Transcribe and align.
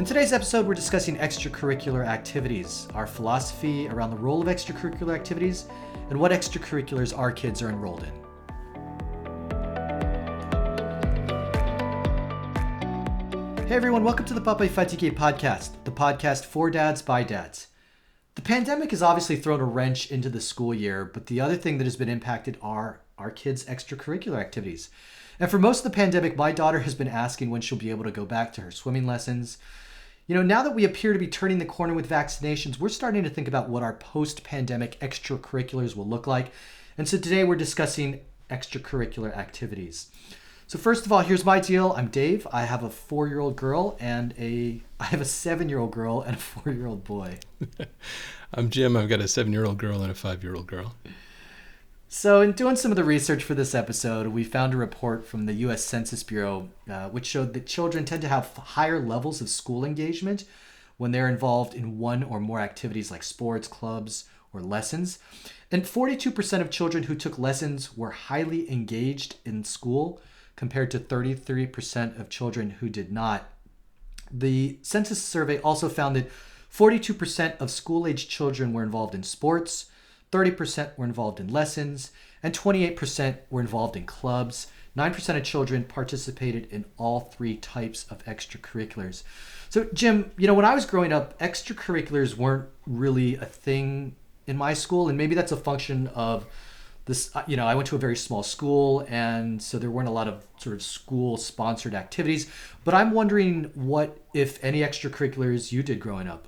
In 0.00 0.06
today's 0.06 0.32
episode, 0.32 0.66
we're 0.66 0.72
discussing 0.72 1.18
extracurricular 1.18 2.06
activities, 2.06 2.88
our 2.94 3.06
philosophy 3.06 3.86
around 3.86 4.08
the 4.08 4.16
role 4.16 4.40
of 4.40 4.48
extracurricular 4.48 5.14
activities, 5.14 5.66
and 6.08 6.18
what 6.18 6.32
extracurriculars 6.32 7.14
our 7.14 7.30
kids 7.30 7.60
are 7.60 7.68
enrolled 7.68 8.04
in. 8.04 8.10
Hey 13.66 13.74
everyone, 13.74 14.02
welcome 14.02 14.24
to 14.24 14.32
the 14.32 14.40
Papa 14.40 14.70
Fatigue 14.70 15.14
podcast, 15.14 15.72
the 15.84 15.90
podcast 15.90 16.46
for 16.46 16.70
dads 16.70 17.02
by 17.02 17.22
dads. 17.22 17.66
The 18.36 18.42
pandemic 18.42 18.92
has 18.92 19.02
obviously 19.02 19.36
thrown 19.36 19.60
a 19.60 19.64
wrench 19.64 20.10
into 20.10 20.30
the 20.30 20.40
school 20.40 20.72
year, 20.72 21.04
but 21.04 21.26
the 21.26 21.42
other 21.42 21.56
thing 21.56 21.76
that 21.76 21.84
has 21.84 21.96
been 21.96 22.08
impacted 22.08 22.56
are 22.62 23.02
our 23.18 23.30
kids' 23.30 23.66
extracurricular 23.66 24.40
activities. 24.40 24.88
And 25.38 25.50
for 25.50 25.58
most 25.58 25.84
of 25.84 25.92
the 25.92 25.94
pandemic, 25.94 26.38
my 26.38 26.52
daughter 26.52 26.78
has 26.78 26.94
been 26.94 27.06
asking 27.06 27.50
when 27.50 27.60
she'll 27.60 27.76
be 27.76 27.90
able 27.90 28.04
to 28.04 28.10
go 28.10 28.24
back 28.24 28.54
to 28.54 28.62
her 28.62 28.70
swimming 28.70 29.04
lessons. 29.04 29.58
You 30.30 30.36
know, 30.36 30.42
now 30.42 30.62
that 30.62 30.76
we 30.76 30.84
appear 30.84 31.12
to 31.12 31.18
be 31.18 31.26
turning 31.26 31.58
the 31.58 31.64
corner 31.64 31.92
with 31.92 32.08
vaccinations, 32.08 32.78
we're 32.78 32.88
starting 32.88 33.24
to 33.24 33.28
think 33.28 33.48
about 33.48 33.68
what 33.68 33.82
our 33.82 33.94
post 33.94 34.44
pandemic 34.44 34.96
extracurriculars 35.00 35.96
will 35.96 36.06
look 36.06 36.28
like. 36.28 36.52
And 36.96 37.08
so 37.08 37.18
today 37.18 37.42
we're 37.42 37.56
discussing 37.56 38.20
extracurricular 38.48 39.36
activities. 39.36 40.06
So 40.68 40.78
first 40.78 41.04
of 41.04 41.10
all, 41.10 41.18
here's 41.22 41.44
my 41.44 41.58
deal. 41.58 41.94
I'm 41.96 42.06
Dave. 42.06 42.46
I 42.52 42.62
have 42.62 42.84
a 42.84 42.88
4-year-old 42.88 43.56
girl 43.56 43.96
and 43.98 44.32
a 44.38 44.80
I 45.00 45.06
have 45.06 45.20
a 45.20 45.24
7-year-old 45.24 45.90
girl 45.90 46.20
and 46.20 46.36
a 46.36 46.38
4-year-old 46.38 47.02
boy. 47.02 47.40
I'm 48.54 48.70
Jim. 48.70 48.96
I've 48.96 49.08
got 49.08 49.18
a 49.18 49.24
7-year-old 49.24 49.78
girl 49.78 50.00
and 50.00 50.12
a 50.12 50.14
5-year-old 50.14 50.68
girl. 50.68 50.94
So, 52.12 52.40
in 52.40 52.50
doing 52.50 52.74
some 52.74 52.90
of 52.90 52.96
the 52.96 53.04
research 53.04 53.44
for 53.44 53.54
this 53.54 53.72
episode, 53.72 54.26
we 54.26 54.42
found 54.42 54.74
a 54.74 54.76
report 54.76 55.24
from 55.24 55.46
the 55.46 55.52
U.S. 55.52 55.84
Census 55.84 56.24
Bureau 56.24 56.68
uh, 56.90 57.08
which 57.08 57.24
showed 57.24 57.54
that 57.54 57.68
children 57.68 58.04
tend 58.04 58.20
to 58.22 58.28
have 58.28 58.52
higher 58.56 58.98
levels 58.98 59.40
of 59.40 59.48
school 59.48 59.84
engagement 59.84 60.42
when 60.96 61.12
they're 61.12 61.28
involved 61.28 61.72
in 61.72 62.00
one 62.00 62.24
or 62.24 62.40
more 62.40 62.58
activities 62.58 63.12
like 63.12 63.22
sports, 63.22 63.68
clubs, 63.68 64.24
or 64.52 64.60
lessons. 64.60 65.20
And 65.70 65.84
42% 65.84 66.60
of 66.60 66.68
children 66.68 67.04
who 67.04 67.14
took 67.14 67.38
lessons 67.38 67.96
were 67.96 68.10
highly 68.10 68.68
engaged 68.68 69.36
in 69.44 69.62
school, 69.62 70.20
compared 70.56 70.90
to 70.90 70.98
33% 70.98 72.18
of 72.18 72.28
children 72.28 72.70
who 72.70 72.88
did 72.88 73.12
not. 73.12 73.52
The 74.32 74.78
census 74.82 75.22
survey 75.22 75.60
also 75.60 75.88
found 75.88 76.16
that 76.16 76.28
42% 76.74 77.56
of 77.58 77.70
school 77.70 78.04
age 78.04 78.28
children 78.28 78.72
were 78.72 78.82
involved 78.82 79.14
in 79.14 79.22
sports, 79.22 79.89
30% 80.32 80.96
were 80.96 81.04
involved 81.04 81.40
in 81.40 81.48
lessons, 81.48 82.12
and 82.42 82.54
28% 82.54 83.38
were 83.50 83.60
involved 83.60 83.96
in 83.96 84.06
clubs. 84.06 84.68
9% 84.96 85.36
of 85.36 85.44
children 85.44 85.84
participated 85.84 86.66
in 86.70 86.84
all 86.96 87.20
three 87.20 87.56
types 87.56 88.06
of 88.10 88.24
extracurriculars. 88.24 89.22
So, 89.68 89.86
Jim, 89.94 90.32
you 90.36 90.46
know, 90.46 90.54
when 90.54 90.64
I 90.64 90.74
was 90.74 90.84
growing 90.84 91.12
up, 91.12 91.38
extracurriculars 91.38 92.36
weren't 92.36 92.68
really 92.86 93.36
a 93.36 93.44
thing 93.44 94.16
in 94.46 94.56
my 94.56 94.74
school, 94.74 95.08
and 95.08 95.16
maybe 95.16 95.34
that's 95.34 95.52
a 95.52 95.56
function 95.56 96.08
of 96.08 96.46
this 97.06 97.34
uh, 97.34 97.42
you 97.46 97.56
know 97.56 97.66
i 97.66 97.74
went 97.74 97.88
to 97.88 97.96
a 97.96 97.98
very 97.98 98.16
small 98.16 98.42
school 98.42 99.04
and 99.08 99.60
so 99.60 99.78
there 99.78 99.90
weren't 99.90 100.08
a 100.08 100.12
lot 100.12 100.28
of 100.28 100.46
sort 100.58 100.74
of 100.74 100.82
school 100.82 101.36
sponsored 101.36 101.94
activities 101.94 102.48
but 102.84 102.94
i'm 102.94 103.10
wondering 103.10 103.64
what 103.74 104.18
if 104.34 104.62
any 104.62 104.80
extracurriculars 104.80 105.72
you 105.72 105.82
did 105.82 105.98
growing 105.98 106.28
up 106.28 106.46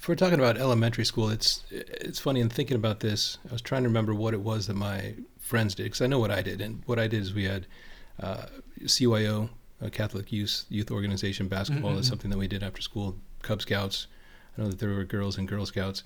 if 0.00 0.08
we're 0.08 0.14
talking 0.14 0.38
about 0.38 0.56
elementary 0.56 1.04
school 1.04 1.28
it's 1.28 1.62
it's 1.70 2.18
funny 2.18 2.40
in 2.40 2.48
thinking 2.48 2.76
about 2.76 3.00
this 3.00 3.38
i 3.48 3.52
was 3.52 3.62
trying 3.62 3.82
to 3.82 3.88
remember 3.88 4.14
what 4.14 4.34
it 4.34 4.40
was 4.40 4.66
that 4.66 4.76
my 4.76 5.14
friends 5.38 5.74
did 5.74 5.84
because 5.84 6.00
i 6.00 6.06
know 6.06 6.18
what 6.18 6.30
i 6.30 6.42
did 6.42 6.60
and 6.60 6.82
what 6.86 6.98
i 6.98 7.06
did 7.06 7.22
is 7.22 7.34
we 7.34 7.44
had 7.44 7.66
uh, 8.20 8.46
cyo 8.86 9.50
a 9.80 9.90
catholic 9.90 10.32
youth 10.32 10.64
youth 10.68 10.90
organization 10.90 11.48
basketball 11.48 11.92
mm-hmm. 11.92 12.00
is 12.00 12.08
something 12.08 12.30
that 12.30 12.38
we 12.38 12.48
did 12.48 12.62
after 12.62 12.82
school 12.82 13.14
cub 13.42 13.60
scouts 13.62 14.06
i 14.56 14.62
know 14.62 14.68
that 14.68 14.78
there 14.78 14.90
were 14.90 15.04
girls 15.04 15.38
and 15.38 15.46
girl 15.46 15.66
scouts 15.66 16.02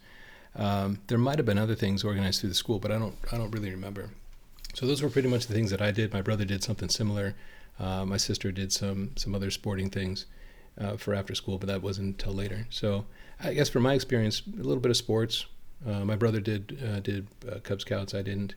um, 0.56 1.00
there 1.08 1.18
might 1.18 1.38
have 1.38 1.46
been 1.46 1.58
other 1.58 1.74
things 1.74 2.04
organized 2.04 2.40
through 2.40 2.50
the 2.50 2.54
school, 2.54 2.78
but 2.78 2.90
I 2.90 2.98
don't 2.98 3.16
I 3.32 3.36
don't 3.36 3.50
really 3.50 3.70
remember. 3.70 4.10
So 4.74 4.86
those 4.86 5.02
were 5.02 5.10
pretty 5.10 5.28
much 5.28 5.46
the 5.46 5.54
things 5.54 5.70
that 5.70 5.82
I 5.82 5.90
did. 5.90 6.12
My 6.12 6.22
brother 6.22 6.44
did 6.44 6.62
something 6.62 6.88
similar. 6.88 7.34
Uh, 7.78 8.04
my 8.04 8.16
sister 8.16 8.52
did 8.52 8.72
some 8.72 9.10
some 9.16 9.34
other 9.34 9.50
sporting 9.50 9.90
things 9.90 10.26
uh, 10.78 10.96
for 10.96 11.14
after 11.14 11.34
school, 11.34 11.58
but 11.58 11.68
that 11.68 11.82
wasn't 11.82 12.06
until 12.06 12.32
later. 12.32 12.66
So 12.70 13.04
I 13.42 13.54
guess 13.54 13.68
from 13.68 13.82
my 13.82 13.94
experience, 13.94 14.42
a 14.46 14.62
little 14.62 14.80
bit 14.80 14.90
of 14.90 14.96
sports. 14.96 15.46
Uh, 15.86 16.04
my 16.04 16.16
brother 16.16 16.40
did 16.40 16.78
uh, 16.82 17.00
did 17.00 17.26
uh, 17.50 17.58
Cub 17.60 17.80
Scouts. 17.80 18.14
I 18.14 18.22
didn't, 18.22 18.54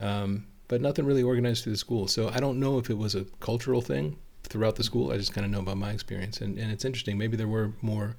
um, 0.00 0.46
but 0.66 0.80
nothing 0.80 1.06
really 1.06 1.22
organized 1.22 1.64
through 1.64 1.72
the 1.72 1.78
school. 1.78 2.08
So 2.08 2.28
I 2.28 2.40
don't 2.40 2.60
know 2.60 2.78
if 2.78 2.90
it 2.90 2.98
was 2.98 3.14
a 3.14 3.24
cultural 3.40 3.80
thing 3.80 4.16
throughout 4.42 4.76
the 4.76 4.84
school. 4.84 5.10
I 5.12 5.16
just 5.16 5.32
kind 5.32 5.44
of 5.44 5.50
know 5.50 5.60
about 5.60 5.78
my 5.78 5.90
experience, 5.90 6.40
and 6.40 6.58
and 6.58 6.70
it's 6.70 6.84
interesting. 6.84 7.16
Maybe 7.16 7.36
there 7.36 7.48
were 7.48 7.72
more 7.80 8.16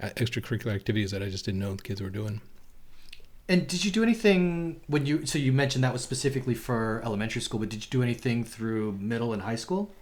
uh, 0.00 0.10
extracurricular 0.16 0.74
activities 0.74 1.10
that 1.10 1.22
I 1.22 1.28
just 1.28 1.44
didn't 1.44 1.60
know 1.60 1.74
the 1.74 1.82
kids 1.82 2.00
were 2.00 2.10
doing. 2.10 2.40
And 3.48 3.66
did 3.66 3.84
you 3.84 3.90
do 3.90 4.04
anything 4.04 4.80
when 4.86 5.06
you? 5.06 5.26
So 5.26 5.38
you 5.38 5.52
mentioned 5.52 5.82
that 5.82 5.92
was 5.92 6.02
specifically 6.02 6.54
for 6.54 7.02
elementary 7.04 7.42
school, 7.42 7.58
but 7.58 7.68
did 7.68 7.84
you 7.84 7.90
do 7.90 8.02
anything 8.02 8.44
through 8.44 8.92
middle 9.00 9.32
and 9.32 9.42
high 9.42 9.56
school? 9.56 9.92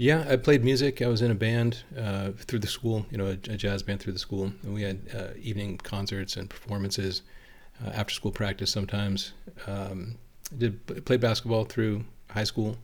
Yeah, 0.00 0.24
I 0.26 0.36
played 0.36 0.64
music. 0.64 1.02
I 1.02 1.08
was 1.08 1.20
in 1.20 1.30
a 1.30 1.34
band 1.34 1.82
uh, 1.94 2.30
through 2.30 2.60
the 2.60 2.66
school, 2.66 3.04
you 3.10 3.18
know, 3.18 3.26
a, 3.26 3.32
a, 3.32 3.56
jazz 3.58 3.82
band 3.82 4.00
through 4.00 4.14
the 4.14 4.18
school, 4.18 4.50
and 4.62 4.72
we 4.72 4.80
had 4.80 4.98
uh, 5.14 5.38
evening 5.38 5.76
concerts 5.76 6.38
and 6.38 6.48
performances, 6.48 7.20
uh, 7.84 7.90
after 7.90 8.14
school 8.14 8.30
practice 8.32 8.70
sometimes. 8.70 9.34
Um, 9.66 10.16
did 10.56 11.04
play 11.04 11.18
basketball 11.18 11.66
through 11.66 12.06
high 12.30 12.44
school. 12.44 12.78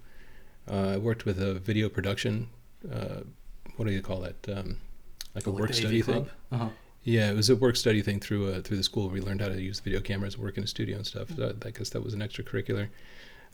Uh, 0.71 0.91
I 0.91 0.97
worked 0.99 1.25
with 1.25 1.41
a 1.41 1.54
video 1.54 1.88
production. 1.88 2.50
Uh, 2.93 3.21
what 3.77 3.88
do 3.88 3.94
you 3.94 4.03
call 4.03 4.21
that? 4.21 4.37
Um, 4.54 4.77
like 5.34 5.47
a 5.47 5.50
work 5.50 5.72
study 5.72 6.03
thing. 6.03 6.28
Uh-huh. 6.53 6.69
Yeah, 7.04 7.31
it 7.31 7.34
was 7.34 7.48
a 7.48 7.56
work 7.56 7.77
study 7.77 8.03
thing 8.03 8.21
through 8.21 8.53
uh, 8.53 8.60
through 8.60 8.77
the 8.77 8.83
school. 8.83 9.09
We 9.09 9.22
learned 9.22 9.41
how 9.41 9.48
to 9.48 9.59
use 9.59 9.81
video 9.81 10.00
cameras, 10.00 10.37
work 10.37 10.59
in 10.59 10.65
a 10.65 10.66
studio 10.66 10.97
and 10.97 11.06
stuff. 11.06 11.31
So 11.34 11.54
I 11.65 11.71
guess 11.71 11.88
that 11.91 12.04
was 12.04 12.12
an 12.12 12.21
extracurricular. 12.21 12.88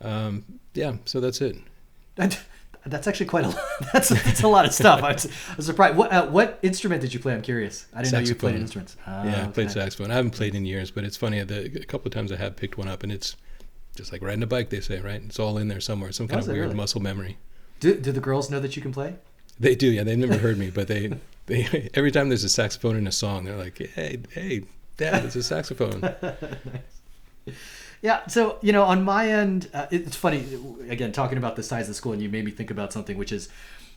Um, 0.00 0.44
yeah, 0.75 0.97
so 1.05 1.21
that's 1.21 1.41
it. 1.41 1.55
That's 2.87 3.06
actually 3.06 3.26
quite 3.26 3.44
a 3.44 3.54
that's 3.93 4.09
that's 4.09 4.43
a 4.43 4.48
lot 4.48 4.65
of 4.65 4.75
stuff. 4.75 5.03
I 5.03 5.12
was, 5.12 5.26
I 5.26 5.54
was 5.56 5.66
surprised. 5.66 5.97
What 5.97 6.12
uh, 6.12 6.26
what 6.26 6.59
instrument 6.62 7.00
did 7.00 7.15
you 7.15 7.20
play? 7.20 7.34
I'm 7.34 7.43
curious. 7.43 7.87
I 7.93 7.98
didn't 7.98 8.10
saxophone. 8.10 8.25
know 8.25 8.28
you 8.28 8.34
played 8.34 8.60
instruments. 8.60 8.97
Oh, 9.06 9.25
yeah, 9.25 9.44
I 9.44 9.48
played 9.48 9.70
okay. 9.70 9.81
saxophone. 9.81 10.10
I 10.10 10.15
haven't 10.15 10.32
played 10.32 10.54
in 10.54 10.65
years, 10.65 10.91
but 10.91 11.04
it's 11.04 11.16
funny. 11.16 11.43
The, 11.43 11.81
a 11.81 11.84
couple 11.84 12.09
of 12.09 12.15
times 12.15 12.32
I 12.32 12.37
have 12.37 12.56
picked 12.56 12.76
one 12.78 12.88
up, 12.88 13.03
and 13.03 13.12
it's 13.12 13.37
just 13.97 14.12
like 14.12 14.22
riding 14.22 14.43
a 14.43 14.47
bike. 14.47 14.70
They 14.70 14.81
say, 14.81 15.00
right? 15.00 15.22
It's 15.25 15.38
all 15.38 15.59
in 15.59 15.69
there 15.69 15.81
somewhere. 15.81 16.12
Some 16.12 16.28
kind 16.28 16.41
of 16.41 16.48
weird 16.48 16.60
really? 16.60 16.75
muscle 16.75 17.00
memory. 17.00 17.38
Do 17.81 17.94
do 17.94 18.12
the 18.12 18.20
girls 18.20 18.50
know 18.50 18.60
that 18.60 18.75
you 18.76 18.82
can 18.82 18.93
play? 18.93 19.14
They 19.60 19.75
do. 19.75 19.91
Yeah, 19.91 20.03
they've 20.03 20.19
never 20.19 20.38
heard 20.38 20.59
me, 20.59 20.70
but 20.70 20.88
they 20.88 21.12
they 21.47 21.91
every 21.94 22.10
time 22.10 22.28
there's 22.28 22.44
a 22.44 22.49
saxophone 22.49 22.97
in 22.97 23.06
a 23.06 23.12
song, 23.12 23.44
they're 23.44 23.56
like, 23.56 23.78
"Hey, 23.78 24.19
hey, 24.31 24.62
Dad, 24.97 25.25
it's 25.25 25.37
a 25.37 25.43
saxophone." 25.43 26.00
nice. 26.22 27.54
Yeah, 28.02 28.26
so 28.26 28.58
you 28.62 28.72
know, 28.72 28.82
on 28.82 29.04
my 29.04 29.28
end, 29.28 29.70
uh, 29.72 29.86
it's 29.92 30.16
funny. 30.16 30.44
Again, 30.88 31.12
talking 31.12 31.38
about 31.38 31.54
the 31.54 31.62
size 31.62 31.82
of 31.82 31.88
the 31.88 31.94
school, 31.94 32.12
and 32.12 32.20
you 32.20 32.28
made 32.28 32.44
me 32.44 32.50
think 32.50 32.70
about 32.70 32.92
something, 32.92 33.16
which 33.16 33.30
is, 33.30 33.48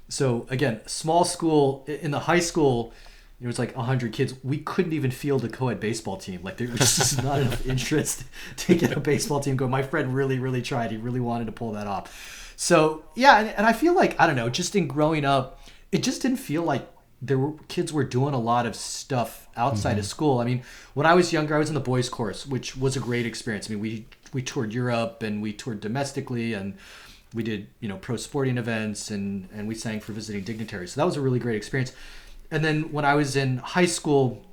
so 0.08 0.46
again, 0.50 0.82
small 0.86 1.26
school 1.26 1.84
in 1.88 2.12
the 2.12 2.22
high 2.22 2.40
school. 2.40 2.94
It 3.42 3.48
was 3.48 3.60
like 3.60 3.76
100 3.76 4.14
kids. 4.14 4.34
We 4.44 4.60
couldn't 4.60 4.94
even 4.94 5.12
field 5.12 5.44
a 5.44 5.50
co-ed 5.50 5.82
baseball 5.82 6.16
team. 6.18 6.42
Like 6.42 6.56
there 6.56 6.70
was 6.70 6.96
just 6.96 7.22
not 7.24 7.42
enough 7.42 7.66
interest 7.66 8.24
to 8.58 8.76
get 8.76 8.96
a 8.96 9.00
baseball 9.00 9.42
team 9.42 9.58
going. 9.58 9.72
My 9.72 9.84
friend 9.84 10.16
really, 10.16 10.40
really 10.40 10.62
tried. 10.62 10.92
He 10.92 10.98
really 10.98 11.20
wanted 11.20 11.46
to 11.46 11.52
pull 11.52 11.74
that 11.74 11.88
off. 11.88 12.54
So 12.56 13.04
yeah, 13.16 13.40
and, 13.40 13.50
and 13.50 13.66
I 13.66 13.74
feel 13.74 13.94
like 13.96 14.18
I 14.20 14.28
don't 14.28 14.36
know. 14.36 14.50
Just 14.50 14.76
in 14.76 14.88
growing 14.88 15.26
up, 15.26 15.60
it 15.92 16.04
just 16.04 16.22
didn't 16.22 16.38
feel 16.38 16.64
like 16.64 16.88
there 17.26 17.38
were 17.38 17.54
kids 17.68 17.92
were 17.92 18.04
doing 18.04 18.34
a 18.34 18.40
lot 18.40 18.66
of 18.66 18.76
stuff 18.76 19.48
outside 19.56 19.92
mm-hmm. 19.92 20.00
of 20.00 20.06
school. 20.06 20.40
I 20.40 20.46
mean, 20.46 20.64
when 20.94 21.06
I 21.06 21.14
was 21.14 21.34
younger, 21.34 21.56
I 21.56 21.60
was 21.60 21.70
in 21.70 21.76
the 21.76 21.82
boys' 21.82 22.10
course, 22.10 22.46
which 22.46 22.78
was 22.78 22.96
a 22.96 23.00
great 23.00 23.26
experience. 23.26 23.70
I 23.70 23.74
mean, 23.74 23.80
we 23.80 24.06
we 24.34 24.42
toured 24.42 24.74
Europe 24.74 25.24
and 25.24 25.42
we 25.42 25.54
toured 25.54 25.80
domestically 25.80 26.54
and 26.54 26.76
we 27.34 27.44
did 27.44 27.68
you 27.80 27.90
know 27.90 27.98
pro 27.98 28.18
sporting 28.18 28.58
events 28.58 29.12
and 29.12 29.50
and 29.54 29.68
we 29.68 29.76
sang 29.76 30.00
for 30.00 30.14
visiting 30.14 30.44
dignitaries. 30.44 30.94
So 30.94 31.02
that 31.02 31.06
was 31.06 31.18
a 31.18 31.22
really 31.22 31.40
great 31.40 31.56
experience. 31.56 31.94
And 32.52 32.64
then 32.64 32.92
when 32.92 33.06
I 33.06 33.16
was 33.16 33.36
in 33.36 33.58
high 33.58 33.88
school, 33.88 34.46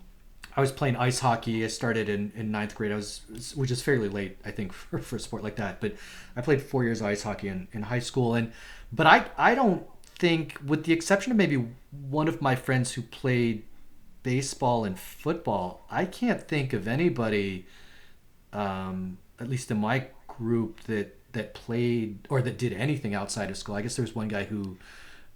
I 0.56 0.60
was 0.60 0.72
playing 0.72 0.96
ice 0.96 1.18
hockey. 1.18 1.64
I 1.64 1.68
started 1.68 2.08
in, 2.08 2.32
in 2.34 2.50
ninth 2.50 2.74
grade. 2.74 2.92
I 2.92 2.96
was, 2.96 3.20
which 3.54 3.70
is 3.70 3.82
fairly 3.82 4.08
late, 4.08 4.38
I 4.44 4.50
think, 4.50 4.72
for, 4.80 4.98
for 4.98 5.16
a 5.16 5.20
sport 5.20 5.42
like 5.42 5.56
that. 5.56 5.80
But 5.80 5.96
I 6.36 6.40
played 6.40 6.62
four 6.62 6.84
years 6.84 7.00
of 7.00 7.06
ice 7.06 7.22
hockey 7.22 7.48
in, 7.48 7.68
in 7.72 7.82
high 7.82 7.98
school, 7.98 8.34
and 8.34 8.52
but 8.92 9.06
I 9.06 9.26
I 9.36 9.54
don't 9.54 9.86
think, 10.22 10.56
with 10.64 10.84
the 10.84 10.92
exception 10.92 11.32
of 11.32 11.36
maybe 11.36 11.66
one 11.90 12.28
of 12.28 12.40
my 12.40 12.54
friends 12.54 12.92
who 12.92 13.02
played 13.02 13.64
baseball 14.22 14.84
and 14.84 14.96
football, 14.96 15.84
I 15.90 16.04
can't 16.04 16.40
think 16.40 16.72
of 16.72 16.86
anybody, 16.86 17.66
um, 18.52 19.18
at 19.40 19.50
least 19.50 19.72
in 19.72 19.78
my 19.78 20.06
group, 20.28 20.84
that 20.84 21.18
that 21.32 21.54
played 21.54 22.28
or 22.30 22.40
that 22.40 22.56
did 22.56 22.72
anything 22.72 23.16
outside 23.16 23.50
of 23.50 23.56
school. 23.56 23.74
I 23.74 23.82
guess 23.82 23.96
there 23.96 24.04
was 24.04 24.14
one 24.14 24.28
guy 24.28 24.44
who 24.44 24.78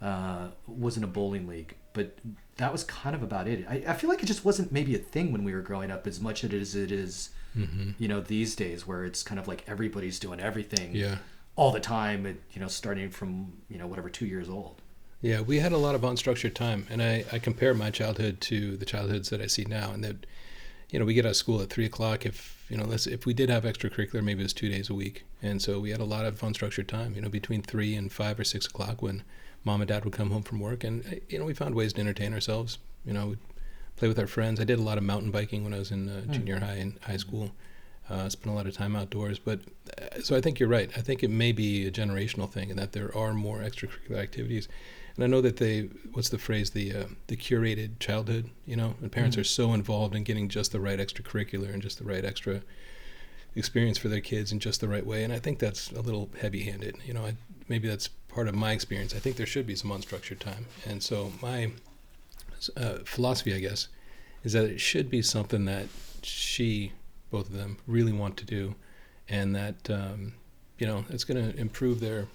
uh, 0.00 0.50
was 0.68 0.96
in 0.96 1.02
a 1.02 1.08
bowling 1.08 1.48
league, 1.48 1.74
but 1.92 2.16
that 2.58 2.70
was 2.70 2.84
kind 2.84 3.16
of 3.16 3.24
about 3.24 3.48
it. 3.48 3.66
I, 3.68 3.82
I 3.88 3.94
feel 3.94 4.08
like 4.08 4.22
it 4.22 4.26
just 4.26 4.44
wasn't 4.44 4.70
maybe 4.70 4.94
a 4.94 4.98
thing 4.98 5.32
when 5.32 5.42
we 5.42 5.52
were 5.52 5.62
growing 5.62 5.90
up 5.90 6.06
as 6.06 6.20
much 6.20 6.44
as 6.44 6.76
it 6.76 6.92
is, 6.92 7.30
mm-hmm. 7.58 7.90
you 7.98 8.06
know, 8.06 8.20
these 8.20 8.54
days 8.54 8.86
where 8.86 9.04
it's 9.04 9.24
kind 9.24 9.40
of 9.40 9.48
like 9.48 9.64
everybody's 9.66 10.20
doing 10.20 10.38
everything. 10.38 10.94
Yeah 10.94 11.16
all 11.56 11.72
the 11.72 11.80
time, 11.80 12.38
you 12.52 12.60
know, 12.60 12.68
starting 12.68 13.10
from 13.10 13.52
you 13.68 13.78
know 13.78 13.86
whatever 13.86 14.08
two 14.08 14.26
years 14.26 14.48
old. 14.48 14.82
Yeah, 15.22 15.40
we 15.40 15.58
had 15.58 15.72
a 15.72 15.78
lot 15.78 15.94
of 15.94 16.02
unstructured 16.02 16.54
time, 16.54 16.86
and 16.90 17.02
I, 17.02 17.24
I 17.32 17.38
compare 17.38 17.74
my 17.74 17.90
childhood 17.90 18.40
to 18.42 18.76
the 18.76 18.84
childhoods 18.84 19.30
that 19.30 19.40
I 19.40 19.46
see 19.46 19.64
now, 19.64 19.90
and 19.90 20.04
that, 20.04 20.26
you 20.90 20.98
know, 20.98 21.06
we 21.06 21.14
get 21.14 21.24
out 21.24 21.30
of 21.30 21.36
school 21.36 21.62
at 21.62 21.70
three 21.70 21.86
o'clock. 21.86 22.26
If 22.26 22.64
you 22.68 22.76
know, 22.76 22.84
let's 22.84 23.06
if 23.06 23.26
we 23.26 23.32
did 23.34 23.48
have 23.48 23.64
extracurricular, 23.64 24.22
maybe 24.22 24.40
it 24.40 24.44
was 24.44 24.52
two 24.52 24.68
days 24.68 24.90
a 24.90 24.94
week, 24.94 25.24
and 25.42 25.60
so 25.60 25.80
we 25.80 25.90
had 25.90 26.00
a 26.00 26.04
lot 26.04 26.26
of 26.26 26.40
unstructured 26.40 26.86
time. 26.86 27.14
You 27.14 27.22
know, 27.22 27.28
between 27.28 27.62
three 27.62 27.94
and 27.96 28.12
five 28.12 28.38
or 28.38 28.44
six 28.44 28.66
o'clock 28.66 29.02
when 29.02 29.24
mom 29.64 29.80
and 29.80 29.88
dad 29.88 30.04
would 30.04 30.12
come 30.12 30.30
home 30.30 30.42
from 30.42 30.60
work, 30.60 30.84
and 30.84 31.20
you 31.28 31.38
know, 31.38 31.46
we 31.46 31.54
found 31.54 31.74
ways 31.74 31.94
to 31.94 32.00
entertain 32.00 32.34
ourselves. 32.34 32.78
You 33.04 33.14
know, 33.14 33.36
play 33.96 34.08
with 34.08 34.18
our 34.18 34.26
friends. 34.26 34.60
I 34.60 34.64
did 34.64 34.78
a 34.78 34.82
lot 34.82 34.98
of 34.98 35.04
mountain 35.04 35.30
biking 35.30 35.64
when 35.64 35.72
I 35.72 35.78
was 35.78 35.90
in 35.90 36.08
uh, 36.08 36.22
mm. 36.26 36.30
junior 36.30 36.60
high 36.60 36.74
and 36.74 36.98
high 37.02 37.16
school. 37.16 37.52
Uh, 38.08 38.28
spent 38.28 38.52
a 38.52 38.56
lot 38.56 38.66
of 38.68 38.72
time 38.72 38.94
outdoors, 38.94 39.40
but 39.40 39.58
uh, 40.00 40.20
so 40.22 40.36
I 40.36 40.40
think 40.40 40.60
you're 40.60 40.68
right. 40.68 40.88
I 40.96 41.00
think 41.00 41.24
it 41.24 41.30
may 41.30 41.50
be 41.50 41.88
a 41.88 41.90
generational 41.90 42.48
thing, 42.48 42.70
and 42.70 42.78
that 42.78 42.92
there 42.92 43.10
are 43.16 43.34
more 43.34 43.58
extracurricular 43.58 44.18
activities. 44.18 44.68
And 45.16 45.24
I 45.24 45.26
know 45.26 45.40
that 45.40 45.56
they, 45.56 45.88
what's 46.12 46.28
the 46.28 46.38
phrase, 46.38 46.70
the 46.70 46.94
uh, 46.94 47.04
the 47.26 47.36
curated 47.36 47.98
childhood, 47.98 48.50
you 48.64 48.76
know, 48.76 48.94
and 49.02 49.10
parents 49.10 49.34
mm-hmm. 49.34 49.40
are 49.40 49.44
so 49.44 49.74
involved 49.74 50.14
in 50.14 50.22
getting 50.22 50.48
just 50.48 50.70
the 50.70 50.78
right 50.78 51.00
extracurricular 51.00 51.72
and 51.72 51.82
just 51.82 51.98
the 51.98 52.04
right 52.04 52.24
extra 52.24 52.62
experience 53.56 53.98
for 53.98 54.08
their 54.08 54.20
kids 54.20 54.52
in 54.52 54.60
just 54.60 54.80
the 54.80 54.88
right 54.88 55.06
way. 55.06 55.24
And 55.24 55.32
I 55.32 55.40
think 55.40 55.58
that's 55.58 55.90
a 55.90 56.00
little 56.00 56.28
heavy-handed. 56.40 56.98
You 57.06 57.14
know, 57.14 57.24
I, 57.24 57.34
maybe 57.68 57.88
that's 57.88 58.08
part 58.28 58.46
of 58.46 58.54
my 58.54 58.72
experience. 58.72 59.16
I 59.16 59.18
think 59.18 59.36
there 59.36 59.46
should 59.46 59.66
be 59.66 59.74
some 59.74 59.90
unstructured 59.90 60.38
time. 60.38 60.66
And 60.86 61.02
so 61.02 61.32
my 61.42 61.72
uh, 62.76 62.98
philosophy, 63.04 63.54
I 63.54 63.60
guess, 63.60 63.88
is 64.44 64.52
that 64.52 64.64
it 64.64 64.80
should 64.80 65.10
be 65.10 65.22
something 65.22 65.64
that 65.64 65.86
she, 66.22 66.92
both 67.30 67.48
of 67.48 67.54
them, 67.54 67.78
really 67.86 68.12
want 68.12 68.36
to 68.38 68.44
do, 68.44 68.74
and 69.28 69.54
that 69.54 69.90
um, 69.90 70.34
you 70.78 70.86
know 70.86 71.04
it's 71.10 71.24
going 71.24 71.52
to 71.52 71.58
improve 71.58 72.00
their 72.00 72.26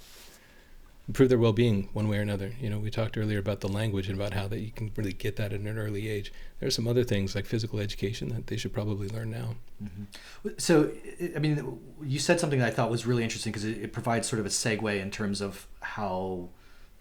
improve 1.08 1.28
their 1.28 1.38
well-being 1.38 1.90
one 1.92 2.08
way 2.08 2.18
or 2.18 2.22
another. 2.22 2.54
You 2.62 2.70
know, 2.70 2.80
we 2.80 2.90
talked 2.90 3.18
earlier 3.18 3.40
about 3.40 3.60
the 3.60 3.68
language 3.68 4.08
and 4.08 4.18
about 4.18 4.34
how 4.34 4.48
that 4.48 4.60
you 4.60 4.72
can 4.72 4.92
really 4.96 5.12
get 5.12 5.36
that 5.36 5.52
at 5.52 5.60
an 5.60 5.78
early 5.78 6.08
age. 6.08 6.32
There 6.60 6.68
are 6.68 6.72
some 6.72 6.88
other 6.88 7.04
things 7.04 7.36
like 7.36 7.46
physical 7.46 7.80
education 7.80 8.30
that 8.30 8.48
they 8.48 8.56
should 8.56 8.72
probably 8.72 9.10
learn 9.10 9.32
now. 9.32 9.56
Mm-hmm. 9.84 10.52
So, 10.58 10.92
I 11.36 11.40
mean, 11.40 11.80
you 12.02 12.18
said 12.18 12.40
something 12.40 12.60
that 12.60 12.68
I 12.68 12.72
thought 12.72 12.90
was 12.90 13.06
really 13.06 13.24
interesting 13.24 13.52
because 13.52 13.66
it, 13.66 13.92
provides 13.92 14.28
sort 14.28 14.40
of 14.40 14.46
a 14.46 14.50
segue 14.50 15.02
in 15.02 15.12
terms 15.12 15.42
of 15.42 15.68
how 15.82 16.48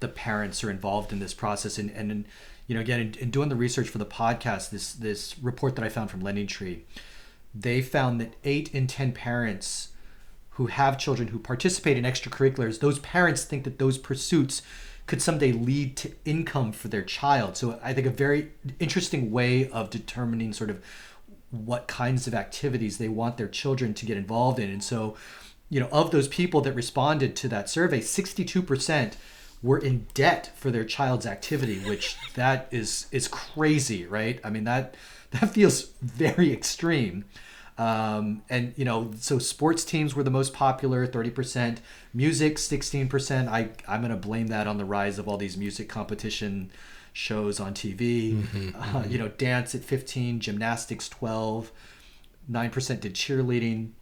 the 0.01 0.09
parents 0.09 0.65
are 0.65 0.71
involved 0.71 1.13
in 1.13 1.21
this 1.21 1.33
process. 1.33 1.79
And, 1.79 1.91
and 1.91 2.25
you 2.67 2.75
know, 2.75 2.81
again, 2.81 3.01
in, 3.01 3.15
in 3.21 3.31
doing 3.31 3.49
the 3.49 3.55
research 3.55 3.89
for 3.89 3.99
the 3.99 4.07
podcast, 4.07 4.71
this 4.71 4.93
this 4.93 5.39
report 5.39 5.77
that 5.77 5.85
I 5.85 5.89
found 5.89 6.11
from 6.11 6.21
Lending 6.21 6.49
Tree, 6.49 6.85
they 7.55 7.83
found 7.83 8.21
that 8.21 8.35
eight 8.45 8.75
in 8.75 8.87
ten 8.87 9.13
parents 9.13 9.89
who 10.51 10.67
have 10.67 10.99
children 10.99 11.29
who 11.29 11.39
participate 11.39 11.97
in 11.97 12.05
extracurriculars, 12.05 12.81
those 12.81 12.99
parents 12.99 13.45
think 13.45 13.65
that 13.65 13.79
those 13.79 13.99
pursuits 13.99 14.63
could 15.07 15.23
someday 15.23 15.53
lead 15.53 15.97
to 15.97 16.13
income 16.25 16.71
for 16.71 16.89
their 16.89 17.03
child. 17.03 17.57
So 17.57 17.81
I 17.83 17.93
think 17.93 18.07
a 18.07 18.11
very 18.11 18.51
interesting 18.79 19.31
way 19.31 19.69
of 19.71 19.91
determining 19.91 20.53
sort 20.53 20.71
of 20.71 20.85
what 21.51 21.89
kinds 21.89 22.27
of 22.27 22.35
activities 22.35 22.99
they 22.99 23.09
want 23.09 23.37
their 23.37 23.49
children 23.49 23.93
to 23.95 24.07
get 24.07 24.17
involved 24.17 24.59
in. 24.59 24.71
And 24.71 24.85
so, 24.85 25.17
you 25.69 25.81
know, 25.81 25.89
of 25.91 26.11
those 26.11 26.29
people 26.29 26.61
that 26.61 26.75
responded 26.75 27.35
to 27.37 27.49
that 27.49 27.69
survey, 27.69 28.01
62% 28.01 29.15
were 29.63 29.79
in 29.79 30.07
debt 30.15 30.53
for 30.57 30.71
their 30.71 30.85
child's 30.85 31.27
activity, 31.27 31.81
which 31.81 32.17
that 32.35 32.69
is 32.71 33.07
is 33.11 33.29
crazy, 33.29 34.07
right? 34.07 34.41
I 34.45 34.51
mean 34.51 34.65
that 34.65 34.95
that 35.31 35.51
feels 35.51 35.91
very 36.01 36.53
extreme. 36.53 37.25
Um, 37.79 38.43
and 38.51 38.75
you 38.77 38.85
know, 38.85 39.11
so 39.17 39.39
sports 39.39 39.85
teams 39.85 40.15
were 40.15 40.23
the 40.23 40.31
most 40.31 40.53
popular, 40.53 41.07
thirty 41.07 41.31
percent. 41.31 41.81
Music, 42.13 42.59
sixteen 42.59 43.09
percent. 43.09 43.49
I 43.49 43.71
I'm 43.89 44.03
gonna 44.03 44.17
blame 44.17 44.49
that 44.49 44.67
on 44.67 44.77
the 44.77 44.85
rise 44.85 45.19
of 45.19 45.27
all 45.27 45.39
these 45.39 45.57
music 45.57 45.89
competition 45.89 46.71
shows 47.15 47.59
on 47.59 47.73
TV. 47.73 48.35
Mm-hmm, 48.35 48.69
uh, 48.77 48.83
mm-hmm. 48.83 49.11
You 49.11 49.19
know, 49.19 49.29
dance 49.29 49.75
at 49.75 49.83
fifteen, 49.83 50.41
gymnastics 50.41 51.09
twelve, 51.09 51.73
nine 52.47 52.69
percent 52.69 53.01
did 53.01 53.15
cheerleading, 53.15 53.93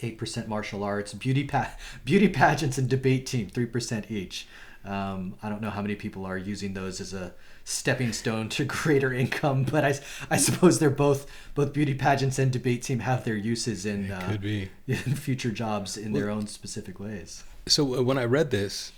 eight 0.00 0.18
percent 0.18 0.48
martial 0.48 0.82
arts, 0.82 1.14
beauty 1.14 1.44
pa- 1.44 1.76
beauty 2.04 2.28
pageants, 2.28 2.76
and 2.76 2.88
debate 2.88 3.26
team 3.26 3.48
three 3.48 3.66
percent 3.66 4.10
each. 4.10 4.48
Um, 4.84 5.36
I 5.44 5.48
don't 5.48 5.60
know 5.60 5.70
how 5.70 5.80
many 5.80 5.94
people 5.94 6.26
are 6.26 6.36
using 6.36 6.74
those 6.74 7.00
as 7.00 7.14
a 7.14 7.34
stepping 7.64 8.12
stone 8.12 8.48
to 8.50 8.64
greater 8.66 9.12
income. 9.12 9.64
But 9.64 9.84
I, 9.84 9.94
I 10.30 10.36
suppose 10.36 10.78
they're 10.78 10.90
both 10.90 11.26
both 11.54 11.72
beauty 11.72 11.94
pageants 11.94 12.38
and 12.38 12.50
debate 12.50 12.82
team 12.82 13.00
have 13.00 13.24
their 13.24 13.36
uses 13.36 13.86
in 13.86 14.10
uh, 14.10 14.26
could 14.28 14.40
be 14.40 14.70
in 14.86 14.96
future 15.16 15.50
jobs 15.50 15.96
in 15.96 16.12
well, 16.12 16.22
their 16.22 16.30
own 16.30 16.46
specific 16.46 16.98
ways. 17.00 17.44
So 17.66 17.98
uh, 17.98 18.02
when 18.02 18.18
I 18.18 18.24
read 18.24 18.50
this, 18.50 18.92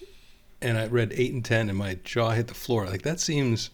and 0.64 0.78
I 0.78 0.86
read 0.86 1.12
eight 1.14 1.32
and 1.32 1.44
ten, 1.44 1.68
and 1.68 1.78
my 1.78 1.98
jaw 2.04 2.30
hit 2.30 2.48
the 2.48 2.54
floor. 2.54 2.86
Like 2.86 3.02
that 3.02 3.20
seems 3.20 3.70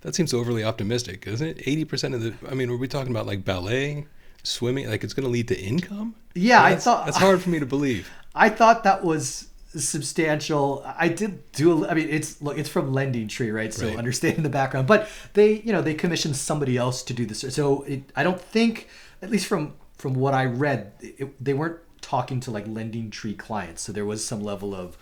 that 0.00 0.14
seems 0.14 0.32
overly 0.32 0.64
optimistic, 0.64 1.26
isn't 1.26 1.46
it? 1.46 1.58
Eighty 1.66 1.84
percent 1.84 2.14
of 2.14 2.22
the. 2.22 2.34
I 2.48 2.54
mean, 2.54 2.70
are 2.70 2.76
we 2.76 2.88
talking 2.88 3.12
about 3.12 3.26
like 3.26 3.44
ballet? 3.44 4.06
Swimming, 4.42 4.88
like 4.88 5.02
it's 5.02 5.12
going 5.12 5.24
to 5.24 5.30
lead 5.30 5.48
to 5.48 5.60
income? 5.60 6.14
Yeah, 6.36 6.62
I 6.62 6.76
thought 6.76 7.04
that's 7.04 7.16
hard 7.16 7.42
for 7.42 7.50
me 7.50 7.58
to 7.58 7.66
believe. 7.66 8.08
I 8.34 8.48
thought 8.48 8.84
that 8.84 9.02
was 9.02 9.48
substantial. 9.84 10.84
I 10.98 11.08
did 11.08 11.50
do. 11.52 11.84
A, 11.84 11.88
I 11.88 11.94
mean, 11.94 12.08
it's 12.08 12.40
look, 12.40 12.58
it's 12.58 12.68
from 12.68 12.92
Lending 12.92 13.28
Tree, 13.28 13.50
right? 13.50 13.72
So 13.72 13.88
right. 13.88 13.96
understanding 13.96 14.42
the 14.42 14.48
background, 14.48 14.86
but 14.86 15.08
they, 15.34 15.60
you 15.60 15.72
know, 15.72 15.82
they 15.82 15.94
commissioned 15.94 16.36
somebody 16.36 16.76
else 16.76 17.02
to 17.04 17.14
do 17.14 17.26
this. 17.26 17.44
So 17.54 17.82
it, 17.82 18.04
I 18.14 18.22
don't 18.22 18.40
think, 18.40 18.88
at 19.22 19.30
least 19.30 19.46
from 19.46 19.74
from 19.96 20.14
what 20.14 20.34
I 20.34 20.44
read, 20.44 20.92
it, 21.00 21.42
they 21.42 21.54
weren't 21.54 21.78
talking 22.00 22.40
to 22.40 22.50
like 22.50 22.66
Lending 22.68 23.10
Tree 23.10 23.34
clients. 23.34 23.82
So 23.82 23.92
there 23.92 24.04
was 24.04 24.24
some 24.24 24.42
level 24.42 24.74
of, 24.74 24.96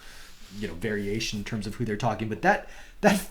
you 0.59 0.69
know, 0.69 0.75
variation 0.75 1.41
in 1.41 1.45
terms 1.45 1.67
of 1.67 1.75
who 1.77 1.85
they're 1.85 1.97
talking. 1.97 2.29
But 2.29 2.43
that 2.43 2.69
that 3.01 3.29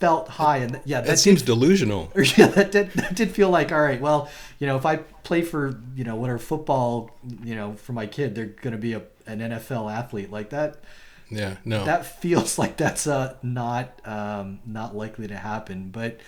felt 0.00 0.28
high, 0.28 0.58
and 0.58 0.80
yeah, 0.84 1.00
that, 1.00 1.06
that 1.06 1.18
seems 1.18 1.40
did, 1.40 1.46
delusional. 1.46 2.12
Yeah, 2.36 2.48
that 2.48 2.72
did 2.72 2.90
that 2.92 3.14
did 3.14 3.30
feel 3.30 3.50
like 3.50 3.72
all 3.72 3.80
right. 3.80 4.00
Well, 4.00 4.28
you 4.58 4.66
know, 4.66 4.76
if 4.76 4.84
I 4.84 4.96
play 4.96 5.42
for 5.42 5.80
you 5.94 6.04
know 6.04 6.16
whatever 6.16 6.38
football, 6.38 7.16
you 7.42 7.54
know, 7.54 7.74
for 7.74 7.92
my 7.92 8.06
kid, 8.06 8.34
they're 8.34 8.46
going 8.46 8.72
to 8.72 8.78
be 8.78 8.92
a 8.92 9.02
an 9.26 9.40
NFL 9.40 9.92
athlete 9.92 10.30
like 10.30 10.50
that. 10.50 10.78
Yeah, 11.30 11.56
no. 11.64 11.84
That 11.84 12.06
feels 12.06 12.58
like 12.58 12.76
that's 12.76 13.06
uh, 13.06 13.36
not 13.42 14.00
um, 14.04 14.60
not 14.66 14.94
likely 14.94 15.28
to 15.28 15.36
happen. 15.36 15.90
But 15.90 16.20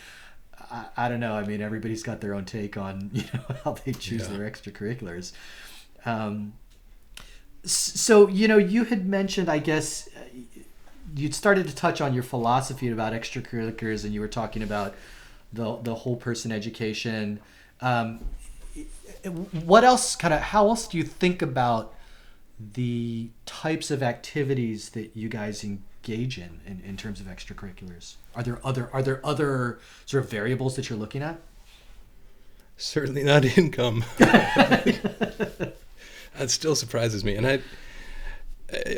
I, 0.70 0.87
I, 0.96 1.08
don't 1.08 1.20
know. 1.20 1.34
I 1.34 1.44
mean, 1.44 1.60
everybody's 1.60 2.02
got 2.02 2.20
their 2.20 2.34
own 2.34 2.44
take 2.44 2.76
on 2.76 3.10
you 3.14 3.25
know 3.34 3.56
how 3.64 3.72
they 3.72 3.93
choose 3.93 4.28
yeah. 4.28 4.37
their 4.37 4.50
extracurriculars. 4.50 5.32
Um, 6.04 6.54
so 7.64 8.28
you 8.28 8.48
know, 8.48 8.58
you 8.58 8.84
had 8.84 9.06
mentioned, 9.06 9.48
I 9.48 9.58
guess, 9.58 10.08
uh, 10.17 10.20
you'd 11.15 11.34
started 11.34 11.67
to 11.69 11.74
touch 11.74 12.00
on 12.00 12.15
your 12.15 12.22
philosophy 12.22 12.88
about 12.88 13.12
extracurriculars, 13.12 14.05
and 14.05 14.15
you 14.15 14.20
were 14.20 14.29
talking 14.29 14.62
about 14.62 14.94
the 15.53 15.76
the 15.82 15.94
whole 15.94 16.17
person 16.17 16.53
education. 16.53 17.41
Um, 17.81 18.20
what 19.65 19.84
else 19.84 20.15
kind 20.15 20.32
of 20.32 20.41
how 20.41 20.69
else 20.69 20.86
do 20.86 20.98
you 20.98 21.05
think 21.05 21.43
about 21.43 21.95
the 22.58 23.29
types 23.44 23.91
of 23.91 24.03
activities 24.03 24.91
that 24.91 25.10
you 25.15 25.29
guys 25.29 25.63
engage 25.65 26.39
in, 26.39 26.60
in 26.67 26.82
in 26.84 26.96
terms 26.96 27.20
of 27.20 27.27
extracurriculars? 27.27 28.17
Are 28.34 28.43
there 28.43 28.60
other 28.65 28.91
are 28.93 29.03
there 29.03 29.25
other 29.25 29.79
sort 30.05 30.25
of 30.25 30.31
variables 30.31 30.77
that 30.77 30.89
you're 30.89 30.98
looking 30.98 31.22
at? 31.22 31.39
Certainly 32.77 33.25
not 33.25 33.44
income. 33.58 34.05
that 34.19 35.75
still 36.46 36.75
surprises 36.75 37.25
me, 37.25 37.36
and 37.36 37.46
I. 37.46 37.60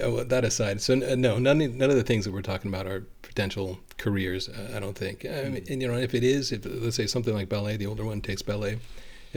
Uh, 0.02 0.24
that 0.24 0.46
aside, 0.46 0.80
so 0.80 0.94
uh, 0.94 1.14
no, 1.14 1.38
none 1.38 1.58
none 1.76 1.90
of 1.90 1.96
the 1.96 2.02
things 2.02 2.24
that 2.24 2.32
we're 2.32 2.40
talking 2.40 2.70
about 2.70 2.86
are 2.86 3.04
potential 3.20 3.78
careers. 3.98 4.48
Uh, 4.48 4.72
I 4.74 4.80
don't 4.80 4.96
think. 4.96 5.26
I 5.26 5.42
mean, 5.50 5.62
and 5.68 5.82
you 5.82 5.88
know, 5.88 5.98
if 5.98 6.14
it 6.14 6.24
is, 6.24 6.52
if 6.52 6.64
let's 6.64 6.96
say 6.96 7.06
something 7.06 7.34
like 7.34 7.50
ballet, 7.50 7.76
the 7.76 7.84
older 7.86 8.02
one 8.02 8.22
takes 8.22 8.40
ballet 8.40 8.78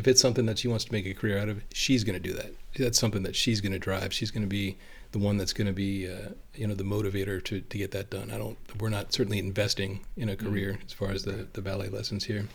if 0.02 0.08
it's 0.08 0.20
something 0.20 0.48
that 0.48 0.58
she 0.58 0.68
wants 0.68 0.84
to 0.86 0.92
make 0.92 1.06
a 1.06 1.14
career 1.14 1.38
out 1.38 1.48
of, 1.48 1.62
she's 1.74 2.04
going 2.04 2.20
to 2.20 2.28
do 2.28 2.34
that. 2.34 2.56
That's 2.76 2.98
something 2.98 3.22
that 3.22 3.36
she's 3.36 3.62
going 3.62 3.72
to 3.72 3.78
drive. 3.78 4.12
She's 4.12 4.32
going 4.32 4.42
to 4.42 4.50
be 4.50 4.80
the 5.12 5.20
one 5.20 5.38
that's 5.38 5.54
going 5.54 5.68
to 5.68 5.74
be, 5.74 6.10
uh, 6.10 6.30
you 6.56 6.66
know, 6.66 6.74
the 6.74 6.84
motivator 6.84 7.44
to, 7.44 7.62
to 7.62 7.78
get 7.78 7.92
that 7.92 8.10
done. 8.10 8.32
I 8.32 8.40
don't. 8.40 8.58
We're 8.80 8.90
not 8.90 9.14
certainly 9.14 9.38
investing 9.38 10.04
in 10.18 10.28
a 10.28 10.36
career 10.36 10.74
mm-hmm. 10.74 10.86
as 10.88 10.94
far 10.94 11.12
as 11.12 11.24
the 11.24 11.48
the 11.54 11.62
ballet 11.62 11.90
lessons 11.90 12.24
here. 12.24 12.48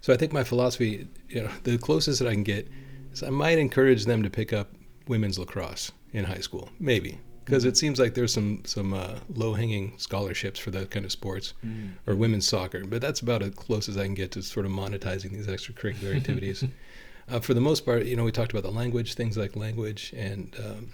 So 0.00 0.14
I 0.14 0.16
think 0.16 0.32
my 0.32 0.42
philosophy, 0.42 1.06
you 1.28 1.42
know, 1.42 1.50
the 1.64 1.76
closest 1.76 2.18
that 2.20 2.28
I 2.28 2.32
can 2.32 2.44
get 2.44 2.66
is 3.12 3.22
I 3.22 3.28
might 3.28 3.58
encourage 3.58 4.06
them 4.06 4.22
to 4.22 4.30
pick 4.30 4.54
up 4.54 4.68
women's 5.06 5.38
lacrosse 5.38 5.92
in 6.14 6.24
high 6.24 6.40
school, 6.40 6.70
maybe 6.80 7.18
because 7.44 7.64
it 7.64 7.76
seems 7.76 7.98
like 7.98 8.14
there's 8.14 8.32
some 8.32 8.62
some 8.64 8.92
uh, 8.92 9.18
low 9.34 9.54
hanging 9.54 9.94
scholarships 9.98 10.58
for 10.58 10.70
that 10.70 10.90
kind 10.90 11.04
of 11.04 11.12
sports 11.12 11.54
mm. 11.64 11.90
or 12.06 12.14
women's 12.14 12.46
soccer. 12.46 12.84
But 12.84 13.00
that's 13.00 13.20
about 13.20 13.42
as 13.42 13.54
close 13.54 13.88
as 13.88 13.96
I 13.96 14.04
can 14.04 14.14
get 14.14 14.30
to 14.32 14.42
sort 14.42 14.66
of 14.66 14.72
monetizing 14.72 15.32
these 15.32 15.46
extracurricular 15.46 16.16
activities. 16.16 16.64
uh, 17.30 17.40
for 17.40 17.54
the 17.54 17.60
most 17.60 17.84
part, 17.84 18.04
you 18.04 18.16
know, 18.16 18.24
we 18.24 18.32
talked 18.32 18.52
about 18.52 18.62
the 18.62 18.70
language, 18.70 19.14
things 19.14 19.36
like 19.36 19.56
language 19.56 20.12
and 20.16 20.54
um, 20.64 20.92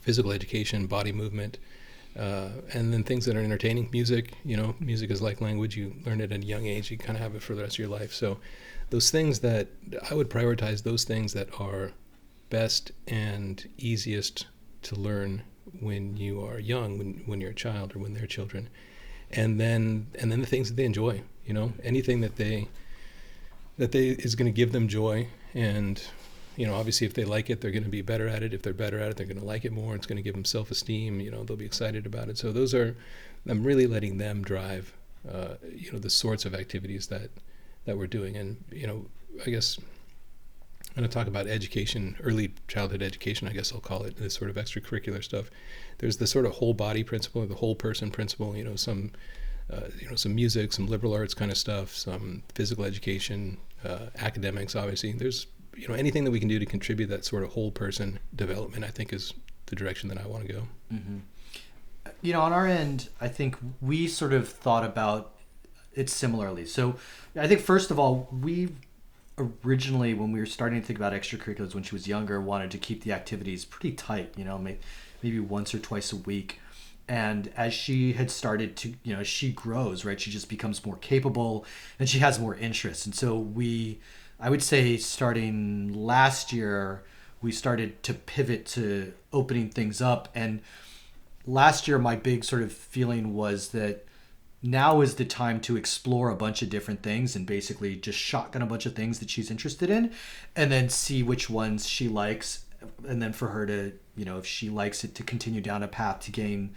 physical 0.00 0.32
education, 0.32 0.86
body 0.86 1.12
movement. 1.12 1.58
Uh, 2.18 2.48
and 2.74 2.92
then 2.92 3.04
things 3.04 3.24
that 3.24 3.36
are 3.36 3.40
entertaining, 3.40 3.88
music. 3.92 4.34
You 4.44 4.56
know, 4.56 4.74
music 4.80 5.10
is 5.12 5.22
like 5.22 5.40
language. 5.40 5.76
You 5.76 5.94
learn 6.04 6.20
it 6.20 6.32
at 6.32 6.42
a 6.42 6.44
young 6.44 6.66
age. 6.66 6.90
You 6.90 6.98
kind 6.98 7.16
of 7.16 7.22
have 7.22 7.36
it 7.36 7.42
for 7.42 7.54
the 7.54 7.62
rest 7.62 7.76
of 7.76 7.78
your 7.78 7.88
life. 7.88 8.12
So, 8.12 8.38
those 8.90 9.10
things 9.10 9.38
that 9.40 9.68
I 10.10 10.14
would 10.14 10.28
prioritize, 10.28 10.82
those 10.82 11.04
things 11.04 11.32
that 11.34 11.48
are 11.60 11.92
best 12.50 12.90
and 13.06 13.66
easiest 13.78 14.46
to 14.82 14.96
learn 14.96 15.42
when 15.80 16.16
you 16.16 16.44
are 16.44 16.58
young, 16.58 16.98
when 16.98 17.22
when 17.26 17.40
you're 17.40 17.50
a 17.50 17.54
child 17.54 17.94
or 17.94 17.98
when 17.98 18.14
they're 18.14 18.26
children, 18.26 18.68
and 19.30 19.60
then 19.60 20.08
and 20.18 20.30
then 20.30 20.40
the 20.40 20.46
things 20.46 20.68
that 20.68 20.76
they 20.76 20.84
enjoy. 20.84 21.22
You 21.46 21.54
know, 21.54 21.72
anything 21.82 22.20
that 22.20 22.36
they 22.36 22.68
that 23.78 23.92
they 23.92 24.08
is 24.08 24.34
going 24.34 24.46
to 24.46 24.56
give 24.56 24.72
them 24.72 24.88
joy 24.88 25.26
and 25.54 26.02
you 26.56 26.66
know 26.66 26.74
obviously 26.74 27.06
if 27.06 27.14
they 27.14 27.24
like 27.24 27.48
it 27.48 27.62
they're 27.62 27.70
going 27.70 27.82
to 27.82 27.88
be 27.88 28.02
better 28.02 28.28
at 28.28 28.42
it. 28.42 28.52
If 28.52 28.62
they're 28.62 28.74
better 28.74 28.98
at 29.00 29.10
it 29.10 29.16
they're 29.16 29.26
going 29.26 29.40
to 29.40 29.44
like 29.44 29.64
it 29.64 29.72
more. 29.72 29.94
It's 29.94 30.06
going 30.06 30.16
to 30.18 30.22
give 30.22 30.34
them 30.34 30.44
self-esteem 30.44 31.20
you 31.20 31.30
know 31.30 31.44
they'll 31.44 31.56
be 31.56 31.64
excited 31.64 32.06
about 32.06 32.28
it. 32.28 32.38
So 32.38 32.52
those 32.52 32.74
are 32.74 32.96
i'm 33.48 33.64
really 33.64 33.86
letting 33.86 34.18
them 34.18 34.42
drive 34.42 34.92
uh, 35.30 35.54
you 35.74 35.90
know 35.92 35.98
the 35.98 36.10
sorts 36.10 36.44
of 36.44 36.54
activities 36.54 37.06
that 37.06 37.30
that 37.86 37.96
we're 37.96 38.06
doing. 38.06 38.36
And 38.36 38.62
you 38.70 38.86
know 38.86 39.06
i 39.46 39.50
guess 39.50 39.78
going 40.94 41.08
to 41.08 41.12
talk 41.12 41.26
about 41.26 41.46
education 41.46 42.16
early 42.22 42.52
childhood 42.68 43.02
education 43.02 43.46
i 43.48 43.52
guess 43.52 43.72
i'll 43.72 43.80
call 43.80 44.02
it 44.02 44.16
this 44.16 44.34
sort 44.34 44.50
of 44.50 44.56
extracurricular 44.56 45.22
stuff. 45.22 45.50
There's 45.98 46.16
the 46.16 46.26
sort 46.26 46.46
of 46.46 46.52
whole 46.52 46.74
body 46.74 47.04
principle 47.04 47.46
the 47.46 47.54
whole 47.54 47.74
person 47.74 48.10
principle 48.10 48.56
you 48.56 48.64
know 48.64 48.76
some 48.76 49.12
uh, 49.72 49.88
you 49.98 50.08
know 50.08 50.16
some 50.16 50.34
music 50.34 50.72
some 50.72 50.86
liberal 50.86 51.14
arts 51.14 51.34
kind 51.34 51.50
of 51.50 51.56
stuff 51.56 51.94
some 51.94 52.42
physical 52.54 52.84
education 52.84 53.58
uh, 53.84 54.06
academics 54.18 54.74
obviously. 54.74 55.12
There's 55.12 55.46
you 55.76 55.88
know 55.88 55.94
anything 55.94 56.24
that 56.24 56.30
we 56.30 56.40
can 56.40 56.48
do 56.48 56.58
to 56.58 56.66
contribute 56.66 57.08
that 57.08 57.24
sort 57.24 57.42
of 57.42 57.50
whole 57.50 57.70
person 57.70 58.18
development 58.34 58.84
i 58.84 58.88
think 58.88 59.12
is 59.12 59.32
the 59.66 59.76
direction 59.76 60.08
that 60.08 60.18
i 60.18 60.26
want 60.26 60.46
to 60.46 60.52
go. 60.52 60.62
Mm-hmm. 60.92 61.18
you 62.20 62.32
know 62.32 62.40
on 62.40 62.52
our 62.52 62.66
end 62.66 63.08
i 63.20 63.28
think 63.28 63.56
we 63.80 64.08
sort 64.08 64.32
of 64.32 64.48
thought 64.48 64.84
about 64.84 65.34
it 65.92 66.08
similarly. 66.08 66.66
So 66.66 66.96
i 67.36 67.46
think 67.46 67.60
first 67.60 67.90
of 67.90 67.98
all 67.98 68.28
we 68.32 68.70
originally 69.38 70.14
when 70.14 70.32
we 70.32 70.40
were 70.40 70.46
starting 70.46 70.80
to 70.80 70.86
think 70.86 70.98
about 70.98 71.12
extracurriculars 71.12 71.74
when 71.74 71.82
she 71.82 71.94
was 71.94 72.06
younger 72.06 72.40
wanted 72.40 72.70
to 72.70 72.78
keep 72.78 73.02
the 73.04 73.12
activities 73.12 73.64
pretty 73.64 73.92
tight 73.92 74.32
you 74.36 74.44
know 74.44 74.58
maybe 75.22 75.40
once 75.40 75.74
or 75.74 75.78
twice 75.78 76.12
a 76.12 76.16
week. 76.16 76.60
And 77.08 77.50
as 77.56 77.74
she 77.74 78.12
had 78.12 78.30
started 78.30 78.76
to 78.78 78.94
you 79.02 79.16
know 79.16 79.22
she 79.22 79.52
grows 79.52 80.04
right? 80.04 80.20
She 80.20 80.30
just 80.30 80.48
becomes 80.48 80.84
more 80.84 80.96
capable 80.96 81.64
and 81.98 82.08
she 82.08 82.18
has 82.18 82.38
more 82.38 82.54
interests 82.54 83.06
and 83.06 83.14
so 83.14 83.38
we 83.38 84.00
i 84.38 84.48
would 84.48 84.62
say 84.62 84.96
starting 84.96 85.92
last 85.92 86.52
year 86.52 87.02
we 87.42 87.52
started 87.52 88.02
to 88.02 88.14
pivot 88.14 88.66
to 88.66 89.12
opening 89.32 89.70
things 89.70 90.00
up. 90.00 90.28
And 90.34 90.60
last 91.46 91.88
year 91.88 91.98
my 91.98 92.16
big 92.16 92.44
sort 92.44 92.62
of 92.62 92.72
feeling 92.72 93.34
was 93.34 93.68
that 93.68 94.04
now 94.62 95.00
is 95.00 95.14
the 95.14 95.24
time 95.24 95.60
to 95.60 95.76
explore 95.76 96.30
a 96.30 96.36
bunch 96.36 96.60
of 96.62 96.68
different 96.68 97.02
things 97.02 97.34
and 97.34 97.46
basically 97.46 97.96
just 97.96 98.18
shotgun 98.18 98.62
a 98.62 98.66
bunch 98.66 98.84
of 98.86 98.94
things 98.94 99.18
that 99.18 99.30
she's 99.30 99.50
interested 99.50 99.88
in 99.88 100.12
and 100.54 100.70
then 100.70 100.88
see 100.88 101.22
which 101.22 101.48
ones 101.48 101.88
she 101.88 102.08
likes 102.08 102.64
and 103.06 103.22
then 103.22 103.32
for 103.32 103.48
her 103.48 103.66
to 103.66 103.92
you 104.16 104.24
know 104.24 104.38
if 104.38 104.46
she 104.46 104.68
likes 104.68 105.04
it 105.04 105.14
to 105.14 105.22
continue 105.22 105.60
down 105.60 105.82
a 105.82 105.88
path 105.88 106.20
to 106.20 106.30
gain 106.30 106.74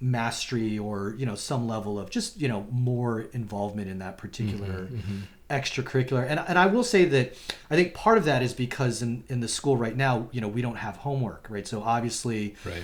mastery 0.00 0.78
or 0.78 1.14
you 1.18 1.26
know 1.26 1.34
some 1.34 1.66
level 1.66 1.98
of 1.98 2.10
just 2.10 2.40
you 2.40 2.48
know 2.48 2.66
more 2.70 3.22
involvement 3.32 3.88
in 3.88 3.98
that 3.98 4.16
particular 4.16 4.86
mm-hmm, 4.86 4.96
mm-hmm. 4.96 5.18
extracurricular 5.50 6.26
and, 6.26 6.40
and 6.48 6.58
i 6.58 6.66
will 6.66 6.84
say 6.84 7.04
that 7.04 7.34
i 7.70 7.76
think 7.76 7.92
part 7.92 8.16
of 8.16 8.24
that 8.24 8.42
is 8.42 8.54
because 8.54 9.02
in, 9.02 9.22
in 9.28 9.40
the 9.40 9.48
school 9.48 9.76
right 9.76 9.96
now 9.96 10.26
you 10.32 10.40
know 10.40 10.48
we 10.48 10.62
don't 10.62 10.76
have 10.76 10.96
homework 10.96 11.46
right 11.50 11.68
so 11.68 11.82
obviously 11.82 12.54
right. 12.64 12.82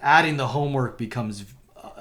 adding 0.00 0.36
the 0.36 0.48
homework 0.48 0.96
becomes 0.96 1.44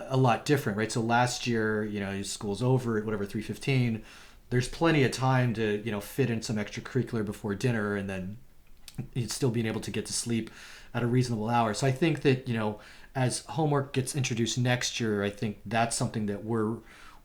a 0.10 0.18
lot 0.18 0.46
different 0.46 0.78
right? 0.78 0.92
So 0.92 1.02
last 1.02 1.48
year 1.48 1.84
you 1.84 2.00
know 2.00 2.22
school's 2.22 2.62
over 2.62 2.98
at 2.98 3.06
whatever 3.06 3.26
315 3.26 4.04
there's 4.50 4.68
plenty 4.68 5.04
of 5.04 5.12
time 5.12 5.54
to 5.54 5.82
you 5.86 5.92
know 5.92 6.02
fit 6.02 6.30
in 6.30 6.42
some 6.42 6.58
extracurricular 6.58 7.24
before 7.24 7.56
dinner 7.56 7.96
and 7.96 8.10
then 8.10 8.38
you'd 9.14 9.32
still 9.32 9.50
being 9.50 9.66
able 9.66 9.82
to 9.82 9.92
get 9.92 10.06
to 10.06 10.14
sleep 10.14 10.50
at 10.94 11.04
a 11.04 11.08
reasonable 11.08 11.50
hour. 11.50 11.74
So 11.74 11.88
i 11.88 11.92
think 11.92 12.22
that 12.24 12.48
you 12.48 12.56
know 12.56 12.80
as 13.16 13.44
homework 13.48 13.94
gets 13.94 14.16
introduced 14.16 14.58
next 14.58 15.00
year, 15.00 15.24
I 15.24 15.30
think 15.30 15.58
that's 15.66 15.96
something 15.96 16.28
that 16.28 16.44
we're 16.44 16.78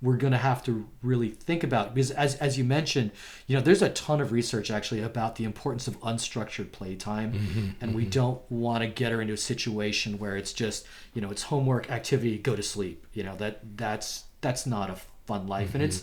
we're 0.04 0.18
going 0.18 0.32
to 0.32 0.38
have 0.38 0.62
to 0.62 0.86
really 1.02 1.30
think 1.30 1.64
about 1.64 1.94
because 1.94 2.10
as, 2.10 2.34
as 2.36 2.58
you 2.58 2.62
mentioned 2.62 3.10
you 3.46 3.56
know 3.56 3.62
there's 3.62 3.80
a 3.80 3.88
ton 3.90 4.20
of 4.20 4.32
research 4.32 4.70
actually 4.70 5.00
about 5.00 5.36
the 5.36 5.44
importance 5.44 5.88
of 5.88 5.98
unstructured 6.00 6.70
playtime 6.72 7.32
mm-hmm, 7.32 7.58
and 7.80 7.90
mm-hmm. 7.90 7.92
we 7.94 8.04
don't 8.04 8.40
want 8.50 8.82
to 8.82 8.88
get 8.88 9.10
her 9.10 9.22
into 9.22 9.32
a 9.32 9.38
situation 9.38 10.18
where 10.18 10.36
it's 10.36 10.52
just 10.52 10.86
you 11.14 11.22
know 11.22 11.30
it's 11.30 11.44
homework 11.44 11.90
activity 11.90 12.36
go 12.36 12.54
to 12.54 12.62
sleep 12.62 13.06
you 13.14 13.24
know 13.24 13.34
that 13.36 13.60
that's 13.76 14.24
that's 14.42 14.66
not 14.66 14.90
a 14.90 14.96
fun 15.26 15.46
life 15.46 15.68
mm-hmm. 15.68 15.78
and 15.78 15.84
it's 15.84 16.02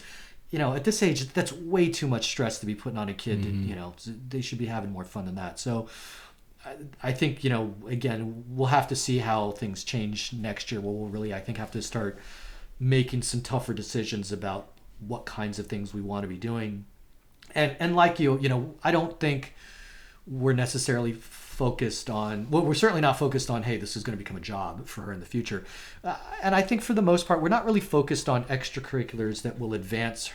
you 0.49 0.57
know 0.57 0.73
at 0.73 0.83
this 0.83 1.03
age 1.03 1.31
that's 1.33 1.53
way 1.53 1.87
too 1.87 2.07
much 2.07 2.25
stress 2.25 2.57
to 2.57 2.65
be 2.65 2.73
putting 2.73 2.97
on 2.97 3.07
a 3.07 3.13
kid 3.13 3.41
mm-hmm. 3.41 3.69
you 3.69 3.75
know 3.75 3.93
they 4.27 4.41
should 4.41 4.57
be 4.57 4.65
having 4.65 4.91
more 4.91 5.05
fun 5.05 5.25
than 5.25 5.35
that 5.35 5.59
so 5.59 5.87
I 7.01 7.11
think 7.11 7.43
you 7.43 7.49
know 7.49 7.73
again 7.87 8.43
we'll 8.47 8.67
have 8.67 8.87
to 8.89 8.95
see 8.95 9.17
how 9.17 9.51
things 9.51 9.83
change 9.83 10.31
next 10.31 10.71
year. 10.71 10.79
We'll 10.79 11.07
really 11.07 11.33
I 11.33 11.39
think 11.39 11.57
have 11.57 11.71
to 11.71 11.81
start 11.81 12.19
making 12.81 13.21
some 13.21 13.41
tougher 13.41 13.73
decisions 13.73 14.31
about 14.31 14.73
what 14.99 15.25
kinds 15.25 15.59
of 15.59 15.67
things 15.67 15.93
we 15.93 16.01
want 16.01 16.23
to 16.23 16.27
be 16.27 16.37
doing. 16.37 16.85
And 17.55 17.75
and 17.79 17.95
like 17.95 18.19
you, 18.19 18.37
you 18.39 18.49
know, 18.49 18.75
I 18.83 18.91
don't 18.91 19.19
think 19.19 19.53
we're 20.27 20.53
necessarily 20.53 21.13
focused 21.13 22.09
on 22.09 22.47
well 22.49 22.63
we're 22.63 22.73
certainly 22.73 23.01
not 23.01 23.19
focused 23.19 23.49
on 23.49 23.61
hey 23.61 23.77
this 23.77 23.95
is 23.95 24.01
going 24.01 24.17
to 24.17 24.23
become 24.23 24.37
a 24.37 24.41
job 24.41 24.87
for 24.87 25.01
her 25.01 25.13
in 25.13 25.19
the 25.19 25.25
future 25.25 25.63
uh, 26.03 26.15
and 26.41 26.55
i 26.55 26.61
think 26.61 26.81
for 26.81 26.93
the 26.93 27.01
most 27.01 27.27
part 27.27 27.41
we're 27.41 27.49
not 27.49 27.65
really 27.65 27.79
focused 27.79 28.27
on 28.27 28.43
extracurriculars 28.45 29.41
that 29.43 29.59
will 29.59 29.73
advance 29.73 30.31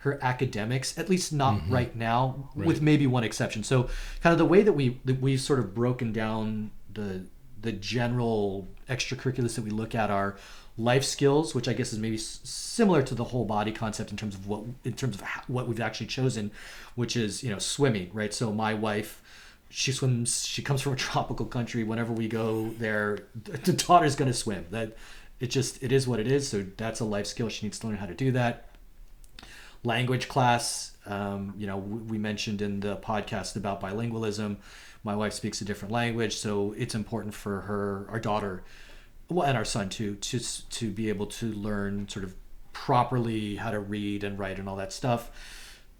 her 0.00 0.18
academics, 0.22 0.98
at 0.98 1.08
least 1.10 1.32
not 1.32 1.54
mm-hmm. 1.54 1.72
right 1.72 1.94
now, 1.94 2.48
right. 2.54 2.66
with 2.66 2.80
maybe 2.80 3.06
one 3.06 3.22
exception. 3.22 3.62
So, 3.62 3.88
kind 4.22 4.32
of 4.32 4.38
the 4.38 4.46
way 4.46 4.62
that 4.62 4.72
we 4.72 4.98
that 5.04 5.20
we've 5.20 5.40
sort 5.40 5.58
of 5.58 5.74
broken 5.74 6.12
down 6.12 6.70
the 6.92 7.26
the 7.60 7.72
general 7.72 8.66
extracurriculars 8.88 9.54
that 9.56 9.62
we 9.62 9.70
look 9.70 9.94
at 9.94 10.10
are 10.10 10.36
life 10.78 11.04
skills, 11.04 11.54
which 11.54 11.68
I 11.68 11.72
guess 11.72 11.92
is 11.92 11.98
maybe 11.98 12.18
similar 12.18 13.02
to 13.02 13.14
the 13.14 13.24
whole 13.24 13.44
body 13.44 13.72
concept 13.72 14.10
in 14.10 14.16
terms 14.16 14.34
of 14.34 14.46
what 14.46 14.62
in 14.84 14.94
terms 14.94 15.16
of 15.16 15.22
what 15.48 15.68
we've 15.68 15.80
actually 15.80 16.06
chosen, 16.06 16.50
which 16.94 17.16
is 17.16 17.42
you 17.42 17.50
know 17.50 17.58
swimming, 17.58 18.10
right? 18.12 18.32
So 18.32 18.52
my 18.52 18.74
wife. 18.74 19.22
She 19.72 19.92
swims. 19.92 20.44
She 20.44 20.62
comes 20.62 20.82
from 20.82 20.94
a 20.94 20.96
tropical 21.08 21.46
country. 21.46 21.84
Whenever 21.84 22.12
we 22.12 22.26
go 22.26 22.70
there, 22.78 23.20
the 23.44 23.72
daughter's 23.72 24.16
gonna 24.16 24.32
swim. 24.32 24.66
That 24.70 24.96
it 25.38 25.48
just 25.48 25.80
it 25.82 25.92
is 25.92 26.08
what 26.08 26.18
it 26.18 26.26
is. 26.26 26.48
So 26.48 26.66
that's 26.76 26.98
a 26.98 27.04
life 27.04 27.26
skill. 27.26 27.48
She 27.48 27.66
needs 27.66 27.78
to 27.78 27.86
learn 27.86 27.96
how 27.96 28.06
to 28.06 28.14
do 28.14 28.32
that 28.32 28.70
language 29.84 30.28
class. 30.28 30.92
Um, 31.06 31.54
you 31.56 31.66
know, 31.66 31.78
we 31.78 32.18
mentioned 32.18 32.62
in 32.62 32.80
the 32.80 32.96
podcast 32.96 33.56
about 33.56 33.80
bilingualism. 33.80 34.56
My 35.02 35.16
wife 35.16 35.32
speaks 35.32 35.60
a 35.60 35.64
different 35.64 35.92
language, 35.92 36.36
so 36.36 36.74
it's 36.76 36.94
important 36.94 37.34
for 37.34 37.62
her, 37.62 38.06
our 38.10 38.20
daughter, 38.20 38.62
well, 39.30 39.46
and 39.46 39.56
our 39.56 39.64
son 39.64 39.88
too, 39.88 40.16
to 40.16 40.40
to 40.70 40.90
be 40.90 41.08
able 41.08 41.26
to 41.26 41.52
learn 41.52 42.08
sort 42.08 42.24
of 42.24 42.34
properly 42.72 43.56
how 43.56 43.70
to 43.70 43.80
read 43.80 44.24
and 44.24 44.38
write 44.38 44.58
and 44.58 44.68
all 44.68 44.76
that 44.76 44.92
stuff. 44.92 45.30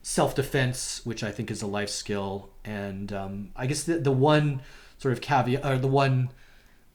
Self 0.03 0.35
defense, 0.35 1.03
which 1.05 1.23
I 1.23 1.31
think 1.31 1.51
is 1.51 1.63
a 1.63 1.67
life 1.67 1.91
skill, 1.91 2.51
and 2.65 3.13
um, 3.13 3.51
I 3.57 3.67
guess 3.67 3.85
the 3.85 3.99
the 3.99 4.13
one 4.13 4.63
sort 4.99 5.13
of 5.13 5.21
caveat 5.21 5.65
or 5.65 5.79
the 5.79 5.89
one 5.89 6.31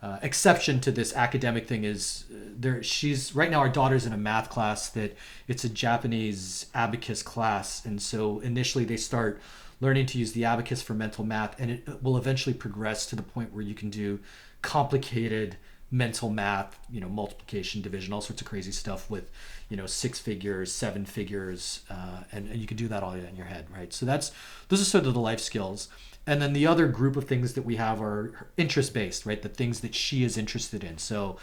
uh, 0.01 0.19
exception 0.21 0.79
to 0.79 0.91
this 0.91 1.15
academic 1.15 1.67
thing 1.67 1.83
is 1.83 2.25
uh, 2.31 2.37
there 2.55 2.83
she's 2.83 3.33
right 3.33 3.49
now 3.49 3.59
our 3.59 3.69
daughter's 3.69 4.05
in 4.05 4.13
a 4.13 4.17
math 4.17 4.49
class 4.49 4.89
that 4.89 5.17
it's 5.47 5.63
a 5.63 5.69
japanese 5.69 6.67
abacus 6.75 7.23
class 7.23 7.83
and 7.85 7.99
so 7.99 8.39
initially 8.41 8.85
they 8.85 8.97
start 8.97 9.41
learning 9.81 10.05
to 10.05 10.19
use 10.19 10.33
the 10.33 10.45
abacus 10.45 10.81
for 10.81 10.93
mental 10.93 11.25
math 11.25 11.59
and 11.59 11.71
it 11.71 12.03
will 12.03 12.17
eventually 12.17 12.53
progress 12.53 13.07
to 13.07 13.15
the 13.15 13.23
point 13.23 13.51
where 13.51 13.63
you 13.63 13.73
can 13.73 13.89
do 13.89 14.19
complicated 14.61 15.57
mental 15.95 16.29
math 16.29 16.77
you 16.89 16.99
know 16.99 17.07
multiplication 17.07 17.81
division 17.81 18.11
all 18.11 18.19
sorts 18.19 18.41
of 18.41 18.47
crazy 18.47 18.71
stuff 18.71 19.09
with 19.09 19.31
you 19.69 19.77
know 19.77 19.85
six 19.85 20.19
figures 20.19 20.69
seven 20.69 21.05
figures 21.05 21.83
uh, 21.89 22.19
and, 22.33 22.49
and 22.49 22.59
you 22.59 22.67
can 22.67 22.75
do 22.75 22.89
that 22.89 23.01
all 23.01 23.13
in 23.13 23.35
your 23.35 23.45
head 23.45 23.65
right? 23.73 23.93
So 23.93 24.05
that's 24.05 24.31
those 24.67 24.81
are 24.81 24.85
sort 24.85 25.05
of 25.05 25.13
the 25.13 25.19
life 25.19 25.39
skills. 25.39 25.87
And 26.27 26.41
then 26.41 26.53
the 26.53 26.65
other 26.65 26.87
group 26.87 27.15
of 27.15 27.25
things 27.25 27.53
that 27.53 27.61
we 27.63 27.75
have 27.75 28.01
are 28.01 28.47
interest 28.57 28.93
based 28.93 29.25
right? 29.25 29.41
The 29.41 29.49
things 29.49 29.79
that 29.79 29.95
she 29.95 30.23
is 30.25 30.37
interested 30.37 30.83
in. 30.83 30.97
So 30.97 31.37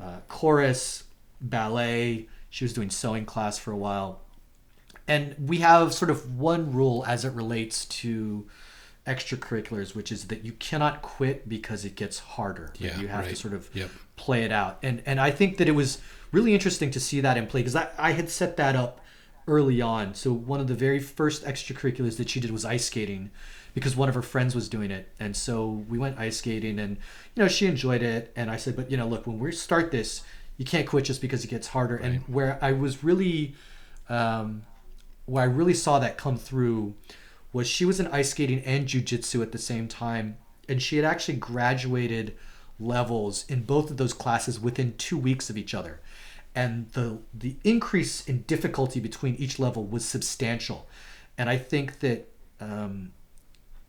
uh, 0.00 0.20
chorus 0.28 1.04
ballet 1.40 2.26
she 2.48 2.64
was 2.64 2.72
doing 2.72 2.90
sewing 2.90 3.26
class 3.26 3.58
for 3.58 3.70
a 3.70 3.76
while. 3.76 4.20
And 5.06 5.36
we 5.38 5.58
have 5.58 5.92
sort 5.92 6.10
of 6.10 6.38
one 6.38 6.72
rule 6.72 7.04
as 7.06 7.24
it 7.24 7.32
relates 7.32 7.84
to 7.84 8.46
extracurriculars 9.06 9.94
which 9.94 10.12
is 10.12 10.26
that 10.28 10.44
you 10.44 10.52
cannot 10.52 11.00
quit 11.02 11.48
because 11.48 11.84
it 11.84 11.94
gets 11.94 12.18
harder 12.18 12.72
yeah, 12.78 12.98
you 13.00 13.08
have 13.08 13.24
right. 13.24 13.30
to 13.30 13.36
sort 13.36 13.54
of 13.54 13.68
yep. 13.74 13.90
play 14.16 14.44
it 14.44 14.52
out 14.52 14.78
and 14.82 15.02
and 15.06 15.18
i 15.18 15.30
think 15.30 15.56
that 15.56 15.68
it 15.68 15.72
was 15.72 15.98
really 16.32 16.52
interesting 16.54 16.90
to 16.90 17.00
see 17.00 17.20
that 17.20 17.36
in 17.36 17.46
play 17.46 17.60
because 17.60 17.76
I, 17.76 17.88
I 17.98 18.12
had 18.12 18.30
set 18.30 18.56
that 18.58 18.76
up 18.76 19.00
early 19.48 19.80
on 19.80 20.14
so 20.14 20.32
one 20.32 20.60
of 20.60 20.66
the 20.66 20.74
very 20.74 21.00
first 21.00 21.44
extracurriculars 21.44 22.18
that 22.18 22.28
she 22.28 22.40
did 22.40 22.50
was 22.50 22.64
ice 22.64 22.84
skating 22.84 23.30
because 23.74 23.96
one 23.96 24.08
of 24.08 24.14
her 24.14 24.22
friends 24.22 24.54
was 24.54 24.68
doing 24.68 24.90
it 24.90 25.08
and 25.18 25.34
so 25.34 25.84
we 25.88 25.98
went 25.98 26.18
ice 26.18 26.36
skating 26.38 26.78
and 26.78 26.98
you 27.34 27.42
know 27.42 27.48
she 27.48 27.66
enjoyed 27.66 28.02
it 28.02 28.32
and 28.36 28.50
i 28.50 28.56
said 28.56 28.76
but 28.76 28.90
you 28.90 28.96
know 28.96 29.08
look 29.08 29.26
when 29.26 29.38
we 29.38 29.50
start 29.50 29.90
this 29.90 30.22
you 30.56 30.64
can't 30.64 30.86
quit 30.86 31.04
just 31.04 31.20
because 31.20 31.42
it 31.42 31.48
gets 31.48 31.68
harder 31.68 31.96
right. 31.96 32.04
and 32.04 32.20
where 32.28 32.58
i 32.62 32.70
was 32.70 33.02
really 33.02 33.54
um, 34.08 34.62
where 35.24 35.42
i 35.42 35.46
really 35.46 35.74
saw 35.74 35.98
that 35.98 36.18
come 36.18 36.36
through 36.36 36.94
was 37.52 37.66
she 37.68 37.84
was 37.84 37.98
in 38.00 38.06
ice 38.08 38.30
skating 38.30 38.60
and 38.64 38.86
jiu-jitsu 38.86 39.42
at 39.42 39.52
the 39.52 39.58
same 39.58 39.88
time 39.88 40.36
and 40.68 40.80
she 40.82 40.96
had 40.96 41.04
actually 41.04 41.36
graduated 41.36 42.36
levels 42.78 43.44
in 43.48 43.62
both 43.62 43.90
of 43.90 43.96
those 43.96 44.12
classes 44.12 44.58
within 44.60 44.94
two 44.96 45.18
weeks 45.18 45.50
of 45.50 45.56
each 45.58 45.74
other 45.74 46.00
and 46.54 46.88
the 46.92 47.18
the 47.34 47.56
increase 47.64 48.26
in 48.26 48.42
difficulty 48.42 49.00
between 49.00 49.34
each 49.36 49.58
level 49.58 49.84
was 49.84 50.04
substantial 50.04 50.88
and 51.36 51.48
i 51.50 51.56
think 51.56 52.00
that 52.00 52.28
um, 52.60 53.12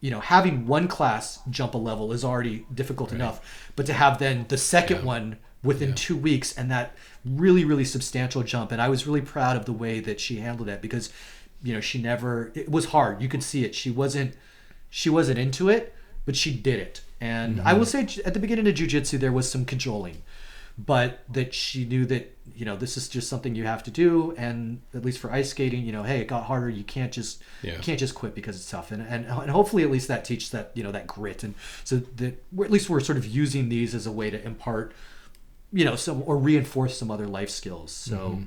you 0.02 0.12
know 0.12 0.20
having 0.20 0.66
one 0.68 0.88
class 0.88 1.40
jump 1.50 1.74
a 1.74 1.78
level 1.78 2.12
is 2.12 2.24
already 2.26 2.66
difficult 2.74 3.12
Right. 3.12 3.16
enough 3.22 3.70
but 3.76 3.86
to 3.86 3.94
have 3.94 4.18
then 4.20 4.46
the 4.50 4.58
second 4.58 4.98
Yeah. 4.98 5.04
one 5.06 5.38
within 5.64 5.90
Yeah. 5.90 5.96
two 5.96 6.18
weeks 6.18 6.52
and 6.58 6.70
that 6.72 6.96
really 7.24 7.64
really 7.64 7.86
substantial 7.86 8.44
jump 8.44 8.72
and 8.72 8.82
i 8.82 8.90
was 8.90 9.06
really 9.08 9.22
proud 9.22 9.56
of 9.56 9.66
the 9.66 9.74
way 9.74 10.00
that 10.00 10.20
she 10.20 10.38
handled 10.38 10.68
it 10.70 10.82
because 10.82 11.12
you 11.64 11.74
know 11.74 11.82
she 11.82 12.02
never 12.02 12.52
it 12.56 12.70
was 12.70 12.86
hard. 12.86 13.22
You 13.22 13.28
could 13.28 13.44
see 13.44 13.64
it. 13.66 13.76
She 13.76 13.92
wasn't 13.92 14.36
she 14.90 15.10
wasn't 15.10 15.40
into 15.40 15.70
it 15.70 15.96
but 16.26 16.36
she 16.36 16.54
did 16.54 16.80
it. 16.80 17.02
And 17.20 17.62
i 17.62 17.74
will 17.74 17.86
mm-hmm. 17.86 18.08
say 18.08 18.22
at 18.24 18.34
the 18.34 18.40
beginning 18.40 18.68
of 18.68 18.74
jiu-jitsu 18.74 19.18
there 19.20 19.32
was 19.32 19.50
some 19.50 19.64
cajoling 19.64 20.24
but 20.78 21.24
that 21.30 21.54
she 21.54 21.86
knew 21.86 22.06
that 22.06 22.36
you 22.56 22.66
know 22.66 22.76
this 22.76 22.98
is 22.98 23.08
just 23.08 23.30
something 23.30 23.54
you 23.56 23.66
have 23.66 23.84
to 23.84 23.92
do. 23.92 24.34
And 24.38 24.82
at 24.94 25.06
least 25.06 25.20
for 25.20 25.32
ice 25.32 25.50
skating 25.50 25.86
you 25.86 25.92
know 25.92 26.04
hey 26.04 26.20
it 26.22 26.28
got 26.28 26.46
harder. 26.46 26.70
You 26.70 26.84
can't 26.84 27.12
just 27.12 27.44
Yeah. 27.62 27.74
you 27.74 27.80
can't 27.80 28.00
just 28.00 28.16
quit 28.16 28.34
because 28.34 28.56
it's 28.56 28.70
tough. 28.70 28.92
And, 28.92 29.02
and 29.02 29.26
and 29.26 29.52
hopefully 29.52 29.84
at 29.84 29.92
least 29.92 30.08
that 30.08 30.26
teaches 30.26 30.50
that 30.52 30.72
you 30.74 30.84
know 30.84 30.92
that 30.92 31.08
grit. 31.08 31.44
And 31.44 31.54
so 31.84 31.98
that 31.98 32.44
we're, 32.52 32.66
at 32.66 32.72
least 32.72 32.90
we're 32.90 33.02
sort 33.02 33.18
of 33.18 33.26
using 33.26 33.70
these 33.70 33.94
as 33.94 34.08
a 34.08 34.12
way 34.12 34.30
to 34.30 34.44
impart 34.44 34.94
you 35.72 35.86
know 35.86 35.96
some 35.96 36.24
or 36.26 36.38
reinforce 36.38 36.98
some 36.98 37.12
other 37.12 37.28
life 37.28 37.50
skills. 37.50 37.92
So 37.92 38.18
mm-hmm. 38.18 38.44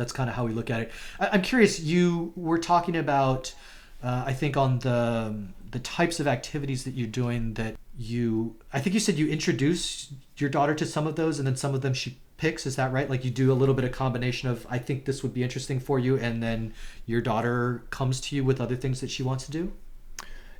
That's 0.00 0.12
kind 0.12 0.28
of 0.30 0.36
how 0.36 0.44
we 0.44 0.52
look 0.52 0.70
at 0.70 0.80
it. 0.80 0.90
I, 1.18 1.28
i'm 1.32 1.42
curious 1.42 1.80
you 1.80 2.32
were 2.36 2.58
talking 2.58 2.96
about 2.96 3.54
uh, 4.02 4.24
i 4.26 4.32
think 4.32 4.56
on 4.56 4.80
the 4.80 5.36
the 5.70 5.78
types 5.78 6.18
of 6.18 6.26
activities 6.26 6.84
that 6.84 6.94
you're 6.94 7.08
doing 7.08 7.54
that 7.54 7.76
you 7.96 8.56
i 8.72 8.80
think 8.80 8.94
you 8.94 9.00
said 9.00 9.16
you 9.16 9.28
introduce 9.28 10.12
your 10.36 10.50
daughter 10.50 10.74
to 10.74 10.86
some 10.86 11.06
of 11.06 11.16
those 11.16 11.38
and 11.38 11.46
then 11.46 11.56
some 11.56 11.74
of 11.74 11.82
them 11.82 11.94
she 11.94 12.18
picks 12.40 12.64
is 12.64 12.76
that 12.76 12.90
right? 12.90 13.10
Like 13.10 13.22
you 13.22 13.30
do 13.30 13.52
a 13.52 13.54
little 13.54 13.74
bit 13.74 13.84
of 13.84 13.92
combination 13.92 14.48
of 14.48 14.66
i 14.70 14.78
think 14.78 15.04
this 15.04 15.22
would 15.22 15.34
be 15.34 15.42
interesting 15.42 15.78
for 15.78 15.98
you 15.98 16.16
and 16.16 16.42
then 16.42 16.72
your 17.06 17.20
daughter 17.20 17.82
comes 17.90 18.20
to 18.22 18.36
you 18.36 18.42
with 18.42 18.60
other 18.60 18.76
things 18.76 19.00
that 19.02 19.10
she 19.10 19.22
wants 19.22 19.44
to 19.44 19.50
do? 19.50 19.72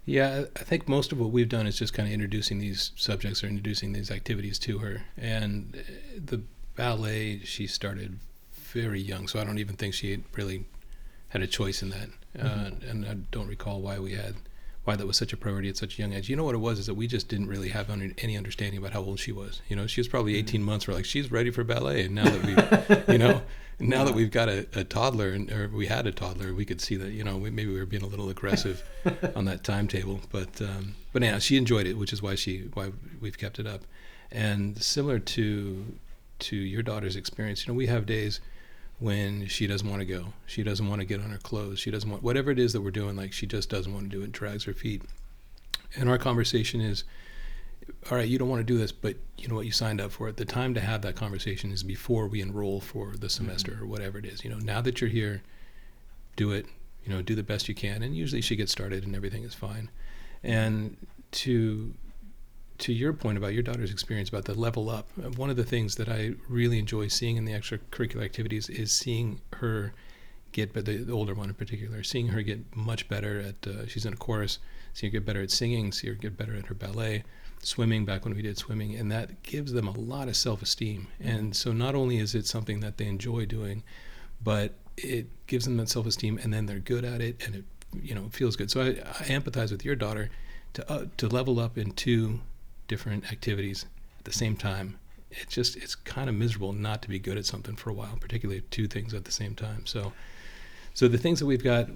Yeah, 0.05 0.45
I 0.57 0.65
think 0.65 0.89
most 0.89 1.13
of 1.13 1.21
what 1.21 1.31
we've 1.31 1.49
done 1.49 1.67
is 1.67 1.79
just 1.79 1.95
kind 1.95 2.09
of 2.09 2.13
introducing 2.13 2.59
these 2.59 2.93
subjects 2.97 3.43
or 3.43 3.47
introducing 3.47 3.93
these 3.93 4.11
activities 4.11 4.59
to 4.61 4.79
her. 4.79 5.03
And 5.17 5.77
uh, 5.77 5.93
the 6.25 6.43
ballet, 6.75 7.41
she 7.45 7.67
started 7.67 8.19
very 8.73 9.01
young, 9.01 9.29
so 9.29 9.41
I 9.41 9.45
don't 9.45 9.59
even 9.59 9.77
think 9.77 9.95
she 9.95 10.23
really 10.35 10.65
had 11.29 11.43
a 11.43 11.47
choice 11.47 11.83
in 11.83 11.91
that. 11.91 12.09
Uh, 12.39 12.71
and 12.89 13.05
I 13.05 13.15
don't 13.31 13.49
recall 13.49 13.81
why 13.81 13.99
we 13.99 14.15
had 14.15 14.37
why 14.85 14.97
that 14.97 15.07
was 15.07 15.17
such 15.17 15.33
a 15.33 15.37
priority 15.37 15.69
at 15.69 15.77
such 15.77 15.99
a 15.99 16.03
young 16.03 16.13
age. 16.13 16.29
You 16.29 16.37
know 16.37 16.45
what 16.45 16.55
it 16.55 16.59
was 16.59 16.79
is 16.79 16.87
that 16.87 16.95
we 16.95 17.07
just 17.07 17.29
didn't 17.29 17.49
really 17.49 17.69
have 17.69 17.91
under, 17.91 18.11
any 18.19 18.37
understanding 18.37 18.79
about 18.79 18.93
how 18.93 19.01
old 19.01 19.21
she 19.21 19.31
was. 19.31 19.61
You 19.69 19.77
know, 19.77 19.87
she 19.87 20.01
was 20.01 20.09
probably 20.09 20.37
18 20.37 20.63
months. 20.63 20.89
We're 20.89 20.95
like, 20.95 21.05
she's 21.05 21.31
ready 21.31 21.51
for 21.51 21.65
ballet. 21.65 22.05
And 22.05 22.15
now 22.15 22.25
that 22.25 23.07
we, 23.07 23.13
you 23.13 23.19
know, 23.19 23.43
now 23.79 24.05
that 24.05 24.15
we've 24.15 24.31
got 24.31 24.49
a, 24.49 24.67
a 24.75 24.85
toddler 24.85 25.31
and 25.31 25.51
or 25.53 25.69
we 25.69 25.87
had 25.87 26.07
a 26.07 26.13
toddler, 26.13 26.55
we 26.55 26.65
could 26.65 26.81
see 26.81 26.97
that 26.97 27.11
you 27.11 27.25
know 27.25 27.37
we, 27.37 27.51
maybe 27.51 27.73
we 27.73 27.79
were 27.79 27.87
being 27.87 28.03
a 28.03 28.07
little 28.07 28.29
aggressive 28.31 28.83
on 29.37 29.45
that 29.47 29.65
timetable. 29.65 30.21
But 30.31 30.61
um, 30.63 30.95
but 31.13 31.23
yeah, 31.23 31.39
she 31.39 31.57
enjoyed 31.57 31.87
it, 31.87 31.99
which 31.99 32.13
is 32.13 32.23
why 32.23 32.35
she 32.35 32.69
why 32.75 32.93
we've 33.21 33.39
kept 33.39 33.59
it 33.59 33.67
up. 33.67 33.83
And 34.31 34.81
similar 34.83 35.19
to 35.19 35.85
to 36.41 36.57
your 36.57 36.83
daughter's 36.83 37.17
experience, 37.17 37.67
you 37.67 37.73
know, 37.73 37.77
we 37.77 37.87
have 37.87 38.07
days 38.07 38.41
when 39.01 39.47
she 39.47 39.67
doesn't 39.67 39.89
want 39.89 40.01
to 40.01 40.07
go. 40.07 40.27
She 40.47 40.63
doesn't 40.63 40.87
want 40.87 41.01
to 41.01 41.07
get 41.07 41.21
on 41.21 41.31
her 41.31 41.39
clothes. 41.39 41.81
She 41.81 41.91
doesn't 41.91 42.09
want 42.09 42.23
whatever 42.23 42.51
it 42.51 42.59
is 42.59 42.75
that 42.75 42.83
we're 42.83 42.91
doing. 42.91 43.17
Like 43.17 43.33
she 43.33 43.47
just 43.47 43.69
doesn't 43.71 43.93
want 43.93 44.11
to 44.11 44.17
do 44.17 44.23
it. 44.23 44.31
Drags 44.31 44.65
her 44.65 44.75
feet. 44.75 45.03
And 45.97 46.09
our 46.09 46.19
conversation 46.19 46.81
is, 46.81 47.05
all 48.11 48.19
right, 48.19 48.29
you 48.29 48.39
don't 48.39 48.49
want 48.49 48.61
to 48.61 48.73
do 48.73 48.79
this, 48.79 48.93
but 48.93 49.17
you 49.39 49.49
know 49.49 49.57
what? 49.57 49.67
You 49.67 49.73
signed 49.73 50.01
up 50.01 50.13
for 50.13 50.29
it. 50.29 50.37
The 50.37 50.45
time 50.45 50.75
to 50.75 50.81
have 50.81 51.03
that 51.03 51.17
conversation 51.17 51.73
is 51.73 51.83
before 51.83 52.29
we 52.29 52.41
enroll 52.43 52.81
for 52.81 53.13
the 53.13 53.17
mm-hmm. 53.17 53.27
semester 53.27 53.79
or 53.81 53.87
whatever 53.87 54.19
it 54.19 54.27
is. 54.27 54.45
You 54.45 54.51
know, 54.51 54.59
now 54.59 54.83
that 54.83 55.01
you're 55.01 55.11
here, 55.11 55.43
do 56.37 56.53
it. 56.53 56.67
You 57.05 57.15
know, 57.15 57.23
do 57.23 57.35
the 57.35 57.43
best 57.43 57.69
you 57.69 57.75
can. 57.75 58.03
And 58.03 58.15
usually 58.15 58.43
she 58.43 58.55
gets 58.55 58.71
started 58.71 59.05
and 59.05 59.17
everything 59.17 59.43
is 59.43 59.55
fine. 59.55 59.91
And 60.45 60.99
to 61.33 61.95
to 62.81 62.93
your 62.93 63.13
point 63.13 63.39
about 63.39 63.53
your 63.53 63.63
daughter's 63.63 63.93
experience 63.93 64.29
about 64.29 64.47
the 64.47 64.55
level 64.55 64.91
up, 64.91 65.09
one 65.37 65.51
of 65.51 65.57
the 65.57 65.65
things 65.65 65.97
that 65.97 66.09
I 66.09 66.33
really 66.49 66.79
enjoy 66.79 67.09
seeing 67.09 67.37
in 67.37 67.45
the 67.45 67.53
extracurricular 67.53 68.25
activities 68.25 68.69
is 68.69 68.93
seeing 68.93 69.41
her 69.55 69.93
get, 70.53 70.73
but 70.73 70.87
the, 70.87 70.97
the 70.97 71.13
older 71.13 71.35
one 71.35 71.49
in 71.49 71.55
particular, 71.55 72.03
seeing 72.03 72.29
her 72.29 72.43
get 72.43 72.75
much 72.75 73.09
better 73.09 73.41
at. 73.41 73.67
Uh, 73.67 73.87
she's 73.87 74.07
in 74.07 74.13
a 74.13 74.17
chorus. 74.17 74.59
See 74.95 75.07
her 75.07 75.11
get 75.11 75.25
better 75.25 75.43
at 75.43 75.51
singing. 75.51 75.93
See 75.93 76.09
her 76.09 76.15
get 76.15 76.37
better 76.37 76.55
at 76.57 76.67
her 76.67 76.75
ballet, 76.75 77.23
swimming. 77.61 78.05
Back 78.05 78.25
when 78.25 78.35
we 78.35 78.43
did 78.43 78.59
swimming, 78.59 78.97
and 78.97 79.13
that 79.13 79.43
gives 79.43 79.73
them 79.73 79.87
a 79.87 79.93
lot 79.93 80.29
of 80.29 80.37
self-esteem. 80.37 81.07
And 81.21 81.55
so 81.55 81.73
not 81.73 81.95
only 81.95 82.19
is 82.19 82.35
it 82.35 82.47
something 82.47 82.81
that 82.81 82.97
they 82.97 83.07
enjoy 83.07 83.47
doing, 83.47 83.85
but 84.43 84.75
it 84.97 85.27
gives 85.47 85.67
them 85.67 85.77
that 85.77 85.89
self-esteem, 85.89 86.39
and 86.43 86.53
then 86.53 86.67
they're 86.67 86.79
good 86.79 87.05
at 87.05 87.21
it, 87.21 87.43
and 87.47 87.57
it 87.57 87.65
you 88.03 88.15
know 88.15 88.29
feels 88.33 88.57
good. 88.57 88.71
So 88.71 88.81
I, 88.81 88.89
I 88.89 89.25
empathize 89.25 89.71
with 89.71 89.85
your 89.85 89.97
daughter 89.97 90.31
to 90.73 90.91
uh, 90.91 91.05
to 91.19 91.29
level 91.29 91.61
up 91.61 91.77
in 91.77 91.93
two 91.93 92.41
different 92.91 93.33
activities 93.33 93.87
at 94.19 94.25
the 94.25 94.33
same 94.33 94.57
time. 94.57 94.99
It's 95.31 95.55
just 95.55 95.77
it's 95.77 95.95
kind 95.95 96.29
of 96.29 96.35
miserable 96.35 96.73
not 96.73 97.03
to 97.03 97.09
be 97.09 97.21
good 97.21 97.39
at 97.39 97.47
something 97.47 97.77
for 97.77 97.89
a 97.89 97.95
while, 97.95 98.19
particularly 98.21 98.63
two 98.71 98.89
things 98.89 99.15
at 99.15 99.25
the 99.25 99.33
same 99.33 99.55
time. 99.55 99.87
So 99.87 100.13
so 100.93 101.07
the 101.07 101.19
things 101.19 101.39
that 101.39 101.47
we've 101.47 101.63
got, 101.63 101.89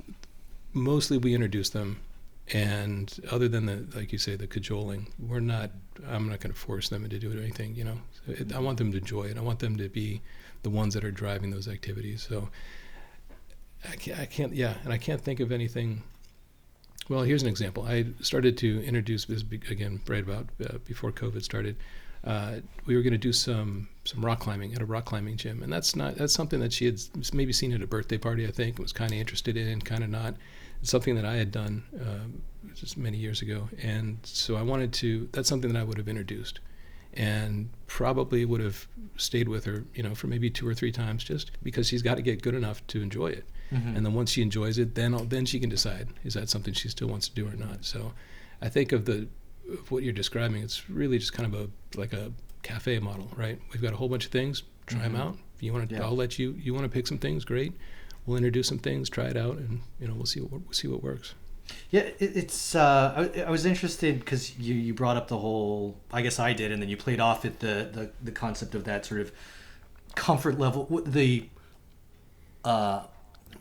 mostly 0.73 1.19
we 1.19 1.35
introduce 1.35 1.71
them, 1.71 2.01
and 2.53 3.13
other 3.31 3.49
than 3.49 3.67
the 3.67 3.85
like 3.99 4.13
you 4.13 4.19
say 4.19 4.37
the 4.37 4.47
cajoling, 4.47 5.09
we're 5.19 5.41
not. 5.41 5.71
I'm 6.09 6.29
not 6.29 6.41
going 6.41 6.53
to 6.53 6.59
force 6.59 6.89
them 6.89 7.05
into 7.05 7.19
doing 7.19 7.39
anything. 7.39 7.75
You 7.75 7.85
know, 7.85 7.99
so 8.13 8.33
it, 8.33 8.55
I 8.55 8.61
want 8.61 8.79
them 8.79 8.93
to 8.93 8.99
enjoy 8.99 9.25
it. 9.25 9.37
I 9.37 9.41
want 9.41 9.59
them 9.59 9.77
to 9.77 9.89
be 9.89 10.23
the 10.63 10.71
ones 10.71 10.95
that 10.95 11.05
are 11.05 11.11
driving 11.11 11.51
those 11.51 11.69
activities. 11.69 12.27
So 12.29 12.49
I 13.91 13.97
can't, 13.97 14.21
I 14.21 14.27
can't 14.27 14.55
yeah, 14.55 14.75
and 14.85 14.93
I 14.93 14.99
can't 14.99 15.21
think 15.21 15.41
of 15.41 15.51
anything. 15.51 16.03
Well, 17.09 17.23
here's 17.23 17.43
an 17.43 17.49
example. 17.49 17.85
I 17.85 18.07
started 18.21 18.57
to 18.59 18.83
introduce 18.85 19.27
this 19.27 19.43
again 19.43 20.01
right 20.09 20.23
about 20.23 20.49
uh, 20.65 20.79
before 20.87 21.13
COVID 21.13 21.43
started. 21.43 21.77
Uh, 22.25 22.61
we 22.87 22.97
were 22.97 23.03
going 23.03 23.13
to 23.13 23.19
do 23.19 23.33
some 23.33 23.89
some 24.05 24.25
rock 24.25 24.41
climbing 24.41 24.73
at 24.73 24.81
a 24.81 24.87
rock 24.87 25.05
climbing 25.05 25.37
gym, 25.37 25.63
and 25.63 25.71
that's 25.71 25.95
not 25.95 26.15
that's 26.15 26.33
something 26.33 26.61
that 26.61 26.73
she 26.73 26.87
had 26.87 26.99
maybe 27.35 27.53
seen 27.53 27.73
at 27.75 27.83
a 27.83 27.87
birthday 27.87 28.17
party. 28.17 28.47
I 28.47 28.51
think 28.51 28.79
was 28.79 28.93
kind 28.93 29.13
of 29.13 29.19
interested 29.19 29.57
in, 29.59 29.83
kind 29.83 30.03
of 30.03 30.09
not. 30.09 30.35
It's 30.81 30.91
something 30.91 31.15
that 31.17 31.27
I 31.27 31.37
had 31.37 31.53
done 31.53 31.85
um, 32.01 32.43
just 32.75 32.97
many 32.97 33.19
years 33.19 33.43
ago, 33.43 33.69
and 33.83 34.19
so 34.23 34.57
I 34.57 34.63
wanted 34.63 34.95
to. 34.95 35.29
That's 35.33 35.49
something 35.49 35.71
that 35.75 35.79
I 35.79 35.85
would 35.85 35.99
have 35.99 36.09
introduced, 36.09 36.61
and 37.13 37.69
probably 37.87 38.47
would 38.47 38.63
have 38.63 38.89
stayed 39.19 39.49
with 39.49 39.67
her, 39.67 39.85
you 39.95 40.03
know, 40.03 40.15
for 40.15 40.27
maybe 40.27 40.49
two 40.49 40.67
or 40.67 40.73
three 40.73 40.93
times, 40.93 41.23
just 41.23 41.51
because 41.63 41.87
she's 41.87 42.03
got 42.03 42.17
to 42.17 42.23
get 42.23 42.41
good 42.41 42.55
enough 42.55 42.85
to 42.89 43.03
enjoy 43.03 43.29
it. 43.29 43.45
And 43.71 44.07
then 44.07 44.15
once 44.15 44.31
she 44.31 44.41
enjoys 44.41 44.79
it, 44.79 44.95
then 44.95 45.17
then 45.29 45.47
she 45.47 45.59
can 45.59 45.69
decide 45.69 46.09
is 46.23 46.35
that 46.35 46.49
something 46.49 46.75
she 46.75 46.89
still 46.89 47.09
wants 47.09 47.27
to 47.29 47.35
do 47.35 47.49
or 47.49 47.57
not. 47.57 47.85
So, 47.85 48.13
I 48.63 48.69
think 48.69 48.93
of 48.93 49.05
the 49.05 49.27
of 49.73 49.91
what 49.91 50.05
you're 50.05 50.13
describing. 50.13 50.63
It's 50.63 50.89
really 50.89 51.19
just 51.19 51.33
kind 51.33 51.53
of 51.53 51.61
a 51.61 51.99
like 51.99 52.13
a 52.13 52.33
cafe 52.63 53.01
model, 53.01 53.29
right? 53.37 53.59
We've 53.73 53.83
got 53.83 53.93
a 53.93 53.97
whole 53.97 54.09
bunch 54.09 54.27
of 54.27 54.31
things. 54.31 54.63
Try 54.87 55.01
them 55.01 55.17
out. 55.17 55.37
If 55.57 55.63
you 55.63 55.73
want 55.73 55.89
to, 55.89 55.95
Yeah. 55.97 56.03
I'll 56.05 56.15
let 56.17 56.39
you. 56.39 56.53
You 56.59 56.73
want 56.73 56.85
to 56.85 56.89
pick 56.89 57.07
some 57.07 57.19
things, 57.19 57.45
great. 57.45 57.73
We'll 58.27 58.37
introduce 58.37 58.69
some 58.69 58.79
things, 58.79 59.11
try 59.11 59.25
it 59.27 59.37
out, 59.37 59.57
and 59.57 59.81
you 60.01 60.07
know 60.07 60.15
we'll 60.15 60.27
see 60.27 60.41
what 60.41 60.53
we'll 60.63 60.73
see 60.73 60.87
what 60.89 61.03
works. 61.03 61.35
Yeah, 61.91 62.03
it, 62.03 62.37
it's. 62.37 62.75
Uh, 62.75 63.31
I, 63.35 63.43
I 63.43 63.51
was 63.51 63.65
interested 63.67 64.21
because 64.21 64.57
you, 64.59 64.75
you 64.75 64.95
brought 64.95 65.17
up 65.17 65.29
the 65.29 65.39
whole. 65.39 65.97
I 66.13 66.23
guess 66.23 66.39
I 66.39 66.53
did, 66.53 66.71
and 66.71 66.81
then 66.81 66.89
you 66.89 66.97
played 66.97 67.21
off 67.21 67.45
at 67.45 67.61
the 67.61 67.89
the, 67.93 68.11
the 68.23 68.33
concept 68.33 68.75
of 68.75 68.85
that 68.85 69.05
sort 69.07 69.21
of 69.21 69.33
comfort 70.15 70.59
level, 70.59 71.03
the. 71.05 71.49
Uh, 72.65 73.03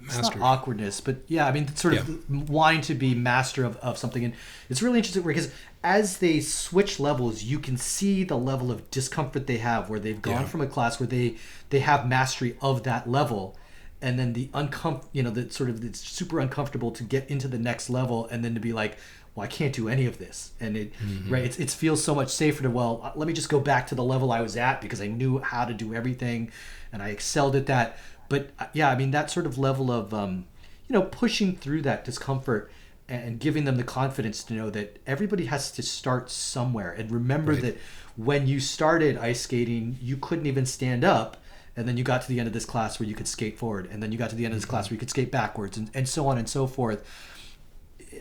it's 0.06 0.21
not 0.21 0.39
awkwardness, 0.39 1.01
but 1.01 1.17
yeah, 1.27 1.45
I 1.45 1.51
mean, 1.51 1.73
sort 1.75 1.95
of 1.95 2.49
wanting 2.49 2.82
to 2.82 2.95
be 2.95 3.15
master 3.15 3.63
of, 3.65 3.77
of 3.77 3.97
something, 3.97 4.23
and 4.23 4.34
it's 4.69 4.82
really 4.82 4.97
interesting 4.99 5.23
because 5.23 5.51
as 5.84 6.17
they 6.19 6.39
switch 6.39 6.99
levels, 6.99 7.43
you 7.43 7.60
can 7.60 7.77
see 7.77 8.23
the 8.23 8.38
level 8.38 8.71
of 8.71 8.89
discomfort 8.89 9.47
they 9.47 9.58
have, 9.58 9.89
where 9.89 9.99
they've 9.99 10.21
gone 10.21 10.41
Yeah. 10.41 10.47
from 10.47 10.62
a 10.62 10.67
class 10.67 10.99
where 10.99 11.08
they 11.08 11.36
they 11.69 11.79
have 11.79 12.08
mastery 12.08 12.56
of 12.62 12.84
that 12.84 13.10
level, 13.10 13.58
and 14.03 14.19
then 14.19 14.34
the 14.34 14.47
uncom 14.53 15.03
you 15.13 15.23
know 15.23 15.32
the 15.32 15.49
sort 15.49 15.69
of 15.69 15.84
it's 15.84 15.99
super 15.99 16.39
uncomfortable 16.39 16.91
to 16.91 17.03
get 17.03 17.27
into 17.29 17.47
the 17.47 17.58
next 17.58 17.89
level 17.89 18.27
and 18.27 18.43
then 18.43 18.53
to 18.53 18.60
be 18.60 18.73
like 18.73 18.97
well 19.34 19.45
i 19.45 19.47
can't 19.47 19.73
do 19.73 19.88
any 19.88 20.06
of 20.06 20.19
this. 20.19 20.51
And 20.60 20.75
it 20.77 20.93
mm-hmm. 20.97 21.34
right 21.34 21.43
it's, 21.43 21.58
it 21.58 21.71
feels 21.71 22.03
so 22.03 22.13
much 22.13 22.29
safer 22.29 22.63
to 22.63 22.69
well 22.69 23.13
let 23.15 23.27
me 23.27 23.34
just 23.34 23.49
go 23.49 23.60
back 23.60 23.88
to 23.88 23.95
the 23.95 24.03
level 24.03 24.32
i 24.32 24.41
was 24.41 24.58
at 24.58 24.82
because 24.82 25.01
i 25.01 25.08
knew 25.08 25.39
how 25.39 25.65
to 25.65 25.73
do 25.73 25.95
everything 25.95 26.51
and 26.91 27.01
i 27.01 27.10
excelled 27.10 27.56
at 27.56 27.65
that 27.67 27.97
but 28.34 28.50
uh, 28.60 28.65
yeah 28.74 28.89
i 28.89 28.96
mean 28.96 29.12
that 29.12 29.30
sort 29.30 29.46
of 29.46 29.58
level 29.58 29.91
of 29.91 30.13
um, 30.13 30.46
you 30.88 30.93
know 30.93 31.04
pushing 31.04 31.56
through 31.56 31.82
that 31.82 32.04
discomfort 32.04 32.72
and 33.08 33.39
giving 33.39 33.65
them 33.65 33.78
the 33.78 33.84
confidence 33.84 34.43
to 34.43 34.54
know 34.54 34.69
that 34.69 34.88
everybody 35.06 35.46
has 35.46 35.72
to 35.72 35.82
start 35.84 36.30
somewhere 36.32 36.91
and 37.00 37.12
remember 37.12 37.54
Right. 37.54 37.62
that 37.65 37.78
when 38.15 38.48
you 38.48 38.60
started 38.60 39.17
ice 39.17 39.41
skating 39.41 39.98
you 40.02 40.17
couldn't 40.17 40.48
even 40.54 40.65
stand 40.65 41.04
up 41.04 41.38
and 41.76 41.88
then 41.88 41.98
you 41.98 42.04
got 42.04 42.22
to 42.24 42.28
the 42.28 42.39
end 42.39 42.48
of 42.48 42.54
this 42.54 42.65
class 42.65 43.00
where 43.00 43.10
you 43.10 43.15
could 43.15 43.28
skate 43.28 43.58
forward 43.58 43.88
and 43.91 44.02
then 44.02 44.12
you 44.12 44.17
got 44.17 44.30
to 44.32 44.36
the 44.36 44.46
end 44.46 44.54
of 44.54 44.60
this 44.60 44.69
class 44.72 44.89
where 44.89 44.96
you 44.96 45.00
could 45.00 45.10
skate 45.10 45.32
backwards 45.32 45.78
and, 45.78 45.89
and 45.93 46.08
so 46.10 46.28
on 46.28 46.38
and 46.38 46.50
so 46.50 46.65
forth 46.67 47.02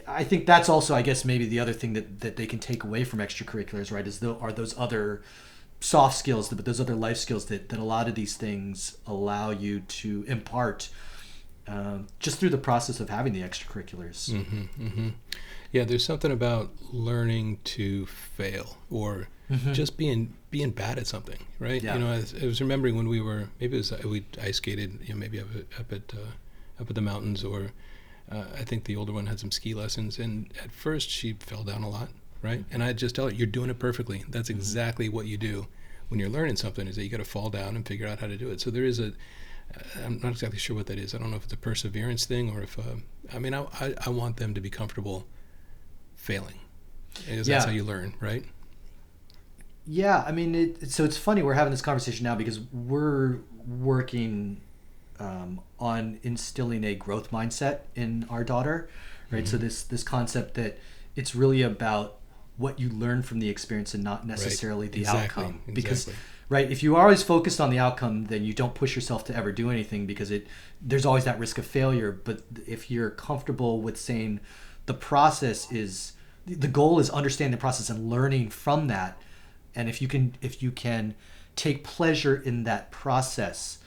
I 0.06 0.24
think 0.24 0.46
that's 0.46 0.68
also, 0.68 0.94
I 0.94 1.02
guess, 1.02 1.24
maybe 1.24 1.46
the 1.46 1.60
other 1.60 1.74
thing 1.74 1.92
that, 1.92 2.20
that 2.20 2.36
they 2.36 2.46
can 2.46 2.58
take 2.58 2.82
away 2.82 3.04
from 3.04 3.18
extracurriculars, 3.18 3.92
right? 3.92 4.06
Is 4.06 4.20
the, 4.20 4.34
are 4.36 4.52
those 4.52 4.76
other 4.78 5.22
soft 5.82 6.16
skills, 6.16 6.48
but 6.48 6.64
those 6.64 6.80
other 6.80 6.94
life 6.94 7.16
skills 7.16 7.46
that, 7.46 7.68
that 7.68 7.78
a 7.78 7.84
lot 7.84 8.08
of 8.08 8.14
these 8.14 8.36
things 8.36 8.96
allow 9.06 9.50
you 9.50 9.80
to 9.80 10.24
impart 10.28 10.88
um, 11.66 12.06
just 12.18 12.38
through 12.38 12.50
the 12.50 12.58
process 12.58 13.00
of 13.00 13.08
having 13.08 13.32
the 13.32 13.42
extracurriculars. 13.42 14.30
Mm-hmm, 14.30 14.84
mm-hmm. 14.84 15.08
Yeah, 15.70 15.84
there's 15.84 16.04
something 16.04 16.30
about 16.30 16.70
learning 16.92 17.60
to 17.64 18.06
fail 18.06 18.76
or 18.90 19.28
mm-hmm. 19.50 19.72
just 19.72 19.96
being 19.96 20.34
being 20.50 20.70
bad 20.70 20.98
at 20.98 21.06
something, 21.06 21.38
right? 21.58 21.82
Yeah. 21.82 21.94
You 21.94 22.00
know, 22.00 22.12
I 22.12 22.16
was, 22.16 22.34
I 22.42 22.46
was, 22.46 22.60
remembering 22.60 22.94
when 22.94 23.08
we 23.08 23.20
were 23.20 23.48
maybe 23.58 23.76
it 23.76 23.90
was 23.90 24.04
we 24.04 24.26
ice 24.40 24.58
skated, 24.58 24.98
you 25.02 25.14
know, 25.14 25.20
maybe 25.20 25.40
up 25.40 25.46
at 25.54 25.80
up 25.80 25.92
at, 25.92 26.14
uh, 26.14 26.80
up 26.80 26.90
at 26.90 26.94
the 26.94 27.00
mountains, 27.00 27.42
or 27.42 27.72
uh, 28.30 28.44
I 28.54 28.64
think 28.64 28.84
the 28.84 28.96
older 28.96 29.12
one 29.12 29.26
had 29.26 29.40
some 29.40 29.50
ski 29.50 29.72
lessons, 29.72 30.18
and 30.18 30.52
at 30.62 30.72
first 30.72 31.08
she 31.08 31.34
fell 31.34 31.64
down 31.64 31.82
a 31.82 31.88
lot, 31.88 32.10
right? 32.42 32.64
And 32.70 32.82
I 32.82 32.92
just 32.92 33.14
tell 33.14 33.26
her, 33.26 33.34
"You're 33.34 33.46
doing 33.46 33.70
it 33.70 33.78
perfectly. 33.78 34.24
That's 34.28 34.48
mm-hmm. 34.48 34.58
exactly 34.58 35.08
what 35.08 35.26
you 35.26 35.36
do 35.36 35.66
when 36.08 36.20
you're 36.20 36.28
learning 36.28 36.56
something. 36.56 36.86
Is 36.86 36.96
that 36.96 37.04
you 37.04 37.08
got 37.08 37.18
to 37.18 37.24
fall 37.24 37.50
down 37.50 37.76
and 37.76 37.86
figure 37.86 38.06
out 38.06 38.20
how 38.20 38.26
to 38.26 38.36
do 38.36 38.50
it." 38.50 38.60
So 38.60 38.70
there 38.70 38.84
is 38.84 38.98
a 38.98 39.12
I'm 40.04 40.20
not 40.20 40.32
exactly 40.32 40.58
sure 40.58 40.76
what 40.76 40.86
that 40.86 40.98
is. 40.98 41.14
I 41.14 41.18
don't 41.18 41.30
know 41.30 41.36
if 41.36 41.44
it's 41.44 41.52
a 41.52 41.58
perseverance 41.58 42.26
thing 42.26 42.50
or 42.50 42.62
if 42.62 42.78
uh, 42.78 42.96
I 43.32 43.38
mean 43.38 43.54
I, 43.54 43.66
I, 43.80 43.94
I 44.06 44.10
want 44.10 44.36
them 44.36 44.54
to 44.54 44.60
be 44.60 44.70
comfortable 44.70 45.26
failing 46.14 46.58
because 47.14 47.48
yeah. 47.48 47.56
that's 47.56 47.66
how 47.66 47.72
you 47.72 47.84
learn, 47.84 48.14
right? 48.20 48.44
Yeah, 49.86 50.22
I 50.26 50.32
mean, 50.32 50.54
it, 50.54 50.90
so 50.90 51.04
it's 51.04 51.16
funny 51.16 51.42
we're 51.42 51.54
having 51.54 51.72
this 51.72 51.82
conversation 51.82 52.24
now 52.24 52.34
because 52.34 52.60
we're 52.72 53.38
working 53.66 54.60
um, 55.18 55.60
on 55.78 56.20
instilling 56.22 56.84
a 56.84 56.94
growth 56.94 57.30
mindset 57.30 57.80
in 57.94 58.26
our 58.30 58.44
daughter, 58.44 58.88
right? 59.30 59.44
Mm-hmm. 59.44 59.50
So 59.50 59.56
this 59.56 59.82
this 59.82 60.02
concept 60.02 60.54
that 60.54 60.78
it's 61.16 61.34
really 61.34 61.62
about 61.62 62.18
what 62.56 62.78
you 62.78 62.88
learn 62.88 63.22
from 63.22 63.40
the 63.40 63.48
experience 63.48 63.94
and 63.94 64.04
not 64.04 64.26
necessarily 64.26 64.86
right. 64.86 64.92
the 64.92 65.00
exactly. 65.00 65.44
outcome, 65.44 65.60
because. 65.72 66.08
Exactly 66.08 66.14
right 66.52 66.70
if 66.70 66.82
you 66.82 66.94
are 66.96 67.04
always 67.04 67.22
focused 67.22 67.60
on 67.60 67.70
the 67.70 67.78
outcome 67.78 68.26
then 68.26 68.44
you 68.44 68.52
don't 68.52 68.74
push 68.74 68.94
yourself 68.94 69.24
to 69.24 69.34
ever 69.34 69.50
do 69.50 69.70
anything 69.70 70.06
because 70.06 70.30
it 70.30 70.46
there's 70.82 71.06
always 71.06 71.24
that 71.24 71.38
risk 71.38 71.56
of 71.56 71.64
failure 71.64 72.12
but 72.12 72.42
if 72.66 72.90
you're 72.90 73.10
comfortable 73.10 73.80
with 73.80 73.96
saying 73.96 74.38
the 74.84 74.94
process 74.94 75.72
is 75.72 76.12
the 76.46 76.68
goal 76.68 76.98
is 76.98 77.08
understanding 77.08 77.52
the 77.52 77.60
process 77.60 77.88
and 77.88 78.10
learning 78.10 78.50
from 78.50 78.86
that 78.88 79.20
and 79.74 79.88
if 79.88 80.02
you 80.02 80.08
can 80.08 80.34
if 80.42 80.62
you 80.62 80.70
can 80.70 81.14
take 81.56 81.84
pleasure 81.84 82.36
in 82.36 82.64
that 82.64 82.90
process 82.90 83.78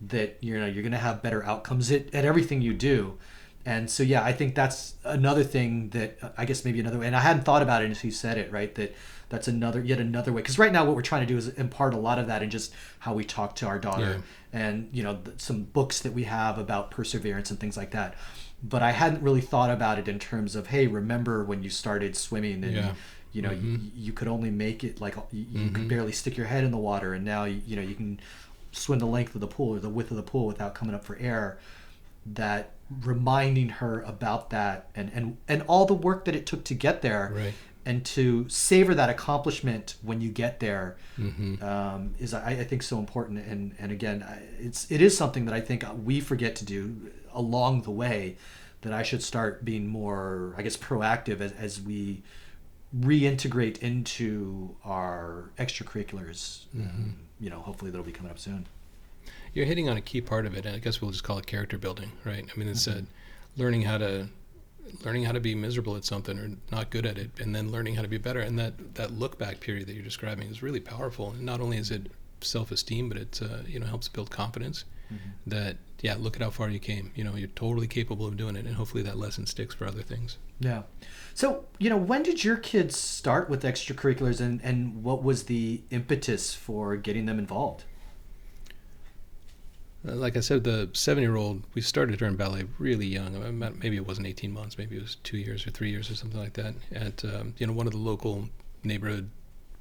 that 0.00 0.36
you 0.40 0.58
know 0.58 0.66
you're 0.66 0.82
going 0.82 0.92
to 0.92 0.98
have 0.98 1.22
better 1.22 1.44
outcomes 1.44 1.90
at, 1.90 2.14
at 2.14 2.24
everything 2.24 2.62
you 2.62 2.72
do 2.72 3.18
and 3.66 3.90
so 3.90 4.02
yeah 4.02 4.22
i 4.22 4.32
think 4.32 4.54
that's 4.54 4.94
another 5.04 5.42
thing 5.42 5.88
that 5.90 6.18
i 6.36 6.44
guess 6.44 6.64
maybe 6.64 6.80
another 6.80 6.98
way 6.98 7.06
and 7.06 7.16
i 7.16 7.20
hadn't 7.20 7.42
thought 7.42 7.62
about 7.62 7.82
it 7.82 7.86
until 7.86 8.06
you 8.06 8.12
said 8.12 8.38
it 8.38 8.50
right 8.52 8.74
that 8.74 8.94
that's 9.28 9.48
another 9.48 9.80
yet 9.80 9.98
another 9.98 10.32
way 10.32 10.42
because 10.42 10.58
right 10.58 10.72
now 10.72 10.84
what 10.84 10.94
we're 10.94 11.02
trying 11.02 11.22
to 11.22 11.26
do 11.26 11.36
is 11.36 11.48
impart 11.48 11.94
a 11.94 11.98
lot 11.98 12.18
of 12.18 12.26
that 12.26 12.42
in 12.42 12.50
just 12.50 12.72
how 13.00 13.14
we 13.14 13.24
talk 13.24 13.56
to 13.56 13.66
our 13.66 13.78
daughter 13.78 14.22
yeah. 14.52 14.60
and 14.60 14.88
you 14.92 15.02
know 15.02 15.18
some 15.36 15.62
books 15.62 16.00
that 16.00 16.12
we 16.12 16.24
have 16.24 16.58
about 16.58 16.90
perseverance 16.90 17.50
and 17.50 17.58
things 17.58 17.76
like 17.76 17.90
that 17.90 18.14
but 18.62 18.82
i 18.82 18.90
hadn't 18.90 19.22
really 19.22 19.40
thought 19.40 19.70
about 19.70 19.98
it 19.98 20.08
in 20.08 20.18
terms 20.18 20.54
of 20.54 20.68
hey 20.68 20.86
remember 20.86 21.44
when 21.44 21.62
you 21.62 21.70
started 21.70 22.14
swimming 22.16 22.62
and 22.64 22.74
yeah. 22.74 22.92
you 23.32 23.42
know 23.42 23.50
mm-hmm. 23.50 23.74
you, 23.74 23.90
you, 23.94 24.12
could 24.12 24.28
only 24.28 24.50
make 24.50 24.84
it 24.84 25.00
like 25.00 25.16
you, 25.32 25.46
you 25.50 25.60
mm-hmm. 25.60 25.74
could 25.74 25.88
barely 25.88 26.12
stick 26.12 26.36
your 26.36 26.46
head 26.46 26.64
in 26.64 26.70
the 26.70 26.76
water 26.76 27.14
and 27.14 27.24
now 27.24 27.44
you, 27.44 27.60
you 27.66 27.76
know 27.76 27.82
you 27.82 27.94
can 27.94 28.20
swim 28.72 28.98
the 28.98 29.06
length 29.06 29.34
of 29.34 29.40
the 29.40 29.46
pool 29.46 29.74
or 29.74 29.78
the 29.78 29.88
width 29.88 30.10
of 30.10 30.16
the 30.16 30.22
pool 30.22 30.46
without 30.46 30.74
coming 30.74 30.94
up 30.94 31.04
for 31.04 31.16
air 31.16 31.58
that 32.26 32.73
reminding 33.02 33.68
her 33.68 34.02
about 34.02 34.50
that 34.50 34.90
and 34.94 35.10
and 35.14 35.36
and 35.48 35.62
all 35.62 35.86
the 35.86 35.94
work 35.94 36.24
that 36.26 36.34
it 36.34 36.46
took 36.46 36.64
to 36.64 36.74
get 36.74 37.02
there 37.02 37.32
right 37.34 37.54
and 37.86 38.04
to 38.04 38.48
savor 38.48 38.94
that 38.94 39.10
accomplishment 39.10 39.96
when 40.02 40.20
you 40.20 40.30
get 40.30 40.60
there 40.60 40.96
mm-hmm. 41.18 41.62
um, 41.62 42.14
is 42.18 42.32
I, 42.32 42.50
I, 42.50 42.64
think 42.64 42.82
so 42.82 42.98
important 42.98 43.46
and 43.46 43.74
and 43.78 43.92
again 43.92 44.24
it's 44.58 44.90
it 44.90 45.02
is 45.02 45.16
something 45.16 45.44
that 45.44 45.54
I 45.54 45.60
think 45.60 45.84
we 46.04 46.20
forget 46.20 46.56
to 46.56 46.64
do 46.64 47.10
along 47.32 47.82
the 47.82 47.90
way 47.90 48.36
that 48.82 48.92
I 48.92 49.02
should 49.02 49.22
start 49.22 49.64
being 49.64 49.86
more 49.86 50.54
I 50.56 50.62
guess 50.62 50.76
proactive 50.76 51.40
as, 51.40 51.52
as 51.52 51.80
we 51.80 52.22
reintegrate 52.98 53.78
into 53.78 54.76
our 54.84 55.50
extracurriculars 55.58 56.66
mm-hmm. 56.74 56.82
um, 56.82 57.16
you 57.40 57.50
know 57.50 57.60
hopefully 57.60 57.90
that'll 57.90 58.06
be 58.06 58.12
coming 58.12 58.30
up 58.30 58.38
soon 58.38 58.66
you're 59.54 59.66
hitting 59.66 59.88
on 59.88 59.96
a 59.96 60.00
key 60.00 60.20
part 60.20 60.46
of 60.46 60.54
it 60.56 60.66
and 60.66 60.76
I 60.76 60.78
guess 60.78 61.00
we'll 61.00 61.12
just 61.12 61.24
call 61.24 61.38
it 61.38 61.46
character 61.46 61.78
building 61.78 62.12
right? 62.24 62.44
I 62.44 62.58
mean 62.58 62.68
it's 62.68 62.86
mm-hmm. 62.86 63.04
learning 63.56 63.82
how 63.82 63.98
to 63.98 64.28
learning 65.04 65.24
how 65.24 65.32
to 65.32 65.40
be 65.40 65.54
miserable 65.54 65.96
at 65.96 66.04
something 66.04 66.38
or 66.38 66.50
not 66.70 66.90
good 66.90 67.06
at 67.06 67.18
it 67.18 67.30
and 67.40 67.54
then 67.54 67.70
learning 67.70 67.94
how 67.94 68.02
to 68.02 68.08
be 68.08 68.18
better. 68.18 68.40
And 68.40 68.58
that 68.58 68.94
that 68.94 69.12
look 69.12 69.38
back 69.38 69.60
period 69.60 69.86
that 69.88 69.94
you're 69.94 70.04
describing 70.04 70.48
is 70.50 70.62
really 70.62 70.80
powerful. 70.80 71.30
And 71.30 71.42
not 71.42 71.60
only 71.60 71.78
is 71.78 71.90
it 71.90 72.10
self-esteem 72.40 73.08
but 73.08 73.16
it 73.16 73.40
uh, 73.42 73.62
you 73.66 73.80
know 73.80 73.86
helps 73.86 74.08
build 74.08 74.30
confidence 74.30 74.84
mm-hmm. 75.10 75.30
that 75.46 75.78
yeah 76.02 76.14
look 76.18 76.36
at 76.36 76.42
how 76.42 76.50
far 76.50 76.68
you 76.68 76.78
came. 76.78 77.12
You 77.14 77.24
know 77.24 77.36
you're 77.36 77.48
totally 77.48 77.86
capable 77.86 78.26
of 78.26 78.36
doing 78.36 78.56
it 78.56 78.66
and 78.66 78.76
hopefully 78.76 79.02
that 79.04 79.16
lesson 79.16 79.46
sticks 79.46 79.74
for 79.74 79.86
other 79.86 80.02
things. 80.02 80.38
Yeah. 80.60 80.82
So 81.34 81.64
you 81.78 81.90
know 81.90 81.96
when 81.96 82.22
did 82.22 82.44
your 82.44 82.56
kids 82.56 82.98
start 82.98 83.48
with 83.48 83.62
extracurriculars 83.62 84.40
and 84.40 84.60
and 84.62 85.02
what 85.02 85.22
was 85.22 85.44
the 85.44 85.82
impetus 85.90 86.54
for 86.54 86.96
getting 86.96 87.26
them 87.26 87.38
involved 87.38 87.84
like 90.04 90.36
I 90.36 90.40
said, 90.40 90.64
the 90.64 90.90
seven-year-old, 90.92 91.62
we 91.74 91.80
started 91.80 92.20
her 92.20 92.26
in 92.26 92.36
ballet 92.36 92.64
really 92.78 93.06
young. 93.06 93.58
Maybe 93.58 93.96
it 93.96 94.06
wasn't 94.06 94.26
18 94.26 94.52
months. 94.52 94.76
Maybe 94.76 94.96
it 94.96 95.02
was 95.02 95.16
two 95.16 95.38
years 95.38 95.66
or 95.66 95.70
three 95.70 95.90
years 95.90 96.10
or 96.10 96.14
something 96.14 96.38
like 96.38 96.52
that. 96.54 96.74
At 96.92 97.24
um, 97.24 97.54
you 97.58 97.66
know 97.66 97.72
one 97.72 97.86
of 97.86 97.92
the 97.92 97.98
local 97.98 98.48
neighborhood 98.82 99.30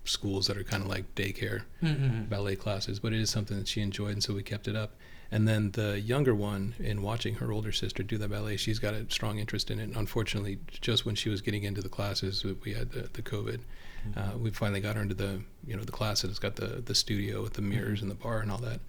schools 0.06 0.48
that 0.48 0.58
are 0.58 0.64
kind 0.64 0.84
of 0.84 0.90
like 0.90 1.14
daycare 1.16 1.64
mm-hmm. 1.82 2.24
ballet 2.24 2.56
classes. 2.56 3.00
But 3.00 3.14
it 3.14 3.20
is 3.20 3.30
something 3.30 3.58
that 3.58 3.68
she 3.68 3.82
enjoyed, 3.82 4.14
and 4.14 4.24
so 4.24 4.34
we 4.34 4.44
kept 4.44 4.68
it 4.68 4.76
up. 4.76 4.96
And 5.32 5.48
then 5.48 5.72
the 5.72 6.00
younger 6.00 6.36
one, 6.36 6.76
in 6.80 7.02
watching 7.02 7.36
her 7.36 7.52
older 7.52 7.72
sister 7.72 8.04
do 8.04 8.18
the 8.18 8.28
ballet, 8.28 8.56
she's 8.56 8.78
got 8.78 8.94
a 8.94 9.10
strong 9.10 9.40
interest 9.40 9.72
in 9.72 9.80
it. 9.80 9.84
And 9.84 9.96
unfortunately, 9.96 10.60
just 10.80 11.06
when 11.06 11.16
she 11.16 11.30
was 11.30 11.42
getting 11.42 11.64
into 11.64 11.82
the 11.82 11.90
classes, 11.90 12.46
we 12.64 12.74
had 12.74 12.92
the, 12.92 13.10
the 13.14 13.24
COVID. 13.24 13.62
Mm-hmm. 14.08 14.20
Uh, 14.20 14.38
we 14.38 14.52
finally 14.52 14.80
got 14.80 14.96
her 14.96 15.02
into 15.02 15.16
the 15.16 15.42
you 15.66 15.76
know 15.76 15.84
the 15.84 15.92
class 15.92 16.22
that 16.22 16.28
has 16.30 16.40
got 16.40 16.56
the 16.56 16.82
the 16.86 16.96
studio 16.96 17.42
with 17.42 17.54
the 17.54 17.62
mirrors 17.62 18.00
mm-hmm. 18.00 18.12
and 18.12 18.20
the 18.20 18.24
bar 18.24 18.40
and 18.40 18.52
all 18.52 18.60
that. 18.60 18.80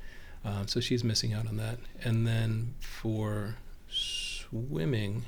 Uh, 0.45 0.67
so 0.67 0.81
she's 0.81 1.03
missing 1.03 1.33
out 1.33 1.47
on 1.47 1.57
that. 1.57 1.79
And 2.03 2.27
then 2.27 2.75
for 2.81 3.57
swimming, 3.89 5.25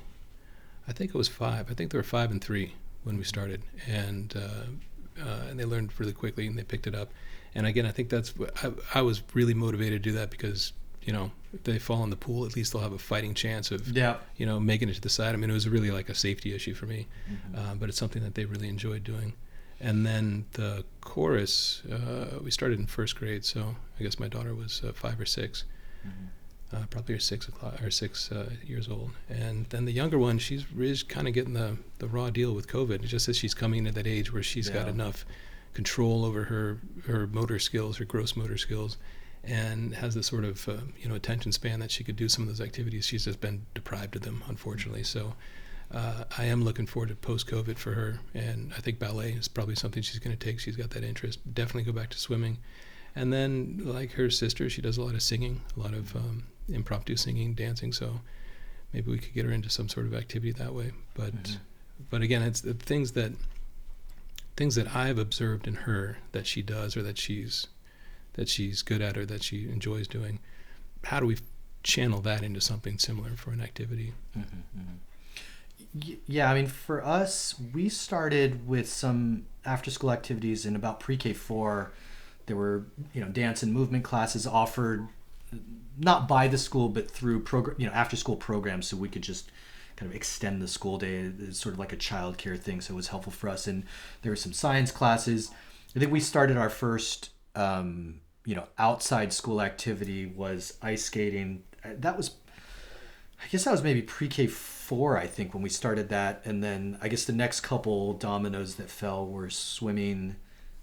I 0.87 0.93
think 0.93 1.11
it 1.11 1.19
was 1.19 1.29
five. 1.29 1.71
I 1.71 1.75
think 1.75 1.91
there 1.91 1.99
were 1.99 2.05
five 2.05 2.31
and 2.31 2.43
three 2.43 2.75
when 3.03 3.17
we 3.17 3.25
started, 3.25 3.63
and 3.87 4.35
uh, 4.37 5.23
uh, 5.23 5.47
and 5.49 5.59
they 5.59 5.65
learned 5.65 5.99
really 5.99 6.13
quickly 6.13 6.47
and 6.47 6.59
they 6.59 6.63
picked 6.63 6.87
it 6.87 6.95
up. 6.95 7.11
And 7.55 7.67
again, 7.67 7.87
I 7.87 7.91
think 7.91 8.09
that's 8.09 8.35
I, 8.63 8.73
I 8.95 9.03
was 9.03 9.23
really 9.35 9.55
motivated 9.55 10.03
to 10.03 10.11
do 10.11 10.17
that 10.17 10.31
because 10.31 10.73
you 11.03 11.13
know 11.13 11.31
if 11.55 11.65
they 11.65 11.79
fall 11.79 12.05
in 12.05 12.11
the 12.11 12.17
pool, 12.17 12.45
at 12.45 12.55
least 12.55 12.73
they'll 12.73 12.83
have 12.83 12.93
a 12.93 12.99
fighting 12.99 13.35
chance 13.35 13.71
of 13.71 13.89
yeah. 13.89 14.17
you 14.37 14.47
know 14.47 14.61
making 14.61 14.89
it 14.89 14.95
to 14.95 15.01
the 15.01 15.09
side. 15.09 15.35
I 15.35 15.39
mean, 15.39 15.51
it 15.51 15.55
was 15.55 15.69
really 15.69 15.91
like 15.91 16.09
a 16.09 16.15
safety 16.15 16.55
issue 16.55 16.75
for 16.75 16.87
me, 16.87 17.07
mm-hmm. 17.31 17.59
uh, 17.59 17.75
but 17.77 17.89
it's 17.89 17.99
something 17.99 18.23
that 18.23 18.35
they 18.35 18.45
really 18.45 18.69
enjoyed 18.69 19.03
doing. 19.05 19.33
And 19.81 20.07
then 20.07 20.47
the 20.53 20.85
chorus, 21.03 21.83
uh, 21.93 22.39
we 22.43 22.51
started 22.51 22.79
in 22.79 22.87
first 22.87 23.17
grade, 23.17 23.45
so 23.45 23.77
I 23.99 24.03
guess 24.03 24.19
my 24.19 24.29
daughter 24.29 24.55
was 24.55 24.83
uh, 24.83 24.93
five 24.93 25.21
or 25.21 25.27
6 25.27 25.65
mm-hmm. 26.07 26.77
uh, 26.77 26.87
probably 26.89 27.19
six 27.19 27.47
o'clock 27.49 27.83
or 27.83 27.91
six 27.91 28.33
uh, 28.33 28.51
years 28.65 28.89
old. 28.89 29.11
And 29.29 29.67
then 29.67 29.85
the 29.85 29.93
younger 29.93 30.19
one, 30.19 30.39
she's 30.39 30.73
really 30.73 30.97
kind 31.09 31.29
of 31.29 31.35
getting 31.35 31.53
the, 31.53 31.77
the 31.99 32.09
raw 32.09 32.31
deal 32.31 32.55
with 32.55 32.69
COVID. 32.69 33.03
It's 33.03 33.11
just 33.11 33.29
as 33.29 33.37
she's 33.37 33.55
coming 33.55 33.85
to 33.85 33.93
that 33.93 34.07
age 34.07 34.33
where 34.33 34.43
she's 34.43 34.69
yeah. 34.69 34.75
got 34.75 34.89
enough 34.89 35.27
control 35.77 36.25
over 36.25 36.45
her 36.45 36.79
her 37.07 37.27
motor 37.27 37.59
skills, 37.59 37.99
her 37.99 38.07
gross 38.07 38.35
motor 38.35 38.57
skills, 38.57 38.97
and 39.45 39.95
has 39.95 40.15
this 40.15 40.27
sort 40.27 40.45
of 40.45 40.67
uh, 40.69 40.79
you 40.99 41.07
know 41.07 41.15
attention 41.15 41.53
span 41.53 41.81
that 41.81 41.91
she 41.91 42.03
could 42.03 42.17
do 42.17 42.29
some 42.31 42.43
of 42.43 42.49
those 42.49 42.63
activities. 42.67 43.05
She's 43.05 43.27
just 43.27 43.43
been 43.43 43.67
deprived 43.75 44.17
of 44.17 44.23
them, 44.23 44.43
unfortunately. 44.49 45.03
So 45.03 45.35
uh, 45.93 46.25
I 46.37 46.45
am 46.47 46.65
looking 46.65 46.87
forward 46.87 47.11
to 47.11 47.15
post 47.15 47.47
COVID 47.47 47.79
for 47.79 47.93
her, 47.93 48.19
and 48.35 48.73
I 48.77 48.81
think 48.81 48.99
ballet 48.99 49.33
is 49.33 49.49
probably 49.49 49.77
something 49.77 50.03
she's 50.03 50.19
going 50.19 50.37
to 50.37 50.45
take. 50.45 50.59
She's 50.59 50.77
got 50.77 50.91
that 50.91 51.05
interest. 51.05 51.55
Definitely 51.55 51.85
go 51.85 51.99
back 51.99 52.11
to 52.11 52.19
swimming, 52.19 52.59
and 53.15 53.33
then 53.33 53.81
like 53.85 54.13
her 54.13 54.29
sister, 54.31 54.69
she 54.69 54.83
does 54.83 54.99
a 54.99 55.03
lot 55.03 55.15
of 55.15 55.23
singing, 55.23 55.63
a 55.77 55.81
lot 55.81 55.95
of 55.95 56.15
um, 56.17 56.45
impromptu 56.69 57.17
singing, 57.17 57.55
dancing. 57.55 57.93
So 57.93 58.21
maybe 58.93 59.11
we 59.11 59.19
could 59.19 59.33
get 59.33 59.45
her 59.45 59.53
into 59.53 59.71
some 59.71 59.89
sort 59.89 60.07
of 60.07 60.15
activity 60.15 60.53
that 60.53 60.75
way. 60.75 60.91
But 61.15 61.35
mm-hmm. 61.35 61.57
but 62.11 62.23
again, 62.23 62.43
it's 62.43 62.61
the 62.61 62.75
things 62.75 63.13
that 63.13 63.33
things 64.57 64.75
that 64.75 64.95
I've 64.95 65.19
observed 65.19 65.69
in 65.69 65.75
her 65.75 66.19
that 66.33 66.47
she 66.47 66.63
does 66.63 66.97
or 66.97 67.03
that 67.03 67.19
she's 67.19 67.69
that 68.33 68.49
she's 68.49 68.83
good 68.83 69.01
at 69.01 69.17
or 69.17 69.25
that 69.27 69.45
she 69.45 69.69
enjoys 69.69 70.09
doing. 70.09 70.41
How 71.05 71.21
do 71.21 71.27
we 71.27 71.39
channel 71.85 72.21
that 72.23 72.43
into 72.43 72.61
something 72.61 72.99
similar 72.99 73.37
for 73.37 73.53
an 73.53 73.61
activity? 73.61 74.13
Mm-hmm, 74.37 74.81
mm-hmm 74.81 74.97
yeah, 76.27 76.51
I 76.51 76.55
mean, 76.55 76.67
for 76.67 77.05
us, 77.05 77.55
we 77.73 77.89
started 77.89 78.67
with 78.67 78.89
some 78.89 79.47
after 79.65 79.91
school 79.91 80.13
activities 80.13 80.67
in 80.67 80.77
about 80.77 81.01
pre 81.01 81.17
K 81.17 81.33
four. 81.33 81.93
There 82.47 82.57
were 82.57 82.87
you 83.13 83.21
know 83.21 83.29
dance 83.29 83.63
and 83.63 83.73
movement 83.73 84.05
classes 84.05 84.47
offered 84.47 85.09
not 85.99 86.29
by 86.29 86.47
the 86.47 86.59
school 86.59 86.89
but 86.89 87.11
through 87.11 87.41
program 87.41 87.77
you 87.79 87.87
know 87.87 87.93
after 87.93 88.17
school 88.17 88.37
programs, 88.37 88.89
so 88.89 88.97
we 88.97 89.09
could 89.09 89.23
just 89.23 89.51
kind 89.97 90.11
of 90.11 90.15
extend 90.15 90.61
the 90.63 90.69
school 90.69 90.99
day. 90.99 91.33
It's 91.39 91.59
sort 91.59 91.75
of 91.75 91.79
like 91.79 91.93
a 91.93 91.97
childcare 91.97 92.59
thing, 92.59 92.81
so 92.81 92.95
it 92.95 92.97
was 92.97 93.09
helpful 93.09 93.33
for 93.33 93.49
us. 93.49 93.67
And 93.67 93.85
there 94.23 94.31
were 94.31 94.37
some 94.37 94.53
science 94.53 94.91
classes. 94.91 95.51
I 95.95 95.99
think 95.99 96.13
we 96.13 96.21
started 96.21 96.59
our 96.59 96.69
first, 96.69 97.31
um, 97.55 98.21
you 98.45 98.55
know, 98.55 98.67
outside 98.79 99.33
school 99.33 99.63
activity 99.63 100.27
was 100.27 100.77
ice 100.83 101.05
skating. 101.05 101.63
That 101.83 102.17
was, 102.17 102.33
I 103.43 103.49
guess 103.49 103.65
that 103.65 103.71
was 103.71 103.83
maybe 103.83 104.03
pre-K 104.03 104.47
four. 104.47 105.19
I 105.19 105.27
think 105.27 105.53
when 105.55 105.63
we 105.63 105.69
started 105.69 106.09
that, 106.09 106.43
and 106.45 106.63
then 106.63 106.99
I 107.03 107.09
guess 107.09 107.25
the 107.25 107.33
next 107.33 107.61
couple 107.61 108.15
dominoes 108.15 108.77
that 108.77 108.89
fell 108.91 109.27
were 109.27 109.51
swimming 109.51 110.37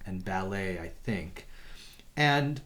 and 0.05 0.23
ballet. 0.23 0.79
I 0.79 0.89
think, 1.03 1.47
and 2.15 2.61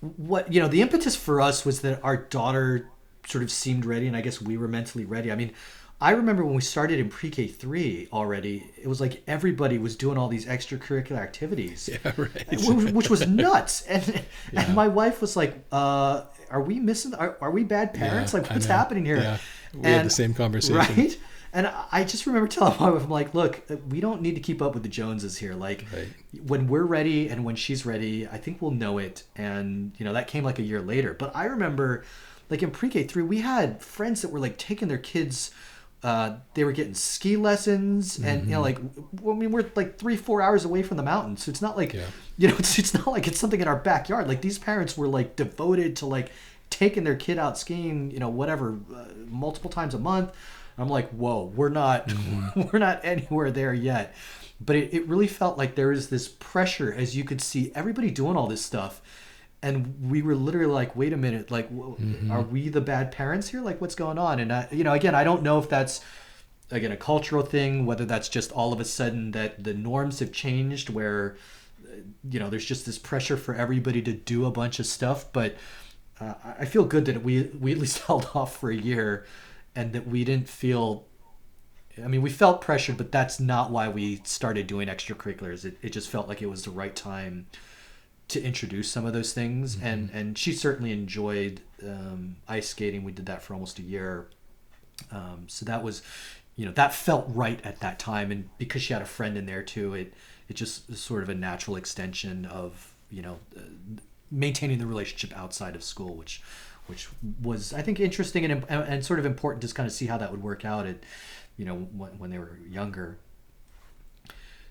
what 0.00 0.52
you 0.52 0.60
know 0.60 0.68
the 0.68 0.80
impetus 0.82 1.14
for 1.16 1.40
us 1.40 1.64
was 1.64 1.82
that 1.82 2.00
our 2.02 2.16
daughter 2.16 2.88
sort 3.26 3.44
of 3.44 3.50
seemed 3.50 3.84
ready 3.84 4.06
and 4.06 4.16
i 4.16 4.20
guess 4.22 4.40
we 4.40 4.56
were 4.56 4.66
mentally 4.66 5.04
ready 5.04 5.30
i 5.30 5.34
mean 5.34 5.52
i 6.00 6.10
remember 6.12 6.42
when 6.42 6.54
we 6.54 6.60
started 6.62 6.98
in 6.98 7.10
pre-k 7.10 7.46
3 7.46 8.08
already 8.10 8.70
it 8.82 8.86
was 8.88 8.98
like 8.98 9.22
everybody 9.26 9.76
was 9.76 9.96
doing 9.96 10.16
all 10.16 10.28
these 10.28 10.46
extracurricular 10.46 11.18
activities 11.18 11.90
Yeah, 12.04 12.12
right. 12.16 12.48
which, 12.50 12.92
which 12.94 13.10
was 13.10 13.26
nuts 13.28 13.82
and 13.82 14.24
Yeah. 14.52 14.62
and 14.64 14.74
my 14.74 14.88
wife 14.88 15.20
was 15.20 15.36
like 15.36 15.62
uh 15.70 16.22
are 16.50 16.60
we 16.62 16.78
missing 16.80 17.14
are, 17.14 17.36
are 17.40 17.50
we 17.50 17.64
bad 17.64 17.94
parents 17.94 18.32
Yeah, 18.32 18.40
like 18.40 18.50
what's 18.50 18.66
happening 18.66 19.04
here 19.04 19.18
Yeah. 19.18 19.38
We 19.74 19.88
had 19.88 20.06
the 20.06 20.10
same 20.10 20.34
conversation. 20.34 20.76
right 20.76 21.18
and 21.52 21.68
i 21.90 22.04
just 22.04 22.26
remember 22.26 22.46
telling 22.48 22.78
my 22.78 22.90
wife 22.90 23.02
i'm 23.04 23.10
like 23.10 23.34
look 23.34 23.62
we 23.88 24.00
don't 24.00 24.20
need 24.22 24.34
to 24.36 24.40
keep 24.40 24.60
up 24.62 24.72
with 24.74 24.82
the 24.82 24.88
joneses 24.88 25.36
here 25.38 25.54
like 25.54 25.84
Right. 25.92 26.08
when 26.46 26.66
we're 26.68 26.84
ready 26.84 27.28
and 27.28 27.44
when 27.44 27.56
she's 27.56 27.84
ready, 27.86 28.26
I 28.28 28.36
think 28.38 28.62
we'll 28.62 28.70
know 28.70 28.98
it. 28.98 29.24
And 29.36 29.92
you 29.98 30.04
know 30.04 30.12
that 30.12 30.28
came 30.28 30.44
like 30.44 30.58
a 30.60 30.62
year 30.62 30.80
later. 30.80 31.12
But 31.12 31.34
I 31.34 31.46
remember, 31.46 32.04
like 32.50 32.62
in 32.62 32.70
pre-K 32.70 33.04
three, 33.04 33.24
we 33.24 33.40
had 33.40 33.82
friends 33.82 34.22
that 34.22 34.30
were 34.30 34.38
like 34.38 34.58
taking 34.58 34.86
their 34.88 34.98
kids. 34.98 35.50
Uh, 36.02 36.36
they 36.54 36.64
were 36.64 36.72
getting 36.72 36.94
ski 36.94 37.36
lessons, 37.36 38.18
and 38.18 38.46
you 38.46 38.52
know, 38.52 38.62
like 38.62 38.76
w- 39.14 39.32
I 39.32 39.34
mean, 39.38 39.50
we're 39.52 39.66
like 39.74 39.98
three, 39.98 40.16
four 40.16 40.40
hours 40.40 40.64
away 40.64 40.82
from 40.82 40.96
the 40.96 41.02
mountains, 41.02 41.44
so 41.44 41.50
it's 41.50 41.60
not 41.60 41.76
like 41.76 41.92
Yeah. 41.92 42.06
you 42.38 42.48
know, 42.48 42.56
it's 42.58 42.78
it's 42.78 42.94
not 42.94 43.06
like 43.08 43.26
it's 43.28 43.38
something 43.38 43.60
in 43.60 43.68
our 43.68 43.76
backyard. 43.76 44.26
Like 44.26 44.40
these 44.40 44.58
parents 44.58 44.96
were 44.96 45.08
like 45.08 45.36
devoted 45.36 45.96
to 45.96 46.06
like 46.06 46.32
taking 46.70 47.04
their 47.04 47.16
kid 47.16 47.38
out 47.38 47.58
skiing, 47.58 48.10
you 48.10 48.18
know, 48.18 48.30
whatever, 48.30 48.78
uh, 48.94 49.04
multiple 49.28 49.68
times 49.70 49.92
a 49.92 49.98
month. 49.98 50.32
I'm 50.78 50.88
like, 50.88 51.10
whoa, 51.10 51.52
we're 51.54 51.68
not, 51.68 52.10
we're 52.72 52.78
not 52.78 53.04
anywhere 53.04 53.50
there 53.50 53.74
yet. 53.74 54.14
But 54.58 54.76
it, 54.76 54.94
it 54.94 55.06
really 55.08 55.26
felt 55.26 55.58
like 55.58 55.74
there 55.74 55.88
was 55.88 56.08
this 56.08 56.28
pressure 56.28 56.94
as 56.94 57.14
you 57.16 57.24
could 57.24 57.40
see 57.42 57.72
everybody 57.74 58.10
doing 58.10 58.36
all 58.36 58.46
this 58.46 58.64
stuff. 58.64 59.02
And 59.62 60.10
we 60.10 60.22
were 60.22 60.34
literally 60.34 60.72
like, 60.72 60.96
wait 60.96 61.12
a 61.12 61.16
minute, 61.18 61.50
like, 61.50 61.68
wh- 61.68 62.00
are 62.30 62.40
we 62.42 62.68
the 62.70 62.80
bad 62.80 63.12
parents 63.12 63.48
here? 63.48 63.60
Like, 63.60 63.80
what's 63.80 63.94
going 63.94 64.16
on? 64.18 64.40
And, 64.40 64.52
I, 64.52 64.68
you 64.70 64.84
know, 64.84 64.94
again, 64.94 65.14
I 65.14 65.22
don't 65.22 65.42
know 65.42 65.58
if 65.58 65.68
that's, 65.68 66.00
again, 66.70 66.92
a 66.92 66.96
cultural 66.96 67.42
thing, 67.44 67.84
whether 67.84 68.06
that's 68.06 68.28
just 68.30 68.52
all 68.52 68.72
of 68.72 68.80
a 68.80 68.86
sudden 68.86 69.32
that 69.32 69.62
the 69.62 69.74
norms 69.74 70.20
have 70.20 70.32
changed 70.32 70.88
where, 70.88 71.36
you 72.28 72.40
know, 72.40 72.48
there's 72.48 72.64
just 72.64 72.86
this 72.86 72.98
pressure 72.98 73.36
for 73.36 73.54
everybody 73.54 74.00
to 74.02 74.12
do 74.12 74.46
a 74.46 74.50
bunch 74.50 74.78
of 74.78 74.86
stuff. 74.86 75.30
But 75.32 75.56
uh, 76.20 76.34
I 76.42 76.52
I 76.60 76.64
feel 76.64 76.84
good 76.84 77.04
that 77.06 77.22
we, 77.22 77.42
we 77.60 77.72
at 77.72 77.78
least 77.78 77.98
held 78.06 78.30
off 78.34 78.58
for 78.58 78.70
a 78.70 78.76
year 78.76 79.26
and 79.76 79.92
that 79.92 80.06
we 80.06 80.24
didn't 80.24 80.48
feel 80.48 81.04
I 82.02 82.06
mean, 82.08 82.22
we 82.22 82.30
felt 82.30 82.60
pressured, 82.60 82.96
but 82.96 83.12
that's 83.12 83.40
not 83.40 83.70
why 83.70 83.88
we 83.88 84.20
started 84.24 84.66
doing 84.66 84.88
extracurriculars. 84.88 85.64
It, 85.64 85.76
it 85.82 85.90
just 85.90 86.08
felt 86.08 86.28
like 86.28 86.40
it 86.40 86.46
was 86.48 86.64
the 86.64 86.70
right 86.70 86.94
time 86.94 87.46
to 88.30 88.42
introduce 88.42 88.90
some 88.90 89.06
of 89.06 89.12
those 89.12 89.32
things. 89.32 89.78
And, 89.80 90.10
and 90.12 90.36
she 90.36 90.52
certainly 90.52 90.92
enjoyed 90.92 91.60
um, 91.82 92.36
ice 92.48 92.68
skating. 92.68 93.04
We 93.04 93.12
did 93.12 93.26
that 93.26 93.42
for 93.42 93.54
almost 93.54 93.78
a 93.78 93.82
year. 93.82 94.28
Um, 95.10 95.44
so 95.46 95.64
that 95.66 95.82
was, 95.82 96.02
you 96.56 96.66
know, 96.66 96.72
that 96.72 96.94
felt 96.94 97.26
right 97.28 97.60
at 97.64 97.80
that 97.80 97.98
time. 97.98 98.30
And 98.30 98.48
because 98.58 98.82
she 98.82 98.92
had 98.92 99.02
a 99.02 99.06
friend 99.06 99.36
in 99.36 99.46
there 99.46 99.62
too, 99.62 99.94
it, 99.94 100.14
it 100.48 100.54
just 100.54 100.94
sort 100.96 101.22
of 101.22 101.28
a 101.28 101.34
natural 101.34 101.76
extension 101.76 102.44
of, 102.46 102.92
you 103.10 103.22
know, 103.22 103.38
uh, 103.56 103.60
maintaining 104.30 104.78
the 104.78 104.86
relationship 104.86 105.36
outside 105.36 105.74
of 105.74 105.82
school, 105.82 106.14
which, 106.14 106.42
which 106.86 107.08
was, 107.42 107.72
I 107.72 107.82
think, 107.82 108.00
interesting 108.00 108.44
and, 108.44 108.64
and, 108.68 109.04
sort 109.04 109.18
of 109.18 109.26
important 109.26 109.62
to 109.62 109.74
kind 109.74 109.86
of 109.86 109.92
see 109.92 110.06
how 110.06 110.18
that 110.18 110.30
would 110.30 110.42
work 110.42 110.64
out. 110.64 110.86
It, 110.86 111.02
you 111.56 111.64
know, 111.64 111.74
when, 111.74 112.10
when 112.18 112.30
they 112.30 112.38
were 112.38 112.58
younger. 112.68 113.18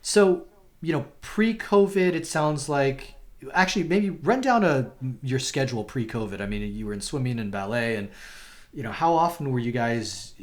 So, 0.02 0.46
you 0.82 0.94
know, 0.94 1.06
pre-COVID, 1.22 2.14
it 2.14 2.26
sounds 2.26 2.70
like 2.70 3.16
actually 3.54 3.84
maybe 3.84 4.10
run 4.10 4.42
down 4.42 4.64
a 4.64 4.92
your 5.22 5.40
schedule 5.40 5.84
pre-COVID. 5.84 6.42
I 6.42 6.46
mean, 6.46 6.62
you 6.74 6.86
were 6.86 6.94
in 6.94 7.02
swimming 7.02 7.40
and 7.40 7.52
ballet, 7.52 7.96
and 7.96 8.10
you 8.74 8.84
know, 8.84 8.92
how 8.92 9.14
often 9.14 9.52
were 9.52 9.60
you 9.60 9.72
guys 9.72 10.34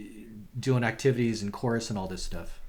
doing 0.59 0.83
activities 0.85 1.43
and 1.43 1.53
chorus 1.53 1.91
and 1.91 1.99
all 1.99 2.09
this 2.09 2.23
stuff? 2.23 2.61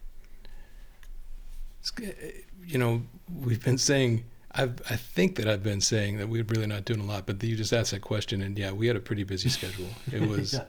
It's 1.81 1.91
g- 1.91 2.43
You 2.65 2.77
know, 2.77 3.03
we've 3.33 3.63
been 3.63 3.77
saying. 3.77 4.23
I've, 4.51 4.81
I 4.89 4.95
think 4.95 5.35
that 5.35 5.47
I've 5.47 5.61
been 5.61 5.81
saying 5.81 6.17
that 6.17 6.29
we're 6.29 6.43
really 6.43 6.65
not 6.65 6.83
doing 6.83 6.99
a 6.99 7.03
lot, 7.03 7.27
but 7.27 7.43
you 7.43 7.55
just 7.55 7.73
asked 7.73 7.91
that 7.91 8.01
question, 8.01 8.41
and 8.41 8.57
yeah, 8.57 8.71
we 8.71 8.87
had 8.87 8.95
a 8.95 8.99
pretty 8.99 9.23
busy 9.23 9.49
schedule. 9.49 9.89
It 10.11 10.21
was. 10.27 10.53
Yeah. 10.53 10.63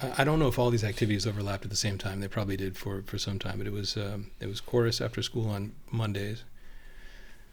I 0.00 0.22
I 0.22 0.24
don't 0.24 0.38
know 0.38 0.48
if 0.48 0.58
all 0.58 0.70
these 0.70 0.84
activities 0.84 1.26
overlapped 1.26 1.64
at 1.64 1.70
the 1.70 1.76
same 1.76 1.98
time. 1.98 2.20
They 2.20 2.28
probably 2.28 2.56
did 2.56 2.78
for, 2.78 3.02
for 3.02 3.18
some 3.18 3.38
time, 3.38 3.58
but 3.58 3.66
it 3.66 3.72
was 3.72 3.96
um, 3.96 4.30
it 4.40 4.46
was 4.46 4.60
chorus 4.60 5.00
after 5.00 5.20
school 5.22 5.50
on 5.50 5.72
Mondays. 5.90 6.44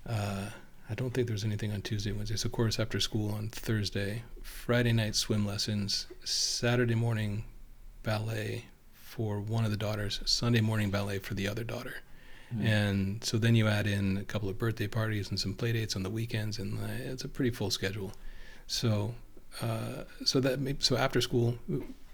Uh, 0.08 0.50
I 0.90 0.94
don't 0.94 1.14
think 1.14 1.28
there 1.28 1.34
was 1.34 1.44
anything 1.44 1.72
on 1.74 1.82
Tuesday, 1.82 2.12
Wednesday. 2.12 2.36
So 2.36 2.50
chorus 2.50 2.80
after 2.80 3.00
school 3.00 3.34
on 3.34 3.50
Thursday. 3.50 4.24
Friday 4.44 4.94
night 4.94 5.16
swim 5.16 5.46
lessons. 5.46 6.06
Saturday 6.24 6.94
morning 6.96 7.46
ballet 8.04 8.66
for 8.94 9.40
one 9.40 9.66
of 9.66 9.72
the 9.72 9.78
daughters. 9.78 10.22
Sunday 10.26 10.62
morning 10.62 10.92
ballet 10.92 11.18
for 11.20 11.34
the 11.34 11.48
other 11.48 11.64
daughter. 11.64 11.96
And 12.62 13.22
so 13.22 13.38
then 13.38 13.54
you 13.56 13.68
add 13.68 13.86
in 13.86 14.16
a 14.16 14.24
couple 14.24 14.48
of 14.48 14.58
birthday 14.58 14.88
parties 14.88 15.30
and 15.30 15.38
some 15.38 15.56
play 15.56 15.74
dates 15.74 15.98
on 15.98 16.04
the 16.04 16.10
weekends, 16.10 16.58
and 16.58 16.80
uh, 16.80 16.88
it's 17.12 17.26
a 17.26 17.28
pretty 17.28 17.50
full 17.52 17.70
schedule. 17.70 18.14
So, 18.66 19.14
uh, 19.62 20.04
so 20.24 20.40
that 20.40 20.62
may, 20.62 20.78
so 20.80 20.96
after 20.96 21.20
school, 21.20 21.58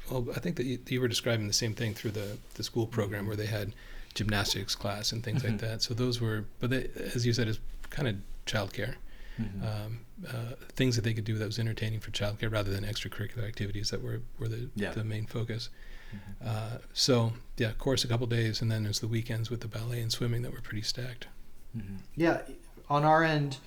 well, 0.10 0.26
I 0.36 0.40
think 0.40 0.56
that 0.56 0.66
you, 0.66 0.80
you 0.88 1.00
were 1.00 1.08
describing 1.08 1.46
the 1.46 1.54
same 1.54 1.76
thing 1.76 1.94
through 1.94 2.12
the 2.12 2.38
the 2.56 2.64
school 2.64 2.88
program 2.88 3.28
where 3.28 3.36
they 3.36 3.46
had 3.46 3.74
gymnastics 4.16 4.74
class 4.74 5.12
and 5.12 5.24
things 5.24 5.44
like 5.44 5.54
Mhm. 5.58 5.60
that. 5.60 5.84
So 5.84 5.94
those 5.94 6.20
were, 6.20 6.46
but 6.60 6.72
they, 6.72 6.90
as 7.14 7.24
you 7.24 7.34
said, 7.34 7.48
it's 7.48 7.60
kind 7.92 8.08
of 8.08 8.16
childcare. 8.46 8.96
Mhm. 9.40 9.64
Um, 9.86 10.00
uh, 10.28 10.56
things 10.76 10.96
that 10.96 11.04
they 11.04 11.14
could 11.14 11.24
do 11.24 11.38
that 11.38 11.46
was 11.46 11.58
entertaining 11.58 12.00
for 12.00 12.12
childcare 12.12 12.52
rather 12.52 12.72
than 12.72 12.84
extracurricular 12.84 13.48
activities 13.48 13.90
that 13.90 14.04
were, 14.04 14.22
were 14.38 14.48
the, 14.48 14.70
Yeah. 14.76 14.92
the 14.92 15.04
main 15.04 15.26
focus. 15.26 15.70
Mhm. 16.14 16.48
Uh, 16.48 16.78
so 16.94 17.34
yeah, 17.58 17.70
of 17.70 17.78
course 17.78 18.04
a 18.04 18.08
couple 18.08 18.28
days, 18.28 18.62
and 18.62 18.70
then 18.72 18.84
there's 18.84 19.00
the 19.00 19.08
weekends 19.08 19.50
with 19.50 19.62
the 19.62 19.68
ballet 19.68 20.02
and 20.02 20.12
swimming 20.12 20.42
that 20.44 20.52
were 20.52 20.62
pretty 20.62 20.82
stacked. 20.84 21.28
Mhm. 21.76 22.00
Yeah, 22.16 22.42
on 22.90 23.04
our 23.06 23.24
end, 23.24 23.58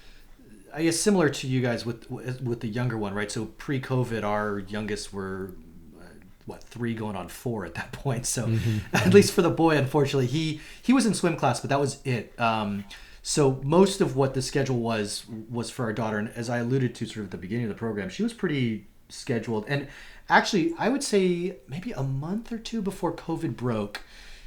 I 0.72 0.82
guess 0.82 0.98
similar 0.98 1.28
to 1.30 1.46
you 1.46 1.60
guys 1.62 1.86
with 1.86 2.10
with 2.10 2.60
the 2.60 2.68
younger 2.68 2.98
one, 2.98 3.14
right? 3.14 3.30
So 3.32 3.46
pre-COVID, 3.46 4.22
our 4.24 4.58
youngest 4.58 5.12
were 5.12 5.52
uh, 5.98 6.04
what 6.46 6.62
three 6.64 6.94
going 6.94 7.16
on 7.16 7.28
four 7.28 7.64
at 7.64 7.74
that 7.74 7.92
point. 8.04 8.26
So 8.26 8.46
Mhm. 8.48 8.80
at 8.92 9.14
least 9.14 9.32
for 9.32 9.40
the 9.40 9.50
boy, 9.50 9.76
unfortunately, 9.78 10.26
he 10.26 10.60
he 10.82 10.92
was 10.92 11.06
in 11.06 11.14
swim 11.14 11.36
class, 11.36 11.60
but 11.60 11.70
that 11.70 11.80
was 11.80 11.98
it. 12.04 12.38
Um, 12.38 12.84
so 13.26 13.58
most 13.64 14.02
of 14.02 14.16
what 14.16 14.34
the 14.34 14.42
schedule 14.42 14.76
was 14.76 15.24
was 15.48 15.70
for 15.70 15.86
our 15.86 15.94
daughter, 15.94 16.18
and 16.18 16.28
as 16.36 16.50
I 16.50 16.58
alluded 16.58 16.94
to 16.96 17.06
sort 17.06 17.20
of 17.20 17.24
at 17.24 17.30
the 17.30 17.38
beginning 17.38 17.64
of 17.64 17.70
the 17.70 17.74
program, 17.74 18.10
she 18.10 18.22
was 18.22 18.34
pretty 18.34 18.86
scheduled. 19.08 19.64
And 19.66 19.88
actually, 20.28 20.74
I 20.78 20.90
would 20.90 21.02
say 21.02 21.56
maybe 21.66 21.92
a 21.92 22.02
month 22.02 22.52
or 22.52 22.58
two 22.58 22.82
before 22.82 23.14
COVID 23.14 23.56
broke, 23.56 24.02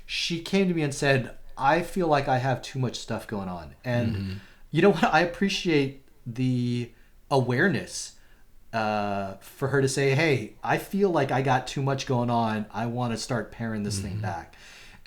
she 0.06 0.42
came 0.42 0.68
to 0.68 0.76
me 0.76 0.84
and 0.84 0.94
said, 0.94 1.32
"I 1.58 1.82
feel 1.82 2.08
like 2.08 2.28
I 2.28 2.38
have 2.38 2.62
too 2.62 2.78
much 2.78 3.00
stuff 3.00 3.26
going 3.26 3.50
on." 3.50 3.74
And 3.84 4.42
you 4.70 4.84
know 4.84 4.92
what? 4.92 5.12
I 5.12 5.22
appreciate 5.22 6.06
the 6.28 6.92
awareness 7.32 8.14
uh, 8.74 9.38
for 9.40 9.70
her 9.70 9.82
to 9.82 9.90
say, 9.90 10.14
"Hey, 10.14 10.54
I 10.64 10.78
feel 10.78 11.10
like 11.10 11.32
I 11.32 11.42
got 11.42 11.66
too 11.66 11.82
much 11.82 12.06
going 12.06 12.30
on. 12.30 12.68
I 12.72 12.86
want 12.86 13.12
to 13.14 13.18
start 13.18 13.52
paring 13.52 13.82
this 13.82 13.98
thing 13.98 14.20
back." 14.20 14.54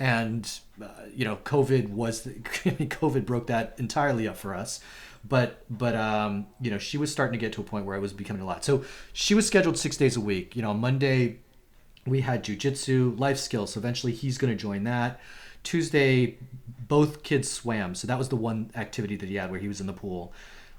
And 0.01 0.51
uh, 0.83 0.89
you 1.15 1.25
know, 1.25 1.37
COVID 1.37 1.91
was 1.91 2.27
COVID 2.27 3.25
broke 3.25 3.47
that 3.47 3.75
entirely 3.79 4.27
up 4.27 4.37
for 4.37 4.55
us. 4.55 4.81
But 5.29 5.63
but 5.71 5.95
um, 5.95 6.47
you 6.61 6.71
know, 6.71 6.79
she 6.79 6.99
was 6.99 7.13
starting 7.13 7.39
to 7.39 7.39
get 7.39 7.53
to 7.53 7.61
a 7.61 7.65
point 7.65 7.85
where 7.85 7.95
i 7.95 7.99
was 7.99 8.13
becoming 8.13 8.43
a 8.43 8.47
lot. 8.47 8.65
So 8.65 8.85
she 9.13 9.35
was 9.35 9.47
scheduled 9.47 9.79
six 9.79 9.97
days 9.97 10.17
a 10.17 10.21
week. 10.21 10.57
You 10.57 10.63
know, 10.63 10.75
Monday 10.75 11.39
we 12.07 12.23
had 12.23 12.45
jujitsu, 12.45 13.19
life 13.19 13.39
skills. 13.39 13.75
So 13.75 13.79
eventually 13.79 14.13
he's 14.13 14.39
going 14.39 14.53
to 14.53 14.61
join 14.61 14.85
that. 14.85 15.21
Tuesday, 15.63 16.39
both 16.89 17.23
kids 17.23 17.51
swam. 17.51 17.95
So 17.95 18.07
that 18.07 18.19
was 18.19 18.29
the 18.29 18.37
one 18.37 18.71
activity 18.75 19.17
that 19.17 19.29
he 19.29 19.35
had 19.35 19.51
where 19.51 19.61
he 19.61 19.69
was 19.69 19.81
in 19.81 19.87
the 19.87 19.93
pool. 19.93 20.33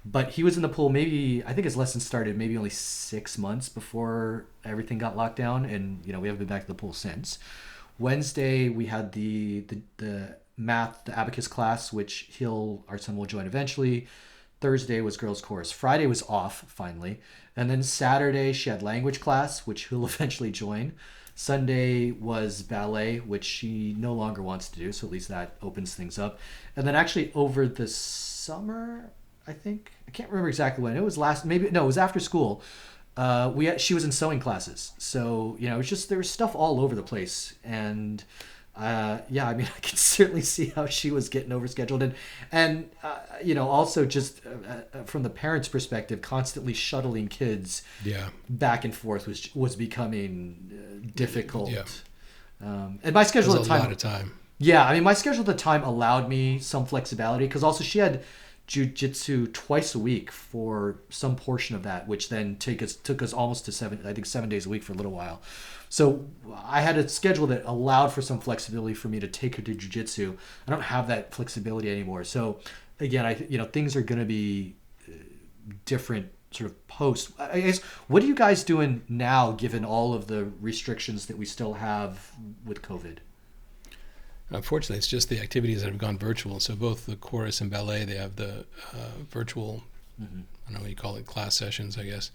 But 0.03 0.31
he 0.31 0.43
was 0.43 0.55
in 0.55 0.63
the 0.63 0.69
pool 0.69 0.89
maybe, 0.89 1.43
I 1.45 1.53
think 1.53 1.65
his 1.65 1.77
lesson 1.77 2.01
started 2.01 2.35
maybe 2.35 2.57
only 2.57 2.71
six 2.71 3.37
months 3.37 3.69
before 3.69 4.45
everything 4.65 4.97
got 4.97 5.15
locked 5.15 5.35
down. 5.35 5.65
And, 5.65 6.03
you 6.03 6.11
know, 6.11 6.19
we 6.19 6.27
haven't 6.27 6.39
been 6.39 6.47
back 6.47 6.63
to 6.63 6.67
the 6.67 6.73
pool 6.73 6.93
since. 6.93 7.37
Wednesday, 8.01 8.69
we 8.69 8.87
had 8.87 9.11
the, 9.11 9.61
the, 9.61 9.81
the 9.97 10.35
math, 10.57 11.05
the 11.05 11.17
abacus 11.17 11.47
class, 11.47 11.93
which 11.93 12.29
he'll, 12.31 12.83
our 12.87 12.97
son 12.97 13.15
will 13.15 13.25
join 13.25 13.45
eventually. 13.45 14.07
Thursday 14.59 15.01
was 15.01 15.17
girls' 15.17 15.41
chorus. 15.41 15.71
Friday 15.71 16.05
was 16.07 16.23
off 16.23 16.65
finally, 16.67 17.19
and 17.55 17.69
then 17.69 17.81
Saturday 17.83 18.53
she 18.53 18.69
had 18.69 18.83
language 18.83 19.19
class, 19.19 19.65
which 19.65 19.87
he'll 19.87 20.05
eventually 20.13 20.51
join. 20.51 20.93
Sunday 21.33 22.11
was 22.11 22.61
ballet, 22.61 23.19
which 23.19 23.45
she 23.45 23.95
no 23.97 24.13
longer 24.13 24.41
wants 24.41 24.69
to 24.69 24.79
do, 24.79 24.91
so 24.91 25.07
at 25.07 25.13
least 25.13 25.29
that 25.29 25.55
opens 25.61 25.95
things 25.95 26.19
up. 26.19 26.39
And 26.75 26.85
then 26.85 26.95
actually 26.95 27.31
over 27.33 27.67
the 27.67 27.87
summer, 27.87 29.11
I 29.47 29.53
think 29.53 29.91
I 30.07 30.11
can't 30.11 30.29
remember 30.29 30.49
exactly 30.49 30.83
when 30.83 30.97
it 30.97 31.03
was 31.03 31.17
last. 31.17 31.45
Maybe 31.45 31.69
no, 31.71 31.83
it 31.83 31.87
was 31.87 31.97
after 31.97 32.19
school. 32.19 32.61
Uh, 33.17 33.51
we 33.53 33.77
she 33.77 33.93
was 33.93 34.03
in 34.05 34.11
sewing 34.11 34.39
classes, 34.39 34.93
so 34.97 35.55
you 35.59 35.69
know 35.69 35.79
it's 35.79 35.89
just 35.89 36.09
there 36.09 36.17
was 36.17 36.29
stuff 36.29 36.55
all 36.55 36.79
over 36.79 36.95
the 36.95 37.03
place, 37.03 37.53
and 37.63 38.23
uh, 38.77 39.17
yeah, 39.29 39.47
I 39.49 39.53
mean 39.53 39.67
I 39.77 39.79
can 39.81 39.97
certainly 39.97 40.41
see 40.41 40.67
how 40.67 40.85
she 40.85 41.11
was 41.11 41.27
getting 41.27 41.49
overscheduled, 41.49 42.01
and 42.01 42.13
and 42.51 42.89
uh, 43.03 43.19
you 43.43 43.53
know 43.53 43.67
also 43.67 44.05
just 44.05 44.41
uh, 44.45 44.97
uh, 44.97 45.03
from 45.03 45.23
the 45.23 45.29
parents' 45.29 45.67
perspective, 45.67 46.21
constantly 46.21 46.73
shuttling 46.73 47.27
kids 47.27 47.83
Yeah. 48.05 48.29
back 48.49 48.85
and 48.85 48.95
forth 48.95 49.27
was 49.27 49.53
was 49.53 49.75
becoming 49.75 50.71
uh, 50.71 51.11
difficult. 51.15 51.69
Yeah. 51.71 51.83
Um, 52.63 52.99
and 53.03 53.13
my 53.13 53.23
schedule 53.23 53.55
at 53.55 53.63
the 53.63 53.67
time 53.67 53.95
time. 53.95 54.33
yeah, 54.59 54.85
I 54.85 54.93
mean, 54.93 55.03
my 55.03 55.13
schedule 55.15 55.41
at 55.41 55.47
the 55.47 55.53
time 55.55 55.83
allowed 55.83 56.29
me 56.29 56.59
some 56.59 56.85
flexibility 56.85 57.45
because 57.47 57.63
also 57.63 57.83
she 57.83 57.99
had 57.99 58.23
jujitsu 58.71 59.51
twice 59.51 59.93
a 59.93 59.99
week 59.99 60.31
for 60.31 61.01
some 61.09 61.35
portion 61.35 61.75
of 61.75 61.83
that, 61.83 62.07
which 62.07 62.29
then 62.29 62.55
take 62.55 62.81
us 62.81 62.95
took 62.95 63.21
us 63.21 63.33
almost 63.33 63.65
to 63.65 63.71
seven, 63.71 63.99
I 64.05 64.13
think 64.13 64.25
seven 64.25 64.47
days 64.47 64.65
a 64.65 64.69
week 64.69 64.81
for 64.81 64.93
a 64.93 64.95
little 64.95 65.11
while. 65.11 65.41
So 65.89 66.25
I 66.63 66.79
had 66.79 66.97
a 66.97 67.09
schedule 67.09 67.47
that 67.47 67.65
allowed 67.65 68.13
for 68.13 68.21
some 68.21 68.39
flexibility 68.39 68.93
for 68.93 69.09
me 69.09 69.19
to 69.19 69.27
take 69.27 69.57
her 69.57 69.61
to 69.61 69.75
jujitsu. 69.75 70.37
I 70.65 70.71
don't 70.71 70.83
have 70.83 71.09
that 71.09 71.33
flexibility 71.33 71.91
anymore. 71.91 72.23
So 72.23 72.59
again, 73.01 73.25
I 73.25 73.45
you 73.49 73.57
know 73.57 73.65
things 73.65 73.97
are 73.97 74.01
going 74.01 74.19
to 74.19 74.25
be 74.25 74.75
uh, 75.05 75.15
different 75.83 76.31
sort 76.51 76.69
of 76.69 76.87
post. 76.87 77.31
I 77.37 77.59
guess 77.59 77.81
what 78.07 78.23
are 78.23 78.25
you 78.25 78.35
guys 78.35 78.63
doing 78.63 79.01
now, 79.09 79.51
given 79.51 79.83
all 79.83 80.13
of 80.13 80.27
the 80.27 80.45
restrictions 80.61 81.25
that 81.25 81.37
we 81.37 81.45
still 81.45 81.73
have 81.73 82.31
with 82.65 82.81
COVID? 82.81 83.17
Unfortunately, 84.51 84.97
it's 84.97 85.07
just 85.07 85.29
the 85.29 85.39
activities 85.39 85.81
that 85.81 85.89
have 85.89 85.97
gone 85.97 86.17
virtual. 86.17 86.59
So 86.59 86.75
both 86.75 87.05
the 87.05 87.15
chorus 87.15 87.61
and 87.61 87.71
ballet, 87.71 88.05
they 88.05 88.15
have 88.17 88.35
the 88.35 88.65
uh, 88.93 89.23
virtual, 89.29 89.83
I 90.21 90.25
don't 90.25 90.73
know 90.73 90.81
what 90.81 90.89
you 90.89 90.95
call 90.95 91.15
it, 91.15 91.25
class 91.25 91.55
sessions, 91.55 91.97
I 91.97 92.03
guess. 92.03 92.31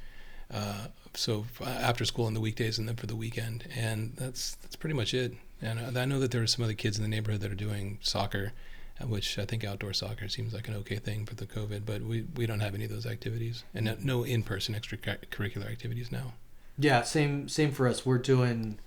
Uh, 0.53 0.87
so 1.15 1.47
after 1.65 2.05
school 2.05 2.27
on 2.27 2.35
the 2.35 2.41
weekdays 2.41 2.79
and 2.79 2.89
then 2.89 2.97
for 2.97 3.07
the 3.07 3.17
weekend, 3.17 3.67
and 3.75 4.15
that's 4.17 4.55
that's 4.57 4.77
pretty 4.77 4.95
much 4.95 5.15
it. 5.15 5.35
And 5.61 5.99
I, 5.99 6.03
I 6.03 6.05
know 6.05 6.21
that 6.21 6.31
there 6.31 6.43
are 6.43 6.47
some 6.47 6.65
other 6.65 6.75
kids 6.75 6.99
in 6.99 7.03
the 7.03 7.09
neighborhood 7.09 7.41
that 7.41 7.51
are 7.51 7.57
doing 7.57 7.99
soccer, 8.03 8.53
uh, 9.01 9.07
which 9.07 9.39
I 9.39 9.45
think 9.45 9.65
outdoor 9.65 9.93
soccer 9.93 10.29
seems 10.29 10.55
like 10.55 10.69
an 10.69 10.75
okay 10.77 10.97
thing 10.97 11.27
for 11.27 11.35
the 11.35 11.47
COVID, 11.47 11.83
but 11.85 12.03
we, 12.03 12.27
we 12.37 12.47
don't 12.47 12.61
have 12.61 12.75
any 12.75 12.85
of 12.85 12.91
those 12.91 13.07
activities 13.07 13.65
and 13.75 13.87
no, 13.87 13.97
no 14.01 14.25
in-person 14.25 14.75
extracurricular 14.75 15.71
activities 15.71 16.13
now. 16.13 16.35
Yeah, 16.79 17.03
same 17.03 17.49
same 17.49 17.73
for 17.73 17.89
us. 17.89 18.05
We're 18.05 18.19
doing 18.19 18.79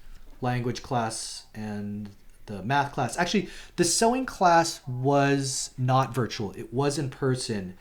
language 0.42 0.84
class 0.84 1.46
and 1.54 2.12
the 2.50 2.64
math 2.64 2.92
class. 2.92 3.18
Actually, 3.18 3.48
the 3.76 3.84
sewing 3.84 4.26
class 4.26 4.82
was 4.88 5.72
not 5.78 6.14
virtual. 6.14 6.52
It 6.58 6.74
was 6.74 6.98
in 6.98 7.10
person, 7.10 7.76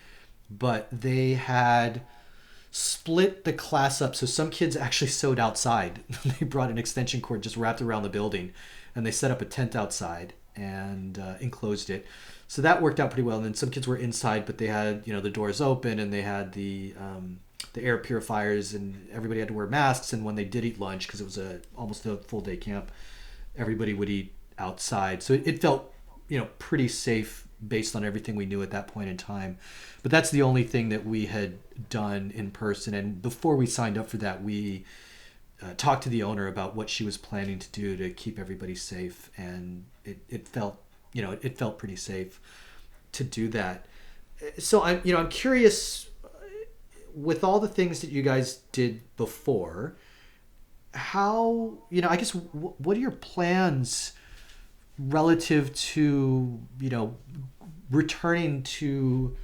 but 0.51 0.89
they 0.93 1.35
had 1.35 2.03
split 2.71 3.45
the 3.45 3.53
class 3.53 4.03
up 4.03 4.15
so 4.15 4.27
some 4.27 4.51
kids 4.51 4.77
actually 4.77 5.09
sewed 5.21 5.41
outside. 5.41 6.01
they 6.39 6.47
brought 6.47 6.71
an 6.71 6.79
extension 6.79 7.21
cord 7.21 7.43
just 7.43 7.57
wrapped 7.57 7.83
around 7.83 8.03
the 8.03 8.09
building 8.09 8.53
and 8.95 9.05
they 9.05 9.11
set 9.11 9.31
up 9.31 9.41
a 9.41 9.47
tent 9.47 9.75
outside 9.75 10.35
and 10.55 11.19
uh, 11.19 11.35
enclosed 11.41 11.89
it. 11.89 12.07
So 12.47 12.63
that 12.63 12.83
worked 12.83 12.99
out 12.99 13.11
pretty 13.11 13.23
well. 13.23 13.37
And 13.37 13.45
then 13.45 13.55
some 13.55 13.71
kids 13.71 13.87
were 13.87 13.97
inside, 13.97 14.47
but 14.47 14.59
they 14.59 14.67
had 14.67 15.03
you 15.07 15.13
know 15.13 15.21
the 15.21 15.31
doors 15.31 15.61
open 15.61 15.99
and 15.99 16.13
they 16.13 16.23
had 16.23 16.53
the 16.53 16.95
um, 16.99 17.41
the 17.75 17.83
air 17.83 17.99
purifiers 17.99 18.75
and 18.75 19.09
everybody 19.13 19.41
had 19.41 19.49
to 19.49 19.55
wear 19.55 19.67
masks. 19.67 20.13
And 20.13 20.25
when 20.25 20.35
they 20.35 20.45
did 20.45 20.65
eat 20.65 20.81
lunch, 20.81 21.07
because 21.07 21.21
it 21.21 21.25
was 21.25 21.39
a 21.39 21.61
almost 21.77 22.07
a 22.07 22.17
full 22.17 22.41
day 22.41 22.57
camp, 22.57 22.91
everybody 23.57 23.93
would 23.93 24.09
eat 24.09 24.33
outside. 24.59 25.23
So 25.23 25.35
it, 25.35 25.61
felt 25.61 25.93
you 26.29 26.39
know 26.39 26.49
pretty 26.59 26.89
safe 26.89 27.47
based 27.67 27.97
on 27.97 28.05
everything 28.05 28.37
we 28.37 28.47
knew 28.47 28.63
at 28.63 28.71
that 28.71 28.89
point 28.89 29.09
in 29.09 29.17
time. 29.17 29.59
But 30.03 30.11
that's 30.11 30.31
the 30.31 30.43
only 30.43 30.63
thing 30.63 30.91
that 30.91 31.05
we 31.05 31.27
had 31.27 31.59
done 31.91 32.33
in 32.35 32.51
person. 32.51 32.95
And 32.95 33.21
before 33.21 33.57
we 33.57 33.67
signed 33.67 33.99
up 33.99 34.09
for 34.09 34.17
that, 34.19 34.43
we 34.43 34.85
uh, 35.63 35.75
talked 35.77 36.05
to 36.05 36.09
the 36.09 36.23
owner 36.23 36.47
about 36.47 36.77
what 36.77 36.89
she 36.89 37.05
was 37.05 37.17
planning 37.17 37.59
to 37.59 37.69
do 37.71 37.97
to 37.97 38.11
keep 38.11 38.39
everybody 38.39 38.75
safe, 38.75 39.31
and 39.37 39.85
it, 40.05 40.19
it 40.29 40.47
felt 40.47 40.81
you 41.13 41.23
know 41.23 41.37
it 41.43 41.59
felt 41.59 41.79
pretty 41.79 41.97
safe 41.97 42.41
to 43.13 43.25
do 43.25 43.49
that. 43.49 43.87
So 44.59 44.83
I'm 44.83 45.01
you 45.05 45.13
know 45.13 45.19
I'm 45.19 45.29
curious 45.29 46.09
uh, 46.25 46.29
with 47.15 47.43
all 47.43 47.59
the 47.59 47.69
things 47.69 48.01
that 48.01 48.11
you 48.11 48.23
guys 48.23 48.61
did 48.71 49.01
before, 49.17 49.97
how 50.95 51.79
you 51.91 52.03
know 52.03 52.09
I 52.09 52.17
guess 52.17 52.31
w- 52.31 52.75
what 52.79 52.97
are 52.97 53.01
your 53.01 53.11
plans 53.11 54.13
relative 54.99 55.73
to 55.75 56.59
you 56.81 56.91
know 56.91 57.17
returning 57.91 58.63
to 58.63 59.37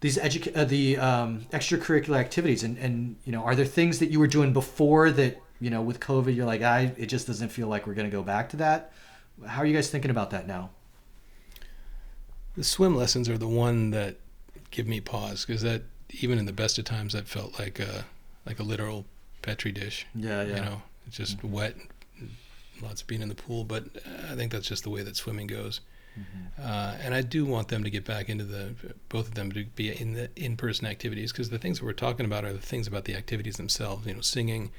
these 0.00 0.18
educa- 0.18 0.56
uh, 0.56 0.64
the 0.64 0.96
um, 0.98 1.46
extracurricular 1.52 2.16
activities 2.18 2.62
and 2.62 2.76
and 2.78 3.16
you 3.24 3.32
know 3.32 3.42
are 3.42 3.54
there 3.54 3.64
things 3.66 3.98
that 3.98 4.10
you 4.10 4.18
were 4.18 4.26
doing 4.26 4.52
before 4.52 5.10
that 5.10 5.40
you 5.60 5.70
know 5.70 5.80
with 5.82 6.00
covid 6.00 6.34
you're 6.34 6.46
like 6.46 6.62
i 6.62 6.92
it 6.96 7.06
just 7.06 7.26
doesn't 7.26 7.48
feel 7.50 7.66
like 7.68 7.86
we're 7.86 7.94
going 7.94 8.08
to 8.08 8.14
go 8.16 8.22
back 8.22 8.48
to 8.48 8.56
that 8.56 8.92
how 9.46 9.60
are 9.62 9.66
you 9.66 9.74
guys 9.74 9.88
thinking 9.90 10.10
about 10.10 10.30
that 10.30 10.46
now 10.46 10.70
The 12.56 12.64
swim 12.64 12.94
lessons 12.96 13.28
are 13.28 13.38
the 13.38 13.48
one 13.48 13.90
that 13.90 14.16
give 14.70 14.86
me 14.86 15.00
pause 15.00 15.44
because 15.44 15.62
that 15.62 15.82
even 16.20 16.38
in 16.38 16.46
the 16.46 16.52
best 16.52 16.78
of 16.78 16.84
times 16.84 17.12
that 17.12 17.26
felt 17.28 17.58
like 17.58 17.78
a 17.78 18.04
like 18.46 18.58
a 18.58 18.62
literal 18.62 19.04
petri 19.42 19.72
dish. 19.72 20.06
yeah 20.14 20.42
yeah. 20.42 20.56
You 20.56 20.60
know, 20.62 20.82
it's 21.06 21.16
just 21.16 21.42
wet, 21.44 21.76
lots 22.82 23.02
of 23.02 23.06
being 23.06 23.22
in 23.22 23.28
the 23.28 23.34
pool. 23.34 23.64
But 23.64 23.84
uh, 23.96 24.32
I 24.32 24.36
think 24.36 24.52
that's 24.52 24.68
just 24.68 24.84
the 24.84 24.90
way 24.90 25.02
that 25.02 25.16
swimming 25.16 25.46
goes. 25.46 25.80
Mm-hmm. 26.18 26.62
Uh, 26.62 26.94
and 27.02 27.14
I 27.14 27.20
do 27.22 27.44
want 27.44 27.68
them 27.68 27.84
to 27.84 27.90
get 27.90 28.04
back 28.04 28.28
into 28.28 28.44
the 28.44 28.74
both 29.08 29.28
of 29.28 29.34
them 29.34 29.52
to 29.52 29.64
be 29.64 29.90
in 29.90 30.14
the 30.14 30.30
in-person 30.36 30.86
activities 30.86 31.30
because 31.30 31.50
the 31.50 31.58
things 31.58 31.78
that 31.78 31.84
we're 31.84 31.92
talking 31.92 32.24
about 32.24 32.44
are 32.44 32.52
the 32.52 32.58
things 32.58 32.86
about 32.86 33.04
the 33.04 33.14
activities 33.14 33.56
themselves. 33.56 34.06
You 34.06 34.14
know, 34.14 34.20
singing, 34.22 34.70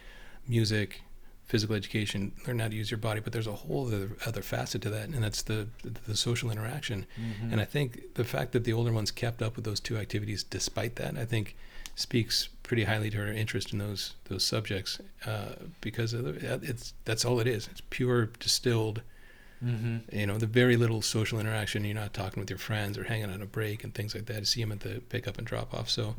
music, 0.48 1.02
physical 1.46 1.76
education, 1.76 2.34
learn 2.46 2.60
how 2.60 2.68
to 2.68 2.76
use 2.76 2.90
your 2.90 2.98
body. 2.98 3.20
But 3.20 3.34
there's 3.34 3.48
a 3.48 3.54
whole 3.54 3.88
other, 3.88 4.18
other 4.26 4.42
facet 4.42 4.82
to 4.84 4.90
that, 4.90 5.10
and 5.10 5.24
that's 5.24 5.44
the 5.44 5.68
the 5.84 6.16
social 6.16 6.50
interaction. 6.50 7.06
Mm-hmm. 7.20 7.52
And 7.52 7.62
I 7.62 7.66
think 7.66 8.16
the 8.16 8.24
fact 8.24 8.52
that 8.54 8.64
the 8.64 8.74
older 8.74 8.92
ones 8.92 9.12
kept 9.12 9.42
up 9.42 9.56
with 9.56 9.66
those 9.66 9.80
two 9.80 9.98
activities 9.98 10.44
despite 10.44 10.96
that, 10.96 11.18
I 11.18 11.26
think, 11.26 11.56
speaks 11.98 12.48
pretty 12.64 12.86
highly 12.86 13.10
to 13.10 13.18
her 13.18 13.28
interest 13.28 13.74
in 13.74 13.80
those 13.80 14.14
those 14.26 14.46
subjects 14.46 15.00
uh, 15.26 15.56
because 15.82 16.14
of 16.14 16.24
the, 16.24 16.60
it's 16.64 16.94
that's 17.04 17.26
all 17.26 17.40
it 17.40 17.48
is. 17.48 17.68
It's 17.68 17.82
pure 17.90 18.28
distilled 18.40 19.02
mm-hmm. 19.64 19.98
you 20.16 20.28
know, 20.28 20.38
the 20.38 20.48
very 20.48 20.76
little 20.76 21.02
social 21.02 21.40
interaction. 21.40 21.84
You're 21.84 21.96
not 21.96 22.14
talking 22.14 22.40
with 22.40 22.50
your 22.50 22.60
friends 22.60 22.98
or 22.98 23.04
hanging 23.04 23.30
on 23.30 23.42
a 23.42 23.46
break 23.46 23.84
and 23.84 23.94
things 23.94 24.16
like 24.16 24.26
that. 24.28 24.40
To 24.40 24.46
see 24.46 24.62
them 24.62 24.72
at 24.72 24.82
the 24.82 25.02
pickup 25.10 25.38
and 25.38 25.48
drop 25.48 25.74
off. 25.74 25.90
So, 25.90 26.16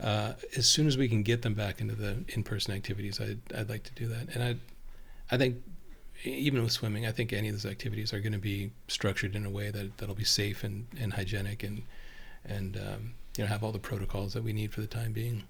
uh, 0.00 0.34
as 0.56 0.68
soon 0.68 0.86
as 0.86 0.96
we 0.96 1.08
can 1.08 1.22
get 1.22 1.42
them 1.42 1.54
back 1.54 1.80
into 1.80 1.94
the 1.94 2.24
in-person 2.28 2.74
activities, 2.74 3.20
I'd, 3.20 3.40
I'd 3.56 3.68
like 3.68 3.84
to 3.84 3.92
do 3.92 4.08
that. 4.08 4.34
And 4.34 4.42
I, 4.42 4.56
I 5.34 5.38
think 5.38 5.56
even 6.24 6.62
with 6.62 6.72
swimming, 6.72 7.06
I 7.06 7.12
think 7.12 7.32
any 7.32 7.48
of 7.48 7.54
those 7.54 7.70
activities 7.70 8.12
are 8.12 8.20
going 8.20 8.32
to 8.32 8.38
be 8.38 8.70
structured 8.88 9.36
in 9.36 9.44
a 9.44 9.50
way 9.50 9.70
that 9.70 9.98
that'll 9.98 10.14
be 10.14 10.24
safe 10.24 10.64
and, 10.64 10.86
and 10.98 11.14
hygienic 11.14 11.62
and 11.62 11.82
and 12.44 12.76
um, 12.76 13.14
you 13.36 13.44
know 13.44 13.48
have 13.48 13.64
all 13.64 13.72
the 13.72 13.78
protocols 13.78 14.34
that 14.34 14.42
we 14.42 14.52
need 14.52 14.72
for 14.72 14.80
the 14.80 14.86
time 14.86 15.12
being. 15.12 15.44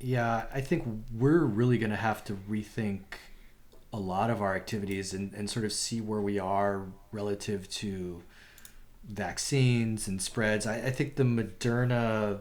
yeah 0.00 0.44
i 0.52 0.60
think 0.60 0.84
we're 1.12 1.44
really 1.44 1.78
going 1.78 1.90
to 1.90 1.96
have 1.96 2.24
to 2.24 2.34
rethink 2.48 3.00
a 3.92 3.98
lot 3.98 4.28
of 4.28 4.42
our 4.42 4.56
activities 4.56 5.14
and, 5.14 5.32
and 5.34 5.48
sort 5.48 5.64
of 5.64 5.72
see 5.72 6.00
where 6.00 6.20
we 6.20 6.36
are 6.36 6.86
relative 7.12 7.70
to 7.70 8.24
vaccines 9.08 10.08
and 10.08 10.20
spreads. 10.20 10.66
I, 10.66 10.76
I 10.78 10.90
think 10.90 11.14
the 11.14 11.22
moderna 11.22 12.40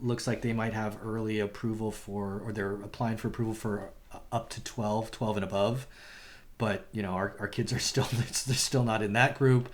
looks 0.00 0.28
like 0.28 0.42
they 0.42 0.52
might 0.52 0.74
have 0.74 0.98
early 1.02 1.40
approval 1.40 1.90
for 1.90 2.40
or 2.44 2.52
they're 2.52 2.74
applying 2.74 3.16
for 3.16 3.26
approval 3.26 3.54
for 3.54 3.90
uh, 4.12 4.18
up 4.30 4.50
to 4.50 4.62
12 4.62 5.10
12 5.10 5.36
and 5.38 5.44
above. 5.44 5.88
But 6.58 6.86
you 6.92 7.02
know 7.02 7.10
our, 7.10 7.34
our 7.40 7.48
kids 7.48 7.72
are 7.72 7.80
still 7.80 8.04
they're 8.12 8.54
still 8.54 8.84
not 8.84 9.02
in 9.02 9.14
that 9.14 9.36
group. 9.36 9.68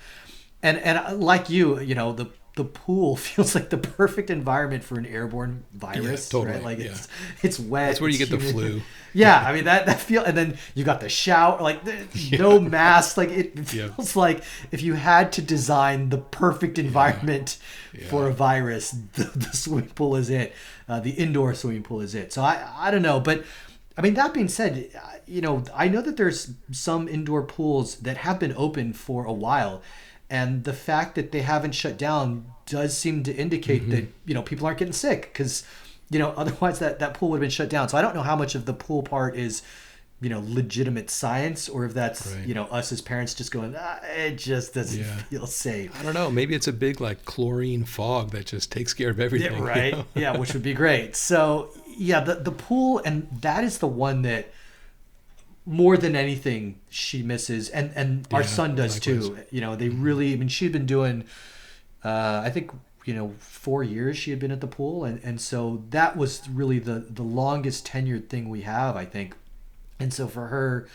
And 0.63 0.79
and 0.79 0.97
uh, 0.97 1.15
like 1.15 1.51
you 1.51 1.81
you 1.81 1.95
know 1.95 2.13
the 2.13 2.27
the 2.57 2.65
pool 2.65 3.17
feels 3.29 3.55
like 3.55 3.71
the 3.71 3.79
perfect 3.79 4.31
environment 4.31 4.85
for 4.85 4.97
an 4.99 5.07
airborne 5.07 5.65
virus 5.73 6.29
totally, 6.29 6.53
right 6.55 6.63
like 6.63 6.79
yeah. 6.79 6.87
it's 6.87 7.09
it's 7.43 7.59
wet 7.61 7.89
That's 7.89 8.01
where 8.01 8.11
you 8.11 8.19
get 8.19 8.31
the 8.31 8.39
flu. 8.39 8.81
yeah 9.13 9.45
i 9.47 9.53
mean 9.53 9.65
that 9.65 9.87
that 9.87 10.01
feel 10.01 10.23
and 10.25 10.37
then 10.37 10.57
you 10.75 10.85
got 10.85 11.01
the 11.01 11.09
shower 11.09 11.61
like 11.61 11.85
the, 11.85 12.07
no 12.39 12.61
mask 12.61 13.17
like 13.17 13.31
it 13.31 13.73
Yeah. 13.73 13.89
feels 13.89 14.15
like 14.17 14.43
if 14.73 14.83
you 14.83 14.95
had 14.95 15.33
to 15.33 15.43
design 15.43 16.11
the 16.11 16.19
perfect 16.19 16.79
environment 16.79 17.59
for 18.09 18.25
Yeah. 18.25 18.31
a 18.31 18.33
virus 18.33 18.91
the, 19.15 19.25
the 19.25 19.51
swimming 19.57 19.91
pool 19.91 20.17
is 20.17 20.31
it 20.31 20.53
uh, 20.89 21.01
the 21.01 21.11
indoor 21.11 21.55
swimming 21.55 21.83
pool 21.83 22.01
is 22.01 22.15
it 22.15 22.33
so 22.33 22.43
i 22.43 22.65
i 22.77 22.91
don't 22.91 23.03
know 23.03 23.19
but 23.21 23.45
i 23.97 24.01
mean 24.03 24.15
that 24.15 24.33
being 24.35 24.49
said 24.49 24.91
you 25.27 25.41
know 25.41 25.63
i 25.75 25.89
know 25.89 26.01
that 26.03 26.17
there's 26.17 26.53
some 26.73 27.09
indoor 27.09 27.43
pools 27.43 27.97
that 27.97 28.17
have 28.19 28.39
been 28.39 28.55
open 28.57 28.93
for 28.93 29.25
a 29.25 29.33
while 29.33 29.81
and 30.39 30.65
the 30.71 30.73
fact 30.89 31.11
that 31.17 31.27
they 31.33 31.43
haven't 31.55 31.75
shut 31.83 31.97
down 32.09 32.27
does 32.67 32.91
seem 33.05 33.17
to 33.29 33.33
indicate 33.45 33.83
Mm-hmm. 33.83 33.91
that 33.95 34.05
you 34.29 34.35
know 34.37 34.43
people 34.51 34.65
aren't 34.67 34.79
getting 34.83 34.99
sick 35.07 35.21
because 35.33 35.53
you 36.13 36.19
know 36.23 36.31
otherwise 36.43 36.77
that 36.85 36.99
that 37.03 37.15
pool 37.17 37.29
would 37.31 37.37
have 37.39 37.47
been 37.49 37.57
shut 37.61 37.71
down 37.77 37.85
so 37.89 37.95
i 37.99 38.03
don't 38.05 38.15
know 38.19 38.27
how 38.31 38.37
much 38.43 38.55
of 38.59 38.63
the 38.71 38.73
pool 38.85 39.03
part 39.03 39.33
is 39.47 39.63
you 40.25 40.31
know 40.33 40.43
legitimate 40.61 41.09
science 41.11 41.69
or 41.75 41.85
if 41.89 41.93
that's 42.01 42.21
Right. 42.33 42.47
you 42.49 42.55
know 42.59 42.65
us 42.79 42.87
as 42.93 43.01
parents 43.13 43.35
just 43.41 43.51
going 43.57 43.75
ah, 43.77 43.99
it 44.27 44.35
just 44.51 44.69
doesn't 44.79 45.01
Yeah. 45.05 45.17
feel 45.31 45.47
safe 45.47 45.91
I 45.99 46.03
don't 46.05 46.15
know. 46.21 46.31
Maybe 46.31 46.53
it's 46.59 46.69
a 46.69 46.73
big 46.87 47.01
like 47.09 47.19
chlorine 47.33 47.85
fog 47.85 48.31
that 48.31 48.47
just 48.47 48.67
takes 48.77 48.95
care 48.95 49.11
of 49.15 49.19
everything. 49.27 49.53
yeah, 49.53 49.59
you 49.59 49.65
right 49.77 49.93
know? 49.93 50.05
yeah 50.25 50.33
which 50.41 50.53
would 50.55 50.63
be 50.63 50.73
great 50.85 51.11
so 51.17 51.71
yeah 52.09 52.21
the, 52.29 52.35
the 52.49 52.53
pool 52.67 52.91
and 53.05 53.17
that 53.49 53.63
is 53.69 53.75
the 53.85 53.93
one 54.09 54.23
that 54.31 54.45
more 55.67 55.97
than 55.97 56.15
anything 56.15 56.79
she 56.91 57.23
misses 57.23 57.69
and 57.71 57.91
and 57.95 58.27
our 58.33 58.43
son 58.45 58.75
does 58.75 59.01
too. 59.01 59.39
you 59.51 59.61
know 59.61 59.75
they 59.75 59.89
really 59.89 60.33
i 60.33 60.37
mean 60.37 60.49
she'd 60.49 60.73
been 60.73 60.85
doing 60.87 61.25
uh 62.05 62.43
i 62.45 62.51
think 62.51 62.71
you 63.07 63.15
know 63.15 63.33
four 63.39 63.83
years 63.83 64.17
she 64.17 64.31
had 64.31 64.39
been 64.39 64.51
at 64.51 64.61
the 64.61 64.67
pool 64.67 65.05
and 65.05 65.21
and 65.25 65.41
so 65.41 65.83
that 65.91 66.17
was 66.17 66.47
really 66.51 66.79
the 66.79 67.07
the 67.11 67.23
longest 67.23 67.87
tenured 67.87 68.29
thing 68.29 68.49
we 68.49 68.63
have 68.63 68.97
i 68.97 69.05
think. 69.05 69.35
And 70.01 70.13
so 70.13 70.27
for 70.27 70.49
her 70.49 70.89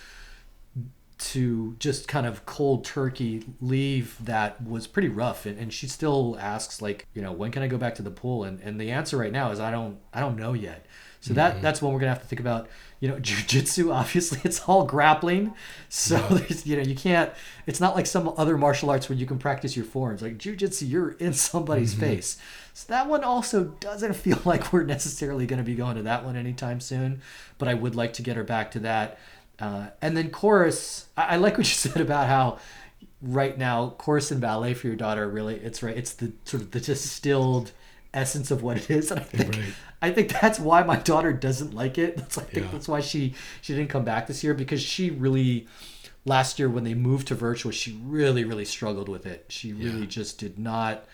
to 1.17 1.75
just 1.79 2.07
kind 2.07 2.25
of 2.25 2.45
cold 2.45 2.85
turkey 2.85 3.43
leave 3.59 4.15
that 4.23 4.65
was 4.65 4.87
pretty 4.87 5.09
rough 5.09 5.45
and, 5.45 5.57
and 5.57 5.73
she 5.73 5.87
still 5.87 6.37
asks 6.39 6.81
like 6.81 7.05
you 7.13 7.21
know 7.21 7.31
when 7.31 7.51
can 7.51 7.61
i 7.61 7.67
go 7.67 7.77
back 7.77 7.95
to 7.95 8.01
the 8.01 8.11
pool? 8.11 8.43
And, 8.43 8.59
and 8.61 8.79
the 8.79 8.91
answer 8.91 9.17
right 9.17 9.31
now 9.31 9.51
is 9.51 9.59
i 9.59 9.71
don't 9.71 9.97
i 10.13 10.19
don't 10.19 10.37
know 10.37 10.53
yet 10.53 10.85
so 11.21 11.33
that 11.33 11.61
that's 11.61 11.81
one 11.81 11.93
we're 11.93 11.99
gonna 11.99 12.13
have 12.13 12.21
to 12.21 12.27
think 12.27 12.39
about. 12.39 12.67
You 13.01 13.07
know 13.07 13.15
jujitsu 13.21 13.93
obviously 13.93 14.39
it's 14.45 14.61
all 14.67 14.85
grappling. 14.85 15.53
So 15.87 16.17
Yeah. 16.17 16.27
there's 16.37 16.65
you 16.65 16.75
know 16.75 16.81
you 16.83 16.95
can't 16.95 17.31
it's 17.65 17.79
not 17.79 17.95
like 17.95 18.05
some 18.05 18.33
other 18.37 18.57
martial 18.57 18.89
arts 18.89 19.07
where 19.07 19.17
you 19.17 19.25
can 19.25 19.37
practice 19.39 19.75
your 19.75 19.85
forms 19.85 20.21
like 20.21 20.37
jujitsu 20.37 20.89
you're 20.89 21.11
in 21.11 21.33
somebody's 21.33 21.93
face. 21.93 22.37
So 22.73 22.85
that 22.89 23.07
one 23.07 23.23
also 23.23 23.65
doesn't 23.79 24.15
feel 24.15 24.39
like 24.45 24.71
we're 24.73 24.83
necessarily 24.83 25.45
going 25.45 25.59
to 25.59 25.63
be 25.63 25.75
going 25.75 25.95
to 25.95 26.03
that 26.03 26.25
one 26.25 26.35
anytime 26.35 26.79
soon 26.81 27.21
but 27.57 27.67
i 27.67 27.73
would 27.73 27.95
like 27.95 28.13
to 28.13 28.21
get 28.21 28.35
her 28.35 28.43
back 28.43 28.71
to 28.71 28.79
that. 28.79 29.17
Uh, 29.59 29.87
and 30.01 30.15
then 30.15 30.29
chorus, 30.31 31.07
I, 31.17 31.33
I 31.33 31.35
like 31.35 31.57
what 31.57 31.67
you 31.67 31.73
said 31.73 32.01
about 32.01 32.27
how 32.27 32.59
right 33.21 33.57
now 33.57 33.89
chorus 33.97 34.31
and 34.31 34.39
ballet 34.39 34.73
for 34.73 34.87
your 34.87 34.95
daughter 34.95 35.27
really 35.27 35.55
it's 35.55 35.83
right 35.83 35.97
it's 35.97 36.13
the 36.13 36.31
sort 36.45 36.63
of 36.63 36.71
the 36.71 36.79
distilled 36.79 37.71
essence 38.13 38.49
of 38.51 38.63
what 38.63 38.77
it 38.77 38.89
is 38.89 39.11
and 39.11 39.19
i 39.19 39.23
think 39.23 39.53
Right. 39.55 39.73
i 40.01 40.11
think 40.11 40.29
that's 40.41 40.59
why 40.59 40.81
my 40.83 40.95
daughter 40.97 41.31
doesn't 41.33 41.73
like 41.73 41.97
it 41.97 42.17
that's 42.17 42.37
i 42.37 42.41
think 42.43 42.65
Yeah. 42.65 42.71
that's 42.71 42.87
why 42.87 43.01
she 43.01 43.33
she 43.61 43.73
didn't 43.75 43.89
come 43.89 44.03
back 44.03 44.27
this 44.27 44.43
year 44.43 44.53
because 44.53 44.81
she 44.81 45.09
really 45.11 45.67
last 46.25 46.57
year 46.59 46.69
when 46.69 46.83
they 46.83 46.93
moved 46.95 47.27
to 47.27 47.35
virtual 47.35 47.71
she 47.71 47.99
really 48.03 48.43
really 48.43 48.65
struggled 48.65 49.09
with 49.09 49.25
it 49.25 49.45
she 49.49 49.73
really 49.73 50.01
Yeah. 50.01 50.05
just 50.07 50.39
did 50.39 50.57
not 50.57 51.05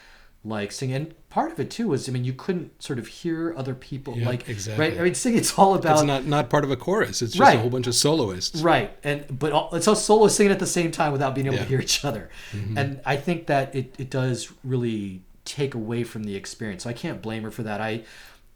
like 0.43 0.71
singing 0.71 0.95
and 0.95 1.29
part 1.29 1.51
of 1.51 1.59
it 1.59 1.69
too 1.71 1.87
was 1.87 2.07
i 2.07 2.11
mean 2.11 2.23
you 2.23 2.31
couldn't 2.33 2.81
sort 2.81 2.99
of 2.99 3.07
hear 3.07 3.53
other 3.57 3.73
people 3.73 4.15
Yeah, 4.15 4.27
like 4.27 4.47
exactly. 4.47 4.89
right 4.89 4.99
i 4.99 5.03
mean 5.03 5.15
singing 5.15 5.39
it's 5.39 5.57
all 5.57 5.73
about 5.75 5.97
It's 5.97 6.03
not 6.03 6.25
not 6.25 6.49
part 6.51 6.63
of 6.63 6.69
a 6.71 6.75
chorus. 6.77 7.21
It's 7.23 7.33
just 7.33 7.39
Right. 7.39 7.57
a 7.57 7.59
whole 7.59 7.69
bunch 7.71 7.87
of 7.87 7.95
soloists. 7.95 8.61
Right, 8.61 8.95
and 9.03 9.25
but 9.39 9.51
all, 9.51 9.69
it's 9.73 9.87
all 9.87 9.95
solo 9.95 10.27
singing 10.27 10.51
at 10.51 10.59
the 10.59 10.67
same 10.67 10.91
time 10.91 11.11
without 11.11 11.33
being 11.35 11.47
able 11.47 11.57
to 11.57 11.63
hear 11.65 11.79
each 11.81 12.05
other, 12.05 12.29
mm-hmm. 12.51 12.77
and 12.77 13.01
I 13.05 13.15
think 13.17 13.47
that 13.47 13.73
it, 13.75 13.95
it 13.97 14.09
does 14.11 14.51
really 14.63 15.21
take 15.45 15.73
away 15.73 16.03
from 16.03 16.23
the 16.23 16.35
experience. 16.35 16.83
So 16.83 16.89
I 16.89 16.93
can't 16.93 17.21
blame 17.21 17.43
her 17.43 17.51
for 17.51 17.63
that. 17.63 17.81
I 17.81 18.03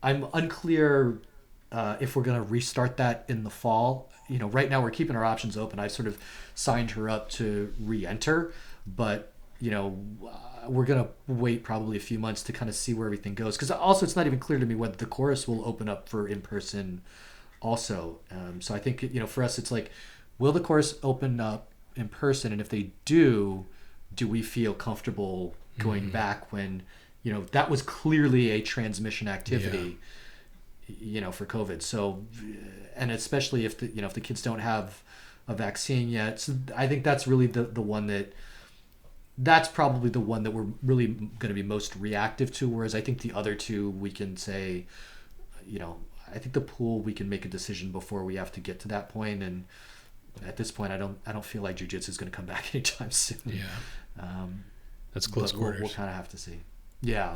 I'm 0.01 0.27
unclear 0.33 1.19
uh, 1.71 1.97
if 1.99 2.15
we're 2.15 2.23
gonna 2.23 2.43
restart 2.43 2.97
that 2.97 3.25
in 3.27 3.43
the 3.43 3.49
fall. 3.49 4.11
You 4.27 4.39
know, 4.39 4.47
right 4.47 4.69
now 4.69 4.81
we're 4.81 4.91
keeping 4.91 5.15
our 5.15 5.25
options 5.25 5.57
open. 5.57 5.79
I 5.79 5.87
sort 5.87 6.07
of 6.07 6.17
signed 6.55 6.91
her 6.91 7.09
up 7.09 7.29
to 7.31 7.73
re-enter, 7.79 8.53
but 8.85 9.33
you 9.59 9.71
know. 9.71 9.97
Uh, 10.27 10.37
we're 10.67 10.85
gonna 10.85 11.07
wait 11.25 11.63
probably 11.63 11.97
a 11.97 12.01
few 12.01 12.19
months 12.19 12.43
to 12.43 12.53
kind 12.53 12.69
of 12.69 12.75
see 12.75 12.93
where 12.93 13.07
everything 13.07 13.33
goes 13.33 13.55
because 13.55 13.71
also 13.71 14.05
it's 14.05 14.15
not 14.15 14.27
even 14.27 14.37
clear 14.37 14.59
to 14.59 14.65
me 14.65 14.75
whether 14.75 14.95
the 14.95 15.05
chorus 15.05 15.47
will 15.47 15.65
open 15.65 15.89
up 15.89 16.07
for 16.07 16.27
in-person 16.27 17.01
also. 17.61 18.19
Um, 18.31 18.61
so 18.61 18.73
I 18.75 18.79
think 18.79 19.01
you 19.03 19.19
know 19.19 19.27
for 19.27 19.43
us 19.43 19.57
it's 19.57 19.71
like, 19.71 19.91
will 20.37 20.51
the 20.51 20.59
course 20.59 20.95
open 21.03 21.39
up 21.39 21.71
in 21.95 22.07
person, 22.07 22.51
and 22.51 22.61
if 22.61 22.69
they 22.69 22.91
do, 23.05 23.65
do 24.13 24.27
we 24.27 24.41
feel 24.41 24.73
comfortable 24.73 25.55
going 25.79 26.09
back 26.09 26.51
when 26.51 26.83
you 27.23 27.33
know 27.33 27.45
that 27.51 27.69
was 27.69 27.81
clearly 27.81 28.51
a 28.51 28.61
transmission 28.61 29.27
activity, 29.27 29.97
you 30.87 31.21
know, 31.21 31.31
for 31.31 31.45
COVID. 31.45 31.81
So, 31.81 32.25
and 32.95 33.11
especially 33.11 33.65
if 33.65 33.77
the 33.77 33.87
you 33.87 34.01
know 34.01 34.07
if 34.07 34.13
the 34.13 34.21
kids 34.21 34.41
don't 34.41 34.59
have 34.59 35.03
a 35.47 35.53
vaccine 35.53 36.09
yet, 36.09 36.39
so 36.39 36.53
I 36.75 36.87
think 36.87 37.03
that's 37.03 37.27
really 37.27 37.47
the 37.47 37.63
the 37.63 37.81
one 37.81 38.07
that. 38.07 38.33
That's 39.41 39.69
probably 39.69 40.09
the 40.09 40.19
one 40.19 40.43
that 40.43 40.51
we're 40.51 40.67
really 40.83 41.07
going 41.07 41.47
to 41.47 41.53
be 41.53 41.63
most 41.63 41.95
reactive 41.95 42.53
to. 42.55 42.67
Whereas 42.67 42.93
I 42.93 42.99
think 42.99 43.21
the 43.21 43.31
other 43.31 43.55
two, 43.55 43.89
we 43.91 44.11
can 44.11 44.35
say, 44.35 44.85
you 45.65 45.79
know, 45.79 45.95
I 46.27 46.39
think 46.39 46.53
the 46.53 46.61
pool 46.61 46.99
we 46.99 47.13
can 47.13 47.29
make 47.29 47.45
a 47.45 47.47
decision 47.47 47.91
before 47.91 48.23
we 48.23 48.35
have 48.35 48.51
to 48.51 48.59
get 48.59 48.79
to 48.81 48.87
that 48.89 49.07
point, 49.07 49.41
and 49.41 49.65
at 50.45 50.57
this 50.57 50.71
point, 50.71 50.91
I 50.91 50.97
don't 50.97 51.17
I 51.25 51.31
don't 51.31 51.45
feel 51.45 51.61
like 51.61 51.77
jujitsu 51.77 52.09
is 52.09 52.17
going 52.17 52.31
to 52.31 52.35
come 52.35 52.45
back 52.45 52.65
anytime 52.75 53.11
soon. 53.11 53.39
Yeah, 53.45 53.63
Um, 54.19 54.65
that's 55.13 55.27
close 55.27 55.51
but 55.51 55.59
we'll, 55.59 55.71
quarters. 55.71 55.81
we'll 55.81 55.89
kind 55.91 56.09
of 56.09 56.15
have 56.15 56.29
to 56.29 56.37
see. 56.37 56.59
Yeah. 57.01 57.35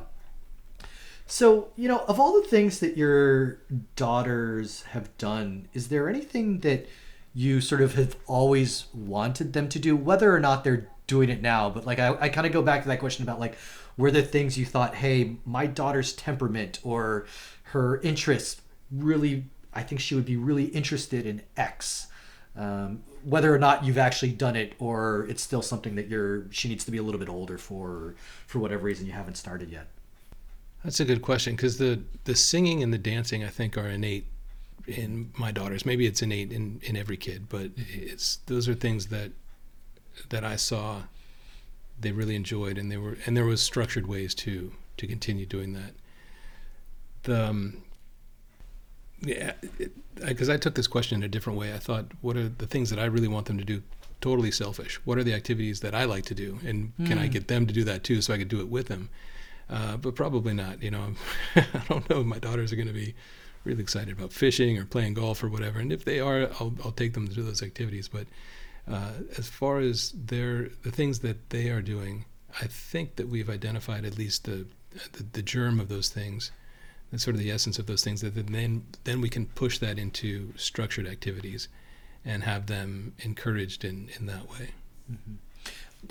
So 1.26 1.70
you 1.76 1.88
know, 1.88 2.00
of 2.08 2.20
all 2.20 2.42
the 2.42 2.48
things 2.48 2.80
that 2.80 2.98
your 2.98 3.60
daughters 3.96 4.84
have 4.92 5.16
done, 5.18 5.68
is 5.74 5.88
there 5.88 6.10
anything 6.10 6.60
that 6.60 6.88
you 7.34 7.62
sort 7.62 7.82
of 7.82 7.96
have 7.96 8.16
always 8.28 8.86
wanted 8.94 9.54
them 9.54 9.68
to 9.70 9.80
do, 9.80 9.96
whether 9.96 10.36
or 10.36 10.40
not 10.40 10.64
they're 10.64 10.88
doing 11.08 11.30
it 11.30 11.42
now? 11.42 11.70
But 11.70 11.86
like, 11.86 12.00
I, 12.00 12.16
I 12.20 12.30
kind 12.30 12.46
of 12.46 12.54
go 12.54 12.62
back 12.62 12.84
to 12.84 12.88
that 12.90 13.00
question 13.00 13.24
about 13.24 13.40
like, 13.40 13.58
were 13.98 14.12
there 14.12 14.22
things 14.22 14.58
you 14.58 14.66
thought, 14.66 14.96
hey, 14.96 15.38
my 15.46 15.66
daughter's 15.66 16.14
temperament 16.14 16.80
or 16.84 17.26
her 17.64 18.00
interests 18.02 18.62
really, 18.92 19.46
I 19.74 19.82
think 19.82 20.02
she 20.02 20.16
would 20.16 20.26
be 20.26 20.38
really 20.38 20.66
interested 20.66 21.26
in 21.26 21.42
X. 21.58 22.08
Um, 22.56 23.04
whether 23.24 23.54
or 23.54 23.60
not 23.60 23.86
you've 23.86 23.98
actually 23.98 24.32
done 24.32 24.56
it, 24.56 24.74
or 24.80 25.26
it's 25.30 25.42
still 25.42 25.62
something 25.62 25.96
that 25.96 26.08
you're, 26.08 26.46
she 26.52 26.68
needs 26.68 26.84
to 26.86 26.92
be 26.92 26.98
a 26.98 27.04
little 27.04 27.20
bit 27.20 27.30
older 27.30 27.58
for, 27.58 28.16
for 28.48 28.60
whatever 28.60 28.84
reason 28.84 29.06
you 29.06 29.14
haven't 29.14 29.36
started 29.36 29.70
yet. 29.70 29.88
That's 30.84 31.00
a 31.00 31.06
good 31.06 31.22
question 31.22 31.56
because 31.56 31.78
the 31.78 32.02
the 32.26 32.36
singing 32.36 32.84
and 32.84 32.94
the 32.94 32.98
dancing 32.98 33.44
I 33.44 33.48
think 33.48 33.78
are 33.78 33.88
innate 33.88 34.26
in 34.86 35.32
my 35.38 35.52
daughters. 35.52 35.86
Maybe 35.86 36.06
it's 36.06 36.22
innate 36.22 36.52
in 36.52 36.82
in 36.84 36.98
every 36.98 37.16
kid, 37.16 37.48
but 37.48 37.72
it's 37.78 38.38
those 38.48 38.68
are 38.68 38.74
things 38.74 39.08
that 39.08 39.32
that 40.30 40.44
I 40.44 40.58
saw 40.58 41.04
they 42.00 42.12
really 42.12 42.36
enjoyed, 42.36 42.78
and 42.78 42.92
they 42.92 42.98
were 42.98 43.18
and 43.26 43.38
there 43.38 43.46
was 43.46 43.62
structured 43.62 44.08
ways 44.08 44.36
to 44.36 44.74
to 44.98 45.08
continue 45.08 45.46
doing 45.46 45.72
that. 45.74 45.94
The 47.24 47.46
um, 47.46 47.84
yeah, 49.24 49.54
because 50.26 50.50
I 50.50 50.58
took 50.58 50.76
this 50.76 50.88
question 50.88 51.18
in 51.20 51.24
a 51.24 51.28
different 51.30 51.58
way. 51.60 51.74
I 51.74 51.80
thought, 51.80 52.06
what 52.22 52.36
are 52.38 52.50
the 52.50 52.68
things 52.68 52.90
that 52.90 53.00
I 53.00 53.06
really 53.06 53.28
want 53.28 53.46
them 53.48 53.58
to 53.58 53.64
do? 53.64 53.82
Totally 54.22 54.52
selfish. 54.52 54.96
What 55.06 55.18
are 55.18 55.24
the 55.24 55.34
activities 55.34 55.82
that 55.82 55.94
I 55.94 56.06
like 56.06 56.26
to 56.26 56.34
do, 56.36 56.60
and 56.66 56.94
can 57.06 57.18
I 57.18 57.26
Hmm. 57.26 57.32
get 57.32 57.48
them 57.48 57.66
to 57.68 57.74
do 57.74 57.84
that 57.86 58.04
too, 58.04 58.22
so 58.22 58.34
I 58.34 58.38
could 58.38 58.48
do 58.48 58.60
it 58.62 58.68
with 58.70 58.88
them? 58.88 59.10
Uh, 59.70 59.98
but 59.98 60.16
probably 60.16 60.54
not. 60.54 60.82
You 60.84 60.92
know, 60.92 61.14
I 61.56 61.84
don't 61.90 62.10
know 62.10 62.22
if 62.22 62.26
my 62.26 62.40
daughters 62.40 62.72
are 62.72 62.76
going 62.76 62.88
to 62.88 62.94
be 62.94 63.16
really 63.66 63.82
excited 63.82 64.18
about 64.18 64.34
fishing 64.34 64.78
or 64.78 64.86
playing 64.86 65.14
golf 65.14 65.42
or 65.44 65.48
whatever. 65.50 65.80
And 65.80 65.92
if 65.92 66.04
they 66.06 66.20
are, 66.20 66.50
I'll, 66.60 66.74
I'll 66.84 66.92
take 66.92 67.14
them 67.14 67.28
to 67.28 67.34
do 67.34 67.44
those 67.44 67.64
activities. 67.64 68.10
But 68.10 68.28
uh, 68.90 69.12
as 69.38 69.48
far 69.48 69.80
as 69.80 70.12
their 70.12 70.70
the 70.84 70.92
things 70.92 71.20
that 71.20 71.50
they 71.50 71.70
are 71.70 71.82
doing, 71.82 72.26
I 72.62 72.68
think 72.68 73.16
that 73.16 73.30
we've 73.30 73.50
identified 73.50 74.06
at 74.06 74.18
least 74.18 74.44
the 74.46 74.68
the, 75.14 75.24
the 75.34 75.42
germ 75.42 75.80
of 75.80 75.88
those 75.90 76.10
things, 76.10 76.52
and 77.14 77.22
sort 77.22 77.36
of 77.36 77.40
the 77.40 77.52
essence 77.52 77.78
of 77.78 77.86
those 77.86 78.04
things. 78.04 78.22
That 78.22 78.36
then 78.36 78.84
then 79.04 79.22
we 79.22 79.30
can 79.30 79.46
push 79.46 79.78
that 79.78 80.00
into 80.00 80.52
structured 80.58 81.08
activities, 81.08 81.70
and 82.26 82.44
have 82.44 82.66
them 82.66 83.14
encouraged 83.20 83.86
in 83.86 84.10
in 84.20 84.26
that 84.26 84.50
way. 84.50 84.72
Mm-hmm. 85.10 85.36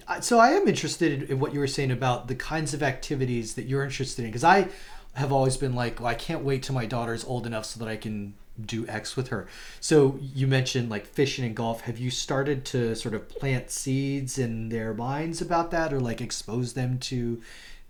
I- 0.09 0.21
so 0.21 0.39
I 0.39 0.51
am 0.51 0.67
interested 0.69 1.13
in, 1.13 1.29
in 1.29 1.41
what 1.41 1.53
you 1.53 1.61
were 1.61 1.67
saying 1.67 1.91
about 1.91 2.29
the 2.29 2.37
kinds 2.37 2.73
of 2.73 2.83
activities 2.83 3.55
that 3.55 3.65
you're 3.65 3.83
interested 3.83 4.25
in 4.25 4.29
because 4.31 4.45
I 4.45 4.69
have 5.15 5.33
always 5.33 5.59
been 5.59 5.75
like, 5.75 6.01
well, 6.01 6.09
I 6.09 6.15
can't 6.15 6.43
wait 6.43 6.63
till 6.63 6.75
my 6.75 6.87
daughter's 6.87 7.25
old 7.25 7.47
enough 7.47 7.67
so 7.67 7.81
that 7.81 7.89
I 7.89 7.97
can 7.97 8.33
do 8.65 8.87
X 8.87 9.17
with 9.17 9.29
her. 9.29 9.49
So 9.81 10.19
you 10.21 10.47
mentioned 10.47 10.89
like 10.89 11.07
fishing 11.07 11.45
and 11.45 11.55
golf. 11.55 11.83
Have 11.83 11.99
you 11.99 12.11
started 12.11 12.65
to 12.67 12.95
sort 12.95 13.15
of 13.15 13.29
plant 13.29 13.71
seeds 13.71 14.39
in 14.39 14.69
their 14.69 14.95
minds 14.95 15.41
about 15.41 15.73
that, 15.73 15.93
or 15.93 16.01
like 16.01 16.21
expose 16.21 16.75
them 16.75 16.99
to 17.01 17.43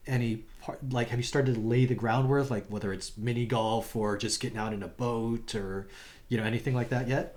any 0.07 0.45
part? 0.63 0.93
Like, 0.93 1.09
have 1.09 1.19
you 1.19 1.25
started 1.25 1.55
to 1.57 1.61
lay 1.61 1.85
the 1.85 1.95
groundwork, 1.95 2.51
like 2.51 2.67
whether 2.69 2.93
it's 2.93 3.17
mini 3.19 3.47
golf 3.47 3.95
or 3.97 4.17
just 4.17 4.41
getting 4.41 4.59
out 4.59 4.73
in 4.73 4.83
a 4.83 4.89
boat 4.89 5.55
or 5.55 5.87
you 6.29 6.39
know 6.39 6.45
anything 6.45 6.75
like 6.75 6.89
that 6.91 7.09
yet? 7.09 7.37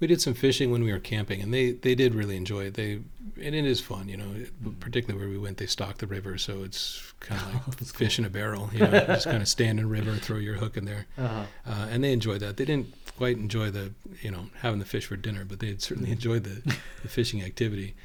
We 0.00 0.06
did 0.06 0.20
some 0.20 0.34
fishing 0.34 0.70
when 0.70 0.84
we 0.84 0.92
were 0.92 1.00
camping, 1.00 1.42
and 1.42 1.52
they, 1.52 1.72
they 1.72 1.96
did 1.96 2.14
really 2.14 2.36
enjoy 2.36 2.66
it. 2.66 2.74
They 2.74 3.00
and 3.42 3.54
it 3.54 3.64
is 3.64 3.80
fun, 3.80 4.08
you 4.08 4.16
know. 4.16 4.32
Particularly 4.78 5.18
where 5.20 5.28
we 5.28 5.38
went, 5.38 5.56
they 5.56 5.66
stocked 5.66 5.98
the 5.98 6.06
river, 6.06 6.38
so 6.38 6.62
it's 6.62 7.12
kind 7.18 7.40
of 7.54 7.66
like 7.66 7.78
fish 7.84 8.16
in 8.18 8.24
a 8.24 8.30
barrel. 8.30 8.70
You 8.72 8.80
know, 8.80 8.92
you 8.92 9.06
just 9.06 9.24
kind 9.24 9.42
of 9.42 9.48
stand 9.48 9.80
in 9.80 9.86
the 9.86 9.90
river, 9.90 10.14
throw 10.14 10.36
your 10.36 10.54
hook 10.54 10.76
in 10.76 10.84
there, 10.84 11.06
Uh-huh. 11.18 11.42
uh, 11.66 11.88
and 11.90 12.04
they 12.04 12.12
enjoyed 12.12 12.40
that. 12.42 12.56
They 12.58 12.64
didn't 12.64 12.94
quite 13.16 13.38
enjoy 13.38 13.70
the 13.72 13.92
you 14.22 14.30
know 14.30 14.50
having 14.60 14.78
the 14.78 14.84
fish 14.84 15.06
for 15.06 15.16
dinner, 15.16 15.44
but 15.44 15.58
they 15.58 15.76
certainly 15.78 16.12
enjoyed 16.12 16.44
the, 16.44 16.62
the 17.02 17.08
fishing 17.08 17.42
activity. 17.42 17.96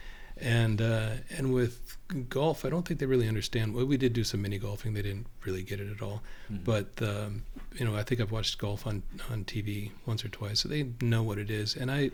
And 0.43 0.81
uh, 0.81 1.09
and 1.37 1.53
with 1.53 1.97
golf, 2.29 2.65
I 2.65 2.69
don't 2.69 2.85
think 2.85 2.99
they 2.99 3.05
really 3.05 3.29
understand. 3.29 3.73
Well, 3.73 3.85
we 3.85 3.95
did 3.95 4.11
do 4.11 4.25
some 4.25 4.41
mini 4.41 4.59
golfing. 4.59 4.93
They 4.93 5.01
didn't 5.01 5.27
really 5.45 5.63
get 5.63 5.79
it 5.79 5.89
at 5.89 6.01
all. 6.01 6.21
Mhm. 6.51 6.65
But 6.65 7.01
um, 7.01 7.43
you 7.75 7.85
know, 7.85 7.95
I 7.95 8.03
think 8.03 8.19
I've 8.19 8.31
watched 8.31 8.57
golf 8.57 8.85
on 8.85 9.03
on 9.31 9.45
TV 9.45 9.91
once 10.05 10.25
or 10.25 10.29
twice, 10.29 10.59
so 10.59 10.67
they 10.67 10.87
know 11.01 11.23
what 11.23 11.37
it 11.37 11.49
is. 11.49 11.75
And 11.77 11.89
I 11.89 12.11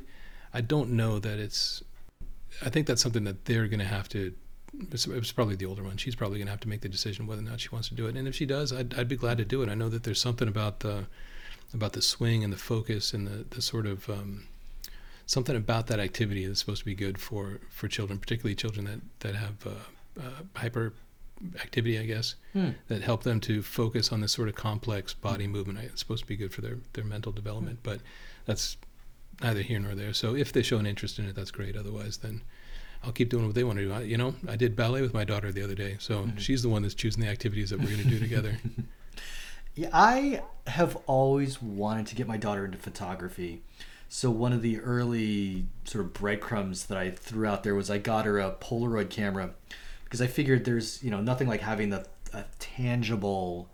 I 0.53 0.61
don't 0.61 0.91
know 0.91 1.17
that 1.19 1.39
it's. 1.39 1.83
I 2.63 2.69
think 2.69 2.87
that's 2.87 3.01
something 3.01 3.23
that 3.23 3.45
they're 3.45 3.67
going 3.67 3.79
to 3.79 3.85
have 3.85 4.07
to. 4.09 4.33
It's, 4.91 5.07
it's 5.07 5.31
probably 5.31 5.55
the 5.55 5.65
older 5.65 5.83
one. 5.83 5.97
She's 5.97 6.15
probably 6.15 6.37
going 6.37 6.47
to 6.47 6.51
have 6.51 6.59
to 6.61 6.69
make 6.69 6.81
the 6.81 6.89
decision 6.89 7.25
whether 7.25 7.41
or 7.41 7.45
not 7.45 7.59
she 7.59 7.69
wants 7.69 7.89
to 7.89 7.95
do 7.95 8.05
it. 8.05 8.15
And 8.15 8.27
if 8.27 8.35
she 8.35 8.45
does, 8.45 8.71
I'd, 8.71 8.93
I'd 8.93 9.07
be 9.07 9.15
glad 9.15 9.37
to 9.39 9.45
do 9.45 9.61
it. 9.63 9.69
I 9.69 9.73
know 9.73 9.89
that 9.89 10.03
there's 10.03 10.21
something 10.21 10.47
about 10.47 10.81
the 10.81 11.05
about 11.73 11.93
the 11.93 12.01
swing 12.01 12.43
and 12.43 12.51
the 12.53 12.57
focus 12.57 13.13
and 13.13 13.27
the, 13.27 13.45
the 13.49 13.61
sort 13.61 13.85
of 13.87 14.09
um, 14.09 14.47
something 15.29 15.55
about 15.55 15.85
that 15.85 15.99
activity 15.99 16.43
that's 16.47 16.59
supposed 16.59 16.79
to 16.79 16.85
be 16.85 16.95
good 16.95 17.19
for, 17.19 17.59
for 17.69 17.87
children, 17.87 18.17
particularly 18.17 18.55
children 18.55 18.85
that 18.85 18.99
that 19.19 19.35
have 19.35 19.55
uh, 19.67 19.69
uh, 20.19 20.23
hyper 20.55 20.91
activity, 21.61 21.99
I 21.99 22.05
guess, 22.05 22.33
Hmm. 22.53 22.69
that 22.87 23.03
help 23.03 23.21
them 23.23 23.39
to 23.41 23.61
focus 23.61 24.11
on 24.11 24.21
this 24.21 24.31
sort 24.31 24.49
of 24.49 24.55
complex 24.55 25.13
body 25.13 25.45
movement. 25.45 25.77
It's 25.83 25.99
supposed 25.99 26.23
to 26.23 26.27
be 26.27 26.35
good 26.35 26.51
for 26.51 26.61
their, 26.61 26.77
their 26.93 27.03
mental 27.05 27.31
development, 27.31 27.79
but 27.83 27.99
that's 28.45 28.75
neither 29.41 29.61
here 29.61 29.79
nor 29.79 29.93
there. 29.93 30.13
So 30.13 30.35
if 30.35 30.51
they 30.51 30.63
show 30.63 30.79
an 30.79 30.87
interest 30.87 31.19
in 31.19 31.25
it, 31.25 31.35
that's 31.35 31.51
great. 31.51 31.77
Otherwise, 31.77 32.17
then 32.17 32.41
I'll 33.03 33.11
keep 33.13 33.29
doing 33.29 33.45
what 33.45 33.53
they 33.55 33.63
want 33.63 33.77
to 33.77 33.85
do. 33.85 33.93
I, 33.93 34.01
you 34.01 34.17
know, 34.17 34.33
I 34.49 34.55
did 34.55 34.75
ballet 34.75 35.01
with 35.03 35.13
my 35.13 35.23
daughter 35.25 35.51
the 35.51 35.63
other 35.63 35.75
day, 35.75 35.95
so 35.99 36.23
Mhm. 36.25 36.39
she's 36.39 36.63
the 36.63 36.69
one 36.69 36.81
that's 36.81 36.95
choosing 36.95 37.21
the 37.23 37.29
activities 37.29 37.69
that 37.69 37.79
we're 37.79 37.85
going 37.91 38.03
to 38.03 38.09
do 38.09 38.19
together. 38.19 38.57
Yeah, 39.75 39.89
I 39.93 40.41
have 40.67 40.97
always 41.05 41.61
wanted 41.61 42.07
to 42.07 42.15
get 42.15 42.27
my 42.27 42.35
daughter 42.35 42.65
into 42.65 42.77
photography. 42.77 43.61
So 44.09 44.31
one 44.31 44.53
of 44.53 44.63
the 44.63 44.79
early 44.79 45.67
sort 45.85 46.03
of 46.03 46.13
breadcrumbs 46.13 46.87
that 46.87 46.97
I 46.97 47.11
threw 47.11 47.45
out 47.45 47.63
there 47.63 47.75
was 47.75 47.91
I 47.91 47.99
got 47.99 48.25
her 48.25 48.39
a 48.39 48.51
Polaroid 48.51 49.11
camera 49.11 49.51
because 50.03 50.19
I 50.19 50.27
figured 50.27 50.65
there's 50.65 51.03
you 51.03 51.11
know 51.11 51.21
nothing 51.21 51.47
like 51.47 51.61
having 51.61 51.91
the 51.91 52.07
a 52.33 52.43
tangible 52.57 53.69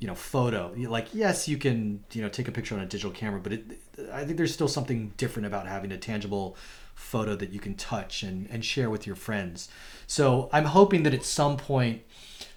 you 0.00 0.08
know 0.08 0.16
photo. 0.16 0.74
Like 0.76 1.14
yes, 1.14 1.46
you 1.46 1.56
can 1.56 2.02
you 2.12 2.20
know 2.20 2.28
take 2.28 2.48
a 2.48 2.52
picture 2.52 2.74
on 2.74 2.80
a 2.80 2.86
digital 2.86 3.12
camera, 3.12 3.40
but 3.40 3.52
it, 3.52 3.64
I 4.12 4.24
think 4.24 4.36
there's 4.38 4.52
still 4.52 4.68
something 4.68 5.12
different 5.16 5.46
about 5.46 5.68
having 5.68 5.92
a 5.92 5.98
tangible 5.98 6.56
photo 6.96 7.36
that 7.36 7.50
you 7.50 7.60
can 7.60 7.74
touch 7.76 8.24
and 8.24 8.48
and 8.50 8.64
share 8.64 8.90
with 8.90 9.06
your 9.06 9.16
friends. 9.16 9.68
So 10.08 10.50
I'm 10.52 10.64
hoping 10.64 11.04
that 11.04 11.14
at 11.14 11.24
some 11.24 11.56
point 11.56 12.02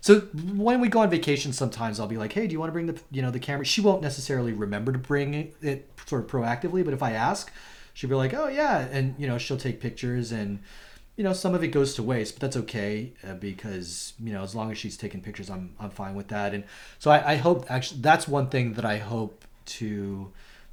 so 0.05 0.19
when 0.19 0.81
we 0.81 0.87
go 0.87 0.99
on 0.99 1.09
vacation, 1.09 1.51
sometimes 1.51 1.99
I'll 1.99 2.05
be 2.05 2.19
like, 2.19 2.31
"Hey, 2.31 2.45
do 2.45 2.53
you 2.53 2.59
want 2.59 2.69
to 2.69 2.73
bring 2.73 2.85
the 2.85 3.01
you 3.09 3.23
know 3.23 3.31
the 3.31 3.39
camera?" 3.39 3.65
She 3.65 3.81
won't 3.81 4.03
necessarily 4.03 4.53
remember 4.53 4.91
to 4.91 4.99
bring 4.99 5.33
it, 5.63 5.89
sort 6.05 6.23
of 6.23 6.29
proactively, 6.29 6.85
but 6.85 6.93
if 6.93 7.01
I 7.01 7.13
ask, 7.13 7.51
she'll 7.95 8.11
be 8.11 8.15
like, 8.15 8.31
"Oh 8.31 8.47
yeah," 8.47 8.87
and 8.91 9.15
you 9.17 9.25
know 9.25 9.39
she'll 9.39 9.57
take 9.57 9.81
pictures, 9.81 10.31
and 10.31 10.59
you 11.15 11.23
know 11.23 11.33
some 11.33 11.55
of 11.55 11.63
it 11.63 11.69
goes 11.69 11.95
to 11.95 12.03
waste, 12.03 12.35
but 12.35 12.41
that's 12.41 12.55
okay 12.57 13.13
uh, 13.27 13.33
because 13.33 14.13
you 14.19 14.31
know 14.31 14.43
as 14.43 14.53
long 14.53 14.71
as 14.71 14.77
she's 14.77 14.95
taking 14.95 15.21
pictures, 15.21 15.49
I'm 15.49 15.73
I'm 15.79 15.89
fine 15.89 16.13
with 16.13 16.27
that. 16.27 16.53
And 16.53 16.65
so 16.99 17.09
I, 17.09 17.31
I 17.31 17.35
hope 17.37 17.65
actually 17.71 18.01
that's 18.01 18.27
one 18.27 18.49
thing 18.49 18.73
that 18.73 18.85
I 18.85 18.99
hope 18.99 19.43
to 19.65 20.31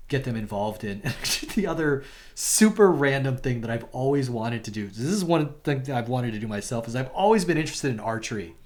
get 0.09 0.25
them 0.25 0.37
involved 0.37 0.85
in. 0.85 1.01
The 1.55 1.67
other 1.67 2.05
super 2.35 2.91
random 2.91 3.37
thing 3.37 3.61
that 3.63 3.71
I've 3.71 3.85
always 3.93 4.31
wanted 4.31 4.65
to 4.65 4.71
do. 4.71 4.89
This 4.89 4.99
is 5.01 5.23
one 5.23 5.55
thing 5.65 5.83
that 5.85 5.97
I've 5.97 6.09
wanted 6.09 6.33
to 6.33 6.39
do 6.39 6.47
myself. 6.47 6.87
Is 6.89 6.97
I've 6.97 7.11
always 7.11 7.47
been 7.47 7.59
interested 7.59 7.91
in 7.91 8.01
archery 8.01 8.57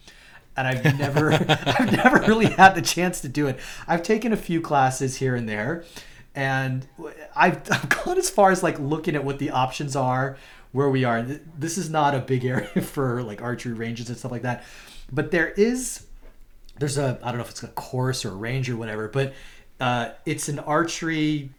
and 0.56 0.66
I've 0.66 0.98
never 0.98 1.32
I've 1.48 1.92
never 1.92 2.20
really 2.20 2.46
had 2.46 2.74
the 2.74 2.82
chance 2.82 3.20
to 3.22 3.28
do 3.28 3.46
it. 3.46 3.58
I've 3.86 4.02
taken 4.02 4.32
a 4.32 4.36
few 4.36 4.60
classes 4.60 5.16
here 5.16 5.34
and 5.34 5.48
there, 5.48 5.84
and 6.34 6.86
I've, 7.34 7.62
I've 7.70 7.88
gone 7.88 8.18
as 8.18 8.30
far 8.30 8.50
as 8.50 8.62
like 8.62 8.78
looking 8.78 9.14
at 9.14 9.24
what 9.24 9.38
the 9.38 9.50
options 9.50 9.96
are 9.96 10.36
where 10.72 10.90
we 10.90 11.04
are. 11.04 11.22
This 11.22 11.78
is 11.78 11.88
not 11.88 12.14
a 12.14 12.20
big 12.20 12.44
area 12.46 12.82
for 12.82 13.22
like 13.22 13.42
archery 13.42 13.72
ranges 13.72 14.08
and 14.08 14.18
stuff 14.18 14.32
like 14.32 14.42
that, 14.42 14.64
but 15.12 15.30
there 15.30 15.48
is 15.48 16.06
there's 16.78 16.98
a 16.98 17.18
I 17.22 17.28
don't 17.28 17.38
know 17.38 17.44
if 17.44 17.50
it's 17.50 17.62
a 17.62 17.68
course 17.68 18.24
or 18.24 18.30
a 18.30 18.36
range 18.36 18.70
or 18.70 18.76
whatever, 18.76 19.08
but 19.08 19.34
uh, 19.80 20.10
it's 20.24 20.48
an 20.48 20.58
archery 20.58 21.50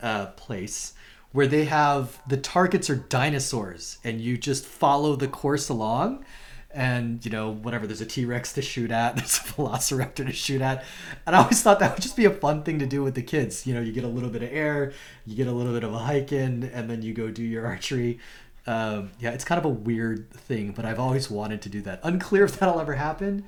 uh, 0.00 0.26
place 0.26 0.94
where 1.32 1.46
they 1.46 1.64
have 1.66 2.20
the 2.26 2.36
targets 2.36 2.88
are 2.88 2.96
dinosaurs 2.96 3.98
and 4.04 4.20
you 4.20 4.38
just 4.38 4.64
follow 4.64 5.14
the 5.16 5.28
course 5.28 5.68
along 5.68 6.24
and 6.70 7.24
you 7.24 7.30
know 7.30 7.50
whatever 7.50 7.86
there's 7.86 8.00
a 8.02 8.06
t-rex 8.06 8.52
to 8.52 8.60
shoot 8.60 8.90
at 8.90 9.16
there's 9.16 9.38
a 9.38 9.42
velociraptor 9.42 10.26
to 10.26 10.32
shoot 10.32 10.60
at 10.60 10.84
and 11.26 11.34
i 11.34 11.38
always 11.40 11.62
thought 11.62 11.78
that 11.80 11.94
would 11.94 12.02
just 12.02 12.16
be 12.16 12.26
a 12.26 12.30
fun 12.30 12.62
thing 12.62 12.78
to 12.78 12.84
do 12.86 13.02
with 13.02 13.14
the 13.14 13.22
kids 13.22 13.66
you 13.66 13.72
know 13.74 13.80
you 13.80 13.90
get 13.92 14.04
a 14.04 14.08
little 14.08 14.28
bit 14.28 14.42
of 14.42 14.50
air 14.52 14.92
you 15.26 15.34
get 15.34 15.46
a 15.46 15.52
little 15.52 15.72
bit 15.72 15.82
of 15.82 15.92
a 15.94 15.98
hike 15.98 16.30
in 16.30 16.64
and 16.74 16.90
then 16.90 17.00
you 17.00 17.14
go 17.14 17.30
do 17.30 17.42
your 17.42 17.66
archery 17.72 18.18
um, 18.66 19.10
yeah 19.18 19.30
it's 19.30 19.44
kind 19.44 19.58
of 19.58 19.64
a 19.64 19.68
weird 19.70 20.30
thing 20.30 20.72
but 20.72 20.84
i've 20.84 21.00
always 21.00 21.30
wanted 21.30 21.62
to 21.62 21.70
do 21.70 21.80
that 21.80 22.00
unclear 22.02 22.44
if 22.44 22.58
that'll 22.58 22.80
ever 22.80 22.94
happen 22.94 23.44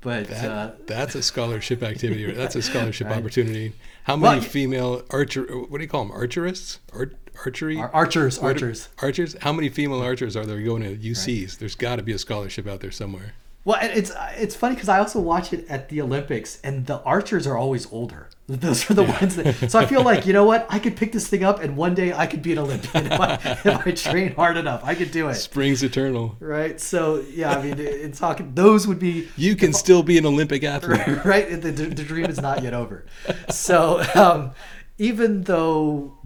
but 0.00 0.26
That, 0.28 0.50
uh, 0.50 0.70
that's 0.86 1.14
a 1.14 1.22
scholarship 1.32 1.80
activity. 1.84 2.24
or 2.24 2.32
That's 2.32 2.56
a 2.56 2.62
scholarship 2.62 3.06
Right. 3.06 3.18
opportunity. 3.18 3.72
How 4.02 4.16
many 4.16 4.40
Well, 4.40 4.48
female 4.48 5.02
archer? 5.10 5.44
What 5.44 5.78
do 5.78 5.84
you 5.84 5.88
call 5.88 6.02
them? 6.04 6.10
Archerists? 6.10 6.80
Ar- 6.92 7.12
archery? 7.44 7.78
ar- 7.78 7.90
archers 7.92 8.38
archers 8.38 8.88
Archers? 9.00 9.36
How 9.40 9.52
many 9.52 9.68
female 9.68 10.00
archers 10.02 10.36
are 10.36 10.46
there 10.46 10.60
going 10.60 10.82
to 10.82 10.96
UCs? 10.96 11.58
There's 11.58 11.74
got 11.74 11.96
to 11.96 12.02
be 12.02 12.12
a 12.12 12.18
scholarship 12.18 12.66
out 12.66 12.80
there 12.80 12.90
somewhere. 12.90 13.34
Well, 13.64 13.78
it's 13.80 14.10
it's 14.36 14.56
funny 14.56 14.74
because 14.74 14.88
I 14.88 14.98
also 14.98 15.20
watch 15.20 15.52
it 15.52 15.64
at 15.68 15.88
the 15.88 16.00
Olympics, 16.02 16.60
and 16.64 16.86
the 16.86 17.00
archers 17.02 17.46
are 17.46 17.56
always 17.56 17.90
older. 17.92 18.28
Those 18.48 18.90
are 18.90 18.94
the 18.94 19.04
ones 19.04 19.36
that. 19.36 19.70
So 19.70 19.78
I 19.78 19.86
feel 19.86 20.02
like 20.02 20.26
you 20.26 20.32
know 20.32 20.44
what? 20.44 20.66
I 20.68 20.80
could 20.80 20.96
pick 20.96 21.12
this 21.12 21.28
thing 21.28 21.44
up, 21.44 21.60
and 21.60 21.76
one 21.76 21.94
day 21.94 22.12
I 22.12 22.26
could 22.26 22.42
be 22.42 22.50
an 22.50 22.58
Olympian 22.58 23.06
if 23.06 23.20
I, 23.20 23.34
if 23.64 23.86
I 23.86 23.90
train 23.92 24.34
hard 24.34 24.56
enough. 24.56 24.82
I 24.82 24.96
could 24.96 25.12
do 25.12 25.28
it, 25.28 25.34
Springs 25.34 25.84
eternal. 25.84 26.36
right? 26.40 26.80
So 26.80 27.24
yeah, 27.32 27.52
I 27.56 27.62
mean, 27.62 27.78
in 27.78 28.10
talking, 28.10 28.52
those 28.52 28.88
would 28.88 28.98
be 28.98 29.28
You 29.36 29.54
can 29.54 29.72
still 29.72 30.02
be 30.02 30.18
an 30.18 30.26
Olympic 30.26 30.64
athlete. 30.64 31.00
right. 31.24 31.48
The, 31.48 31.70
the, 31.70 31.84
the 31.86 32.02
dream 32.02 32.26
is 32.26 32.40
not 32.40 32.64
yet 32.64 32.74
over. 32.74 33.06
So 33.48 34.02
um, 34.16 34.50
even 34.98 35.44
though, 35.44 36.18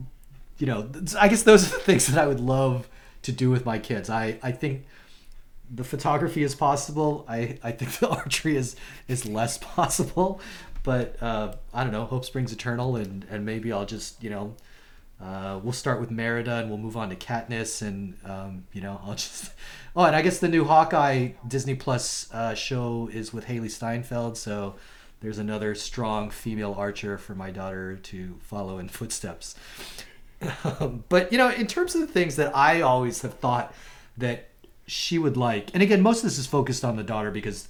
you 0.58 0.66
know, 0.66 0.90
I 1.18 1.28
guess 1.28 1.42
those 1.42 1.66
are 1.66 1.76
the 1.76 1.82
things 1.82 2.06
that 2.08 2.18
I 2.18 2.26
would 2.26 2.40
love 2.40 2.88
to 3.22 3.32
do 3.32 3.50
with 3.50 3.64
my 3.64 3.78
kids. 3.78 4.10
I 4.10 4.38
I 4.42 4.52
think 4.52 4.86
the 5.72 5.84
photography 5.84 6.42
is 6.42 6.54
possible. 6.54 7.24
I, 7.28 7.58
I 7.62 7.72
think 7.72 7.92
the 7.98 8.08
archery 8.20 8.56
is 8.56 8.76
is 9.08 9.26
less 9.26 9.58
possible, 9.76 10.40
but 10.82 11.20
uh, 11.22 11.54
I 11.74 11.82
don't 11.82 11.92
know. 11.92 12.04
Hope 12.04 12.24
springs 12.24 12.52
eternal, 12.52 12.96
and 12.96 13.26
and 13.30 13.44
maybe 13.44 13.72
I'll 13.72 13.86
just 13.86 14.22
you 14.22 14.30
know. 14.30 14.54
Uh, 15.18 15.58
we'll 15.62 15.72
start 15.72 15.98
with 15.98 16.10
Merida 16.10 16.56
and 16.56 16.68
we'll 16.68 16.76
move 16.76 16.94
on 16.94 17.08
to 17.08 17.16
Katniss 17.16 17.80
and 17.80 18.18
um, 18.26 18.66
you 18.74 18.82
know 18.82 19.00
I'll 19.02 19.14
just 19.14 19.50
oh 19.96 20.04
and 20.04 20.14
I 20.14 20.20
guess 20.20 20.40
the 20.40 20.48
new 20.48 20.66
Hawkeye 20.66 21.30
Disney 21.48 21.74
Plus 21.74 22.30
uh, 22.34 22.52
show 22.52 23.08
is 23.10 23.32
with 23.32 23.46
Hailee 23.46 23.70
Steinfeld 23.70 24.36
so 24.36 24.74
there's 25.20 25.38
another 25.38 25.74
strong 25.74 26.28
female 26.28 26.74
archer 26.76 27.16
for 27.16 27.34
my 27.34 27.50
daughter 27.50 27.96
to 27.96 28.38
follow 28.42 28.78
in 28.78 28.90
footsteps 28.90 29.54
um, 30.64 31.04
but 31.08 31.32
you 31.32 31.38
know 31.38 31.50
in 31.50 31.66
terms 31.66 31.94
of 31.94 32.00
the 32.00 32.06
things 32.06 32.36
that 32.36 32.54
I 32.56 32.80
always 32.82 33.22
have 33.22 33.34
thought 33.34 33.74
that 34.18 34.48
she 34.86 35.18
would 35.18 35.36
like 35.36 35.70
and 35.74 35.82
again 35.82 36.02
most 36.02 36.18
of 36.18 36.24
this 36.24 36.38
is 36.38 36.46
focused 36.46 36.84
on 36.84 36.96
the 36.96 37.02
daughter 37.02 37.30
because 37.30 37.68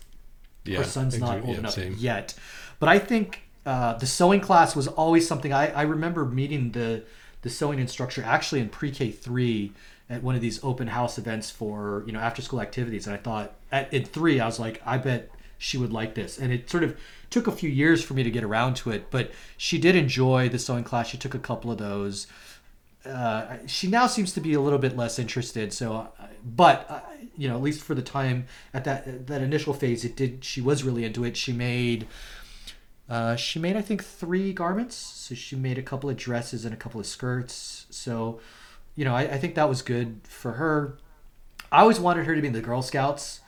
Yeah, 0.64 0.78
her 0.78 0.84
son's 0.84 1.18
not 1.18 1.42
old 1.42 1.54
yeah, 1.54 1.58
enough 1.58 1.74
same. 1.74 1.94
yet. 1.96 2.34
But 2.78 2.88
I 2.88 2.98
think 2.98 3.42
uh, 3.64 3.94
the 3.94 4.06
sewing 4.06 4.40
class 4.40 4.76
was 4.76 4.86
always 4.88 5.26
something 5.26 5.52
I, 5.52 5.68
I 5.72 5.82
remember 5.82 6.24
meeting 6.24 6.72
the 6.72 7.04
the 7.42 7.50
sewing 7.50 7.78
instructor 7.78 8.22
actually 8.22 8.60
in 8.60 8.68
pre-K 8.68 9.10
three 9.12 9.72
at 10.08 10.22
one 10.22 10.34
of 10.34 10.40
these 10.40 10.62
open 10.62 10.88
house 10.88 11.18
events 11.18 11.50
for 11.50 12.02
you 12.06 12.12
know 12.12 12.20
after 12.20 12.42
school 12.42 12.60
activities, 12.60 13.06
and 13.06 13.14
I 13.14 13.18
thought 13.18 13.54
at 13.72 13.92
in 13.92 14.04
three 14.04 14.40
I 14.40 14.46
was 14.46 14.58
like 14.60 14.82
I 14.84 14.98
bet 14.98 15.30
she 15.58 15.78
would 15.78 15.92
like 15.92 16.14
this, 16.14 16.38
and 16.38 16.52
it 16.52 16.68
sort 16.68 16.84
of 16.84 16.96
took 17.30 17.46
a 17.46 17.52
few 17.52 17.70
years 17.70 18.04
for 18.04 18.14
me 18.14 18.22
to 18.22 18.30
get 18.30 18.44
around 18.44 18.76
to 18.76 18.90
it, 18.90 19.10
but 19.10 19.30
she 19.56 19.78
did 19.78 19.96
enjoy 19.96 20.48
the 20.48 20.58
sewing 20.58 20.84
class. 20.84 21.08
She 21.08 21.18
took 21.18 21.34
a 21.34 21.38
couple 21.38 21.70
of 21.72 21.78
those. 21.78 22.26
Uh, 23.06 23.58
she 23.66 23.88
now 23.88 24.06
seems 24.06 24.32
to 24.32 24.40
be 24.40 24.54
a 24.54 24.60
little 24.60 24.78
bit 24.78 24.96
less 24.96 25.18
interested. 25.18 25.72
So, 25.72 25.94
uh, 26.18 26.26
but 26.44 26.86
uh, 26.90 27.00
you 27.36 27.48
know, 27.48 27.56
at 27.56 27.62
least 27.62 27.82
for 27.82 27.94
the 27.94 28.02
time 28.02 28.46
at 28.74 28.84
that 28.84 29.26
that 29.26 29.42
initial 29.42 29.74
phase, 29.74 30.04
it 30.04 30.16
did. 30.16 30.44
She 30.44 30.60
was 30.60 30.84
really 30.84 31.04
into 31.04 31.24
it. 31.24 31.36
She 31.36 31.52
made, 31.52 32.06
uh, 33.08 33.36
she 33.36 33.58
made 33.58 33.76
I 33.76 33.82
think 33.82 34.04
three 34.04 34.52
garments. 34.52 34.96
So 34.96 35.34
she 35.34 35.56
made 35.56 35.78
a 35.78 35.82
couple 35.82 36.10
of 36.10 36.16
dresses 36.16 36.64
and 36.64 36.74
a 36.74 36.76
couple 36.76 37.00
of 37.00 37.06
skirts. 37.06 37.86
So, 37.90 38.40
you 38.94 39.04
know, 39.04 39.14
I, 39.14 39.22
I 39.22 39.38
think 39.38 39.54
that 39.54 39.68
was 39.68 39.82
good 39.82 40.20
for 40.24 40.52
her. 40.52 40.98
I 41.72 41.80
always 41.80 41.98
wanted 42.00 42.26
her 42.26 42.34
to 42.34 42.40
be 42.40 42.46
in 42.46 42.52
the 42.52 42.60
Girl 42.60 42.80
Scouts, 42.82 43.40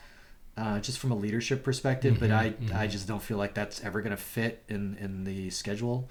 uh, 0.57 0.79
just 0.79 0.99
from 0.99 1.11
a 1.11 1.15
leadership 1.15 1.63
perspective. 1.63 2.17
but 2.19 2.31
I 2.31 2.53
I 2.73 2.87
just 2.87 3.07
don't 3.07 3.21
feel 3.21 3.37
like 3.37 3.53
that's 3.53 3.83
ever 3.83 4.01
gonna 4.01 4.17
fit 4.17 4.63
in 4.67 4.97
in 4.99 5.23
the 5.23 5.49
schedule 5.49 6.09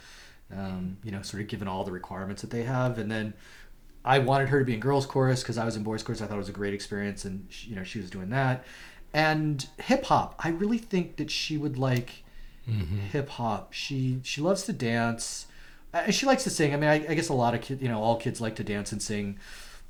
um, 0.55 0.99
you 1.05 1.11
know, 1.11 1.23
sort 1.23 1.43
of 1.43 1.49
given 1.49 1.69
all 1.69 1.85
the 1.85 1.93
requirements 1.93 2.43
that 2.43 2.51
they 2.51 2.63
have. 2.65 2.99
And 2.99 3.11
then 3.11 3.35
I 4.05 4.19
wanted 4.21 4.49
her 4.49 4.59
to 4.61 4.65
be 4.65 4.75
in 4.75 4.81
girls' 4.81 5.07
chorus 5.07 5.43
because 5.43 5.59
I 5.59 5.65
was 5.65 5.77
in 5.77 5.83
boys' 5.83 6.03
chorus. 6.03 6.23
I 6.23 6.27
thought 6.27 6.35
it 6.37 6.39
was 6.39 6.49
a 6.49 6.53
great 6.53 6.75
experience, 6.75 7.25
and 7.25 7.47
she, 7.51 7.71
you 7.71 7.77
know, 7.77 7.85
she 7.85 7.99
was 8.01 8.11
doing 8.11 8.31
that. 8.31 8.65
And 9.13 9.67
hip 9.79 10.05
hop, 10.07 10.35
I 10.39 10.51
really 10.51 10.79
think 10.79 11.17
that 11.17 11.31
she 11.31 11.57
would 11.59 11.77
like 11.79 12.25
hip 13.13 13.29
hop. 13.31 13.73
She 13.73 14.21
she 14.23 14.41
loves 14.41 14.65
to 14.65 14.73
dance. 14.73 15.47
Uh, 15.95 16.11
she 16.11 16.27
likes 16.27 16.45
to 16.45 16.51
sing. 16.51 16.75
I 16.75 16.77
mean, 16.77 16.91
I, 16.91 16.95
I 17.09 17.15
guess 17.15 17.29
a 17.31 17.35
lot 17.35 17.55
of 17.55 17.63
kids, 17.63 17.81
you 17.83 17.89
know, 17.89 18.01
all 18.03 18.17
kids 18.17 18.41
like 18.41 18.57
to 18.57 18.65
dance 18.65 18.93
and 18.93 19.03
sing. 19.03 19.39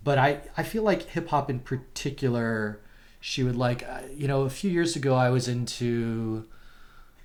but 0.02 0.18
I 0.18 0.40
I 0.56 0.62
feel 0.62 0.82
like 0.82 1.02
hip 1.04 1.28
hop 1.28 1.50
in 1.50 1.60
particular, 1.60 2.80
she 3.20 3.42
would 3.42 3.56
like. 3.56 3.82
Uh, 3.88 4.00
you 4.14 4.28
know, 4.28 4.42
a 4.42 4.50
few 4.50 4.70
years 4.70 4.96
ago 4.96 5.14
I 5.14 5.30
was 5.30 5.48
into. 5.48 6.46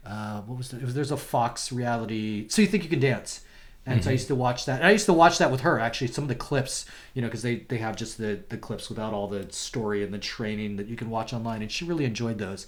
Uh, 0.06 0.42
what 0.42 0.58
was, 0.58 0.70
the, 0.70 0.78
it 0.78 0.84
was 0.84 0.94
there's 0.94 1.12
a 1.12 1.18
Fox 1.18 1.72
reality. 1.72 2.48
So 2.50 2.62
you 2.62 2.68
think 2.68 2.84
you 2.84 2.90
can 2.90 3.00
dance, 3.00 3.42
and 3.86 4.04
so 4.04 4.10
I 4.10 4.14
used 4.14 4.28
to 4.28 4.36
watch 4.36 4.66
that. 4.66 4.80
And 4.80 4.88
I 4.88 4.92
used 4.92 5.06
to 5.06 5.14
watch 5.14 5.38
that 5.38 5.52
with 5.52 5.62
her 5.62 5.80
actually. 5.80 6.08
Some 6.08 6.24
of 6.24 6.28
the 6.28 6.36
clips, 6.36 6.86
you 7.14 7.22
know, 7.22 7.28
because 7.28 7.42
they 7.42 7.58
they 7.58 7.78
have 7.78 7.96
just 7.96 8.18
the 8.18 8.40
the 8.50 8.58
clips 8.58 8.90
without 8.90 9.14
all 9.14 9.28
the 9.28 9.52
story 9.52 10.04
and 10.04 10.14
the 10.14 10.20
training 10.20 10.78
that 10.78 10.88
you 10.88 10.96
can 10.96 11.10
watch 11.10 11.34
online, 11.34 11.62
and 11.62 11.72
she 11.72 11.86
really 11.86 12.06
enjoyed 12.06 12.38
those. 12.38 12.66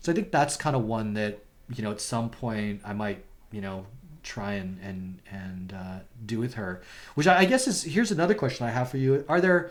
So 0.00 0.12
I 0.12 0.14
think 0.14 0.30
that's 0.30 0.56
kind 0.56 0.74
of 0.74 0.84
one 0.84 1.14
that 1.14 1.38
you 1.74 1.82
know 1.82 1.90
at 1.90 2.00
some 2.00 2.30
point 2.30 2.80
I 2.84 2.92
might 2.92 3.24
you 3.50 3.60
know 3.60 3.86
try 4.22 4.54
and 4.54 4.78
and 4.82 5.20
and 5.30 5.72
uh, 5.72 5.98
do 6.26 6.38
with 6.38 6.54
her. 6.54 6.82
Which 7.14 7.26
I, 7.26 7.40
I 7.40 7.44
guess 7.44 7.66
is 7.66 7.82
here's 7.84 8.10
another 8.10 8.34
question 8.34 8.66
I 8.66 8.70
have 8.70 8.90
for 8.90 8.98
you: 8.98 9.24
Are 9.28 9.40
there 9.40 9.70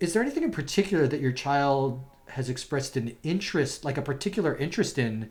is 0.00 0.12
there 0.12 0.22
anything 0.22 0.42
in 0.42 0.50
particular 0.50 1.06
that 1.06 1.20
your 1.20 1.32
child 1.32 2.02
has 2.28 2.48
expressed 2.50 2.96
an 2.96 3.16
interest, 3.22 3.84
like 3.84 3.96
a 3.96 4.02
particular 4.02 4.56
interest 4.56 4.98
in, 4.98 5.30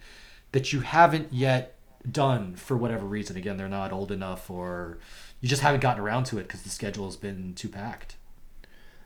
that 0.55 0.71
you 0.71 0.79
haven't 0.79 1.33
yet 1.33 1.75
done 2.09 2.55
for 2.55 2.77
whatever 2.77 3.05
reason? 3.05 3.35
Again, 3.35 3.57
they're 3.57 3.67
not 3.67 3.91
old 3.91 4.09
enough, 4.09 4.49
or 4.49 4.97
you 5.41 5.49
just 5.49 5.61
haven't 5.61 5.81
gotten 5.81 6.01
around 6.01 6.23
to 6.27 6.37
it 6.37 6.43
because 6.47 6.63
the 6.63 6.69
schedule 6.69 7.05
has 7.05 7.17
been 7.17 7.53
too 7.55 7.67
packed. 7.67 8.15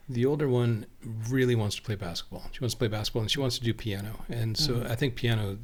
The 0.08 0.26
older 0.26 0.48
one 0.50 0.86
really 1.28 1.54
wants 1.56 1.76
to 1.76 1.82
play 1.84 1.94
basketball. 1.96 2.44
She 2.52 2.62
wants 2.62 2.74
to 2.74 2.80
play 2.80 2.88
basketball 2.88 3.22
and 3.22 3.30
she 3.30 3.40
wants 3.40 3.60
to 3.60 3.64
do 3.64 3.76
piano. 3.76 4.26
And 4.28 4.58
so 4.58 4.74
Mhm. 4.78 4.90
I 4.90 4.96
think 4.96 5.16
piano, 5.16 5.60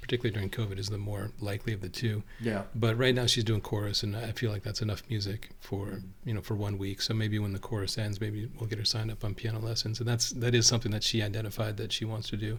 particularly 0.00 0.32
during 0.32 0.48
COVID, 0.48 0.78
is 0.78 0.88
the 0.88 0.96
more 0.96 1.32
likely 1.38 1.74
of 1.74 1.82
the 1.82 1.90
two. 1.90 2.22
Yeah. 2.40 2.62
But 2.74 2.96
right 2.96 3.14
now 3.14 3.26
she's 3.26 3.44
doing 3.44 3.60
chorus, 3.60 4.02
and 4.02 4.16
I 4.16 4.32
feel 4.32 4.50
like 4.50 4.62
that's 4.62 4.80
enough 4.80 5.02
music 5.10 5.50
for 5.60 6.00
you 6.24 6.32
know 6.34 6.40
for 6.40 6.54
one 6.54 6.78
week. 6.78 7.02
So 7.02 7.12
maybe 7.12 7.38
when 7.38 7.52
the 7.52 7.58
chorus 7.58 7.98
ends, 7.98 8.20
maybe 8.22 8.50
we'll 8.58 8.68
get 8.70 8.78
her 8.78 8.86
signed 8.86 9.10
up 9.10 9.22
on 9.22 9.34
piano 9.34 9.58
lessons, 9.60 10.00
and 10.00 10.08
that's 10.08 10.30
that 10.30 10.54
is 10.54 10.66
something 10.66 10.92
that 10.92 11.02
she 11.02 11.22
identified 11.22 11.76
that 11.76 11.92
she 11.92 12.06
wants 12.06 12.28
to 12.30 12.38
do. 12.38 12.58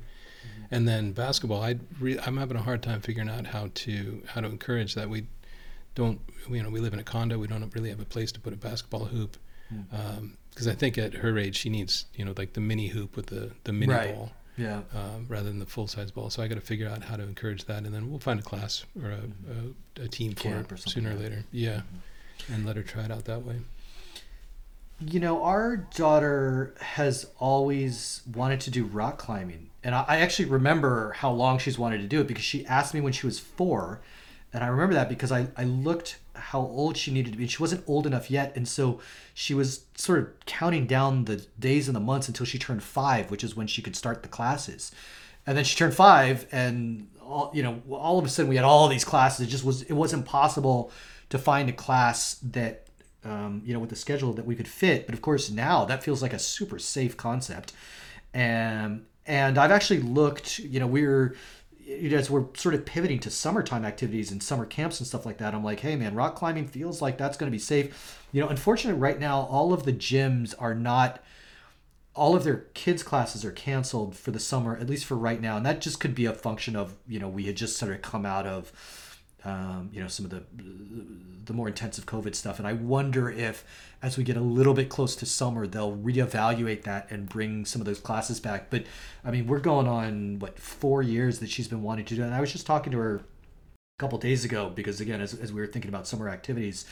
And 0.71 0.87
then 0.87 1.13
basketball, 1.13 1.63
I 1.63 1.77
re- 1.99 2.19
I'm 2.19 2.37
having 2.37 2.55
a 2.57 2.61
hard 2.61 2.83
time 2.83 3.01
figuring 3.01 3.29
out 3.29 3.47
how 3.47 3.69
to 3.73 4.21
how 4.27 4.41
to 4.41 4.47
encourage 4.47 4.93
that. 4.95 5.09
We 5.09 5.25
don't 5.95 6.19
you 6.49 6.61
know 6.61 6.69
we 6.69 6.79
live 6.79 6.93
in 6.93 6.99
a 6.99 7.03
condo, 7.03 7.37
we 7.39 7.47
don't 7.47 7.73
really 7.73 7.89
have 7.89 7.99
a 7.99 8.05
place 8.05 8.31
to 8.33 8.39
put 8.39 8.53
a 8.53 8.57
basketball 8.57 9.05
hoop. 9.05 9.37
Mm. 9.73 10.31
Because 10.51 10.67
I 10.67 10.73
think 10.75 10.97
at 10.97 11.13
her 11.15 11.37
age 11.37 11.55
she 11.57 11.69
needs 11.69 12.05
you 12.15 12.23
know 12.25 12.33
like 12.37 12.53
the 12.53 12.61
mini 12.61 12.87
hoop 12.89 13.15
with 13.15 13.27
the 13.27 13.51
the 13.63 13.73
mini 13.73 13.93
Right. 13.93 14.15
ball 14.15 14.31
Yeah. 14.57 14.81
um, 14.93 15.25
rather 15.27 15.47
than 15.49 15.59
the 15.59 15.65
full 15.65 15.87
size 15.87 16.11
ball. 16.11 16.29
So 16.29 16.43
I 16.43 16.47
got 16.47 16.55
to 16.55 16.61
figure 16.61 16.87
out 16.87 17.03
how 17.03 17.15
to 17.15 17.23
encourage 17.23 17.65
that, 17.65 17.83
and 17.85 17.93
then 17.93 18.09
we'll 18.09 18.19
find 18.19 18.39
a 18.39 18.43
class 18.43 18.85
or 19.01 19.09
a, 19.11 20.01
a, 20.01 20.03
a 20.03 20.07
team 20.07 20.33
for 20.35 20.43
Camp 20.43 20.71
or 20.71 20.75
it 20.75 20.81
sooner 20.81 21.09
or 21.11 21.13
like 21.13 21.23
later. 21.23 21.45
Yeah, 21.51 21.81
and 22.51 22.65
let 22.65 22.75
her 22.75 22.83
try 22.83 23.05
it 23.05 23.11
out 23.11 23.25
that 23.25 23.43
way. 23.43 23.57
You 24.99 25.19
know, 25.21 25.43
our 25.43 25.77
daughter 25.77 26.75
has 26.81 27.25
always 27.39 28.21
wanted 28.35 28.59
to 28.61 28.71
do 28.71 28.83
rock 28.85 29.17
climbing. 29.17 29.68
And 29.83 29.95
I, 29.95 30.05
I 30.07 30.17
actually 30.17 30.45
remember 30.45 31.13
how 31.13 31.31
long 31.31 31.57
she's 31.59 31.79
wanted 31.79 32.01
to 32.01 32.07
do 32.07 32.21
it 32.21 32.27
because 32.27 32.43
she 32.43 32.65
asked 32.65 32.93
me 32.93 33.01
when 33.01 33.13
she 33.13 33.25
was 33.25 33.39
four. 33.39 34.01
And 34.51 34.63
I 34.63 34.67
remember 34.67 34.95
that 34.95 35.09
because 35.09 35.31
I, 35.31 35.47
I 35.55 35.63
looked 35.63 36.19
how 36.33 36.59
old 36.59 36.97
she 36.97 37.11
needed 37.11 37.33
to 37.33 37.37
be. 37.37 37.47
She 37.47 37.61
wasn't 37.61 37.83
old 37.87 38.07
enough 38.07 38.31
yet. 38.31 38.55
And 38.55 38.67
so 38.67 38.99
she 39.33 39.53
was 39.53 39.85
sort 39.95 40.19
of 40.19 40.45
counting 40.45 40.87
down 40.87 41.25
the 41.25 41.45
days 41.59 41.87
and 41.87 41.95
the 41.95 41.99
months 42.01 42.27
until 42.27 42.45
she 42.45 42.57
turned 42.57 42.81
five, 42.81 43.29
which 43.29 43.43
is 43.43 43.55
when 43.55 43.67
she 43.67 43.81
could 43.81 43.95
start 43.95 44.23
the 44.23 44.29
classes. 44.29 44.91
And 45.45 45.57
then 45.57 45.65
she 45.65 45.77
turned 45.77 45.93
five, 45.95 46.45
and 46.51 47.07
all, 47.21 47.51
you 47.53 47.63
know, 47.63 47.81
all 47.89 48.19
of 48.19 48.25
a 48.25 48.29
sudden 48.29 48.49
we 48.49 48.55
had 48.55 48.65
all 48.65 48.87
these 48.87 49.05
classes. 49.05 49.47
It 49.47 49.49
just 49.49 49.63
was 49.63 49.83
it 49.83 49.93
wasn't 49.93 50.25
possible 50.25 50.91
to 51.29 51.37
find 51.37 51.69
a 51.69 51.73
class 51.73 52.35
that 52.43 52.87
um, 53.23 53.61
you 53.65 53.73
know, 53.73 53.79
with 53.79 53.89
the 53.89 53.95
schedule 53.95 54.33
that 54.33 54.45
we 54.45 54.55
could 54.55 54.67
fit. 54.67 55.05
But 55.05 55.15
of 55.15 55.21
course, 55.21 55.49
now 55.49 55.85
that 55.85 56.03
feels 56.03 56.21
like 56.21 56.33
a 56.33 56.39
super 56.39 56.79
safe 56.79 57.17
concept. 57.17 57.73
And 58.33 59.05
and 59.29 59.57
I've 59.59 59.71
actually 59.71 60.01
looked. 60.01 60.59
You 60.59 60.81
know, 60.81 60.87
we're 60.87 61.35
you 61.79 62.09
know, 62.09 62.17
as 62.17 62.29
we're 62.29 62.45
sort 62.55 62.75
of 62.75 62.85
pivoting 62.85 63.19
to 63.19 63.31
summertime 63.31 63.85
activities 63.85 64.31
and 64.31 64.43
summer 64.43 64.65
camps 64.65 64.99
and 64.99 65.07
stuff 65.07 65.25
like 65.25 65.37
that. 65.37 65.55
I'm 65.55 65.63
like, 65.63 65.79
hey 65.79 65.95
man, 65.95 66.13
rock 66.13 66.35
climbing 66.35 66.67
feels 66.67 67.01
like 67.01 67.17
that's 67.17 67.37
going 67.37 67.49
to 67.49 67.55
be 67.55 67.59
safe. 67.59 68.19
You 68.31 68.41
know, 68.41 68.49
unfortunately, 68.49 68.99
right 68.99 69.19
now 69.19 69.41
all 69.41 69.71
of 69.71 69.83
the 69.83 69.93
gyms 69.93 70.53
are 70.59 70.75
not. 70.75 71.23
All 72.15 72.35
of 72.35 72.43
their 72.43 72.65
kids' 72.73 73.01
classes 73.01 73.45
are 73.45 73.51
canceled 73.51 74.13
for 74.13 74.31
the 74.31 74.39
summer, 74.39 74.75
at 74.75 74.89
least 74.89 75.05
for 75.05 75.15
right 75.15 75.39
now, 75.39 75.55
and 75.55 75.65
that 75.65 75.79
just 75.79 76.01
could 76.01 76.13
be 76.13 76.25
a 76.25 76.33
function 76.33 76.75
of 76.75 76.95
you 77.07 77.19
know 77.19 77.29
we 77.29 77.45
had 77.45 77.55
just 77.55 77.77
sort 77.77 77.93
of 77.93 78.01
come 78.01 78.25
out 78.25 78.45
of 78.45 78.73
um, 79.45 79.89
you 79.93 80.01
know 80.01 80.07
some 80.07 80.25
of 80.25 80.31
the 80.31 80.43
the 81.45 81.53
more 81.53 81.67
intensive 81.67 82.05
COVID 82.05 82.35
stuff, 82.35 82.59
and 82.59 82.67
I 82.67 82.73
wonder 82.73 83.29
if 83.29 83.65
as 84.01 84.17
we 84.17 84.23
get 84.23 84.37
a 84.37 84.41
little 84.41 84.73
bit 84.73 84.89
close 84.89 85.15
to 85.17 85.25
summer, 85.25 85.65
they'll 85.65 85.95
reevaluate 85.95 86.83
that 86.83 87.09
and 87.09 87.27
bring 87.27 87.65
some 87.65 87.81
of 87.81 87.85
those 87.85 87.99
classes 87.99 88.39
back. 88.39 88.69
But 88.69 88.83
I 89.23 89.31
mean, 89.31 89.47
we're 89.47 89.59
going 89.59 89.87
on 89.87 90.39
what 90.39 90.59
four 90.59 91.01
years 91.01 91.39
that 91.39 91.49
she's 91.49 91.67
been 91.67 91.81
wanting 91.81 92.05
to 92.05 92.15
do, 92.15 92.23
and 92.23 92.33
I 92.33 92.41
was 92.41 92.51
just 92.51 92.65
talking 92.65 92.91
to 92.91 92.97
her 92.97 93.15
a 93.15 93.21
couple 93.99 94.17
days 94.17 94.45
ago 94.45 94.69
because 94.69 95.01
again, 95.01 95.21
as 95.21 95.33
as 95.33 95.51
we 95.51 95.61
were 95.61 95.67
thinking 95.67 95.89
about 95.89 96.07
summer 96.07 96.29
activities, 96.29 96.85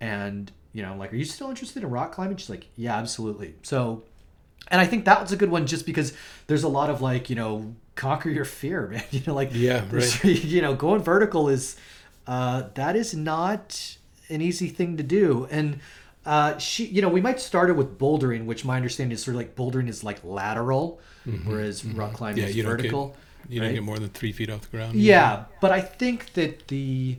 and 0.00 0.50
you 0.72 0.82
know, 0.82 0.92
I'm 0.92 0.98
like, 0.98 1.12
are 1.12 1.16
you 1.16 1.24
still 1.24 1.50
interested 1.50 1.82
in 1.82 1.90
rock 1.90 2.12
climbing? 2.12 2.36
She's 2.36 2.50
like, 2.50 2.68
yeah, 2.76 2.96
absolutely. 2.96 3.54
So 3.62 4.04
and 4.70 4.80
I 4.80 4.86
think 4.86 5.04
that 5.06 5.20
was 5.20 5.32
a 5.32 5.36
good 5.36 5.50
one 5.50 5.66
just 5.66 5.86
because 5.86 6.12
there's 6.46 6.62
a 6.62 6.68
lot 6.68 6.90
of 6.90 7.00
like, 7.00 7.30
you 7.30 7.36
know, 7.36 7.74
conquer 7.98 8.30
your 8.30 8.44
fear, 8.46 8.86
man. 8.92 9.02
You 9.10 9.20
know, 9.26 9.34
like 9.34 9.50
Yeah, 9.52 9.84
there's- 9.90 10.24
you 10.52 10.62
know, 10.62 10.74
going 10.74 11.02
vertical 11.02 11.48
is 11.48 11.76
uh 12.26 12.64
that 12.74 12.94
is 12.96 13.14
not 13.14 13.96
an 14.30 14.40
easy 14.40 14.68
thing 14.68 14.96
to 14.96 15.02
do. 15.02 15.46
And 15.50 15.80
uh 16.26 16.56
she 16.58 16.86
you 16.86 17.02
know, 17.02 17.08
we 17.08 17.20
might 17.20 17.40
start 17.40 17.68
it 17.70 17.76
with 17.76 17.98
bouldering, 17.98 18.46
which 18.46 18.64
my 18.64 18.76
understanding 18.76 19.14
is 19.14 19.22
sort 19.22 19.34
of 19.34 19.38
like 19.42 19.54
bouldering 19.56 19.88
is 19.88 20.02
like 20.04 20.18
lateral, 20.24 21.00
whereas 21.44 21.84
rock 21.84 22.12
climbing 22.14 22.36
Mm-hmm. 22.36 22.44
Yeah, 22.44 22.50
is 22.50 22.56
you 22.56 22.62
don't 22.62 22.76
get- 22.76 22.82
vertical. 22.82 23.16
You 23.50 23.60
right? 23.62 23.66
don't 23.68 23.74
get 23.76 23.82
more 23.84 23.98
than 23.98 24.10
three 24.10 24.32
feet 24.32 24.50
off 24.50 24.60
the 24.62 24.76
ground. 24.76 24.94
Yeah, 24.96 25.44
but 25.62 25.70
I 25.72 25.80
think 25.80 26.34
that 26.34 26.68
the, 26.68 27.16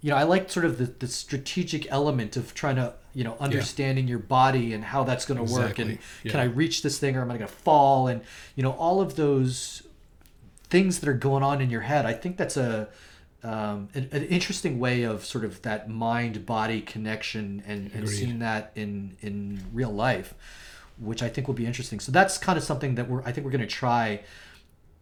you 0.00 0.10
know, 0.10 0.16
I 0.16 0.22
like 0.22 0.48
sort 0.48 0.64
of 0.64 0.78
the, 0.78 0.84
the 0.86 1.06
strategic 1.08 1.90
element 1.92 2.36
of 2.38 2.54
trying 2.54 2.76
to, 2.76 2.94
you 3.12 3.24
know, 3.24 3.36
understanding 3.38 4.08
your 4.08 4.20
body 4.20 4.72
and 4.72 4.82
how 4.82 5.04
that's 5.04 5.26
going 5.26 5.44
to 5.44 5.52
work, 5.52 5.78
and 5.78 5.90
Exactly, 5.90 6.30
can. 6.30 6.40
I 6.40 6.44
reach 6.44 6.80
this 6.82 6.98
thing 6.98 7.14
or 7.16 7.20
am 7.20 7.30
I 7.30 7.36
going 7.36 7.48
to 7.48 7.54
fall, 7.54 8.06
and 8.08 8.22
you 8.56 8.62
know, 8.62 8.70
all 8.72 9.02
of 9.02 9.16
those 9.16 9.82
things 10.70 11.00
that 11.00 11.08
are 11.08 11.14
going 11.14 11.42
on 11.42 11.60
in 11.60 11.70
your 11.70 11.82
head. 11.82 12.06
I 12.06 12.12
think 12.12 12.36
that's 12.36 12.56
a 12.56 12.88
um, 13.42 13.88
an, 13.94 14.08
an 14.12 14.24
interesting 14.24 14.78
way 14.78 15.02
of 15.02 15.24
sort 15.24 15.44
of 15.44 15.62
that 15.62 15.88
mind 15.88 16.44
body 16.44 16.82
connection 16.82 17.62
and, 17.66 17.90
and 17.92 18.08
seeing 18.08 18.38
that 18.40 18.72
in 18.74 19.16
in 19.20 19.62
real 19.72 19.90
life, 19.92 20.34
which 20.98 21.22
I 21.22 21.28
think 21.28 21.46
will 21.46 21.54
be 21.54 21.66
interesting. 21.66 22.00
So 22.00 22.12
that's 22.12 22.38
kind 22.38 22.56
of 22.56 22.64
something 22.64 22.94
that 22.96 23.08
we're 23.08 23.22
I 23.22 23.32
think 23.32 23.44
we're 23.44 23.52
going 23.52 23.60
to 23.62 23.66
try 23.66 24.20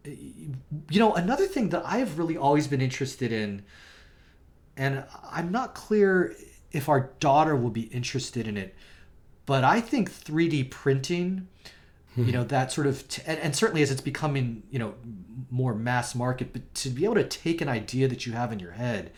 you 0.05 0.99
know 0.99 1.13
another 1.13 1.45
thing 1.45 1.69
that 1.69 1.83
i've 1.85 2.17
really 2.17 2.37
always 2.37 2.67
been 2.67 2.81
interested 2.81 3.31
in 3.31 3.63
and 4.77 5.03
i'm 5.31 5.51
not 5.51 5.75
clear 5.75 6.35
if 6.71 6.87
our 6.87 7.11
daughter 7.19 7.55
will 7.55 7.69
be 7.69 7.83
interested 7.83 8.47
in 8.47 8.55
it 8.55 8.73
but 9.45 9.63
i 9.63 9.81
think 9.81 10.09
3d 10.09 10.69
printing 10.69 11.47
you 12.17 12.31
know 12.31 12.43
that 12.43 12.71
sort 12.71 12.87
of 12.87 13.07
t- 13.07 13.21
and, 13.25 13.39
and 13.39 13.55
certainly 13.55 13.81
as 13.81 13.91
it's 13.91 14.01
becoming 14.01 14.63
you 14.71 14.79
know 14.79 14.93
more 15.49 15.73
mass 15.73 16.15
market 16.15 16.51
but 16.51 16.73
to 16.73 16.89
be 16.89 17.05
able 17.05 17.15
to 17.15 17.23
take 17.23 17.61
an 17.61 17.69
idea 17.69 18.07
that 18.07 18.25
you 18.25 18.33
have 18.33 18.51
in 18.51 18.59
your 18.59 18.71
head 18.71 19.11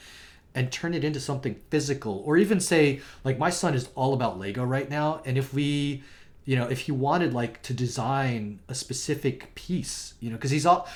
and 0.53 0.71
turn 0.71 0.93
it 0.93 1.03
into 1.03 1.19
something 1.19 1.55
physical 1.69 2.21
or 2.25 2.37
even 2.37 2.59
say 2.59 3.01
like 3.23 3.39
my 3.39 3.49
son 3.49 3.73
is 3.73 3.89
all 3.95 4.13
about 4.13 4.37
lego 4.37 4.63
right 4.63 4.89
now 4.89 5.21
and 5.25 5.37
if 5.37 5.53
we 5.53 6.03
you 6.45 6.55
know 6.55 6.67
if 6.67 6.81
he 6.81 6.91
wanted 6.91 7.33
like 7.33 7.61
to 7.63 7.73
design 7.73 8.59
a 8.67 8.75
specific 8.75 9.53
piece 9.55 10.13
you 10.19 10.29
know 10.29 10.35
because 10.35 10.51
he's 10.51 10.65
all 10.65 10.87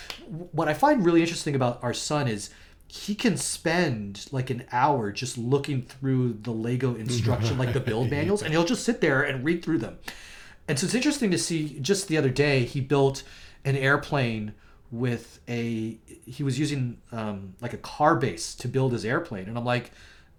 what 0.51 0.67
i 0.67 0.73
find 0.73 1.05
really 1.05 1.21
interesting 1.21 1.55
about 1.55 1.81
our 1.83 1.93
son 1.93 2.27
is 2.27 2.49
he 2.87 3.15
can 3.15 3.35
spend 3.35 4.27
like 4.31 4.49
an 4.49 4.63
hour 4.71 5.11
just 5.11 5.37
looking 5.37 5.81
through 5.81 6.33
the 6.43 6.51
lego 6.51 6.93
instruction 6.95 7.57
like 7.57 7.73
the 7.73 7.79
build 7.79 8.09
manuals 8.11 8.43
and 8.43 8.51
he'll 8.51 8.65
just 8.65 8.83
sit 8.83 9.01
there 9.01 9.23
and 9.23 9.43
read 9.43 9.63
through 9.63 9.77
them 9.79 9.97
and 10.67 10.79
so 10.79 10.85
it's 10.85 10.95
interesting 10.95 11.31
to 11.31 11.37
see 11.37 11.79
just 11.79 12.07
the 12.07 12.17
other 12.17 12.29
day 12.29 12.65
he 12.65 12.81
built 12.81 13.23
an 13.63 13.75
airplane 13.75 14.53
with 14.91 15.39
a 15.47 15.97
he 16.25 16.43
was 16.43 16.59
using 16.59 17.01
um, 17.11 17.55
like 17.61 17.73
a 17.73 17.77
car 17.77 18.15
base 18.15 18.55
to 18.55 18.67
build 18.67 18.93
his 18.93 19.05
airplane. 19.05 19.47
And 19.47 19.57
i'm 19.57 19.65
like 19.65 19.91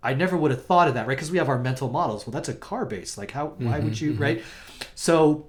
i 0.03 0.14
never 0.14 0.37
would 0.37 0.51
have 0.51 0.64
thought 0.64 0.89
of 0.89 0.95
that 0.95 1.07
right? 1.07 1.16
Because 1.16 1.31
we 1.31 1.39
have 1.39 1.49
our 1.49 1.59
mental 1.59 1.91
models. 1.91 2.27
Well 2.27 2.33
that's 2.33 2.49
a 2.49 2.55
car 2.55 2.85
base. 2.85 3.18
Like 3.18 3.31
how 3.33 3.49
why 3.59 3.79
would 3.81 4.01
you 4.01 4.12
right? 4.14 4.43
So 4.95 5.47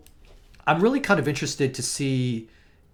i'm 0.66 0.82
really 0.82 1.00
kind 1.00 1.20
of 1.20 1.28
interested 1.28 1.74
to 1.76 1.82
see 1.82 2.50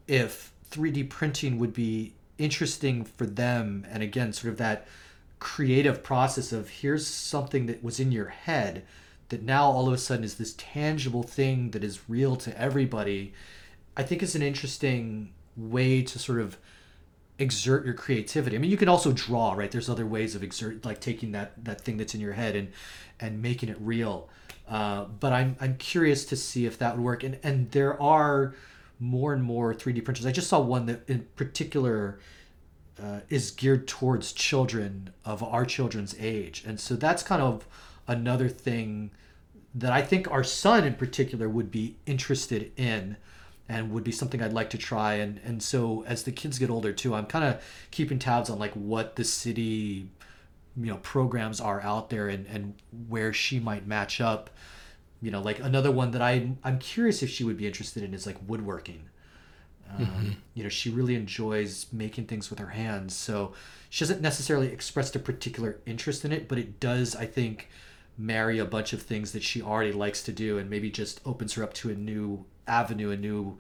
if 0.07 0.51
3d 0.71 1.09
printing 1.09 1.59
would 1.59 1.73
be 1.73 2.13
interesting 2.38 3.03
for 3.03 3.25
them. 3.25 3.86
And 3.89 4.03
again 4.03 4.34
sort 4.34 4.51
of 4.51 4.57
that 4.57 4.88
creative 5.39 6.03
process 6.03 6.53
of 6.53 6.69
here's 6.69 7.05
something 7.05 7.65
that 7.65 7.84
was 7.84 7.99
in 7.99 8.11
your 8.13 8.27
head 8.27 8.84
that 9.34 9.43
now 9.43 9.65
all 9.65 9.88
of 9.88 9.93
a 9.93 9.97
sudden 9.97 10.23
is 10.23 10.36
this 10.36 10.53
tangible 10.57 11.23
thing 11.23 11.71
that 11.71 11.84
is 11.84 12.07
real 12.07 12.36
to 12.36 12.49
everybody 12.59 13.34
i 13.97 14.03
think 14.03 14.23
is 14.23 14.36
an 14.36 14.41
interesting 14.41 15.34
way 15.57 16.01
to 16.01 16.17
sort 16.17 16.39
of 16.39 16.57
exert 17.39 17.84
your 17.86 17.93
creativity 17.95 18.55
i 18.55 18.59
mean 18.59 18.71
you 18.71 18.77
can 18.77 18.88
also 18.89 19.11
draw 19.11 19.53
right 19.53 19.71
there's 19.71 19.89
other 19.89 20.05
ways 20.05 20.36
of 20.36 20.43
exert 20.43 20.86
like 20.86 20.99
taking 21.01 21.31
that 21.31 21.51
that 21.63 21.81
thing 21.81 21.97
that's 21.97 22.15
in 22.15 22.21
your 22.21 22.34
head 22.34 22.55
and 22.55 22.67
and 23.19 23.41
making 23.41 23.69
it 23.69 23.77
real 23.79 24.29
Uh, 24.67 25.05
but 25.19 25.34
I'm 25.34 25.55
I'm 25.59 25.75
curious 25.77 26.25
to 26.25 26.36
see 26.36 26.65
if 26.65 26.77
that 26.79 26.95
would 26.95 27.03
work. 27.03 27.23
And 27.23 27.38
and 27.43 27.69
there 27.71 28.01
are 28.01 28.55
more 28.99 29.34
and 29.34 29.43
more 29.43 29.73
3D 29.73 30.03
printers. 30.05 30.25
I 30.25 30.31
just 30.31 30.47
saw 30.47 30.59
one 30.61 30.86
that 30.86 31.07
in 31.09 31.27
particular 31.36 32.19
uh, 33.01 33.19
is 33.29 33.51
geared 33.51 33.88
towards 33.88 34.31
children 34.31 35.11
of 35.25 35.43
our 35.43 35.65
children's 35.65 36.15
age, 36.19 36.63
and 36.65 36.79
so 36.79 36.95
that's 36.95 37.23
kind 37.23 37.41
of 37.41 37.67
another 38.07 38.47
thing 38.49 39.11
that 39.76 39.91
I 39.91 40.01
think 40.01 40.30
our 40.30 40.43
son 40.43 40.84
in 40.84 40.95
particular 40.95 41.49
would 41.49 41.71
be 41.71 41.95
interested 42.05 42.71
in 42.78 43.17
and 43.67 43.91
would 43.91 44.03
be 44.03 44.11
something 44.11 44.41
I'd 44.41 44.53
like 44.53 44.69
to 44.71 44.78
try. 44.78 45.15
And 45.15 45.39
and 45.43 45.61
so 45.61 46.03
as 46.07 46.24
the 46.24 46.32
kids 46.32 46.59
get 46.59 46.69
older 46.69 46.93
too 46.93 47.15
I'm 47.15 47.26
kind 47.26 47.45
of 47.45 47.61
keeping 47.91 48.19
tabs 48.19 48.49
on 48.49 48.59
like 48.59 48.74
what 48.74 49.15
the 49.15 49.24
city 49.24 50.09
you 50.76 50.88
know 50.88 50.97
programs 50.97 51.61
are 51.61 51.82
out 51.82 52.09
there 52.09 52.30
and 52.30 52.45
and 52.47 52.76
where 53.07 53.34
she 53.34 53.59
might 53.59 53.88
match 53.88 54.21
up. 54.21 54.49
You 55.21 55.32
know 55.32 55.41
like 55.41 55.59
another 55.59 55.91
one 55.91 56.11
that 56.11 56.21
I 56.21 56.51
I'm 56.63 56.80
curious 56.80 57.24
if 57.24 57.30
she 57.30 57.43
would 57.43 57.57
be 57.57 57.65
interested 57.65 58.03
in 58.03 58.13
is 58.13 58.26
like 58.28 58.38
woodworking. 58.45 59.09
Um, 59.95 60.05
mm-hmm. 60.05 60.30
you 60.53 60.63
know 60.63 60.69
she 60.69 60.89
really 60.89 61.15
enjoys 61.15 61.88
making 61.91 62.26
things 62.26 62.49
with 62.49 62.59
her 62.59 62.69
hands. 62.69 63.15
So 63.15 63.53
she 63.89 64.03
hasn't 64.03 64.21
necessarily 64.21 64.67
expressed 64.67 65.15
a 65.15 65.19
particular 65.19 65.80
interest 65.86 66.26
in 66.26 66.32
it 66.32 66.47
but 66.47 66.57
it 66.57 66.80
does 66.80 67.15
I 67.15 67.26
think 67.26 67.69
marry 68.18 68.59
a 68.59 68.66
bunch 68.66 68.93
of 68.93 69.01
things 69.01 69.32
that 69.32 69.43
she 69.43 69.61
already 69.61 69.91
likes 69.91 70.24
to 70.24 70.32
do 70.32 70.57
and 70.57 70.70
maybe 70.70 70.89
just 70.89 71.20
opens 71.26 71.53
her 71.53 71.64
up 71.64 71.74
to 71.74 71.89
a 71.89 71.95
new 71.95 72.45
avenue 72.68 73.09
a 73.11 73.18
new 73.18 73.57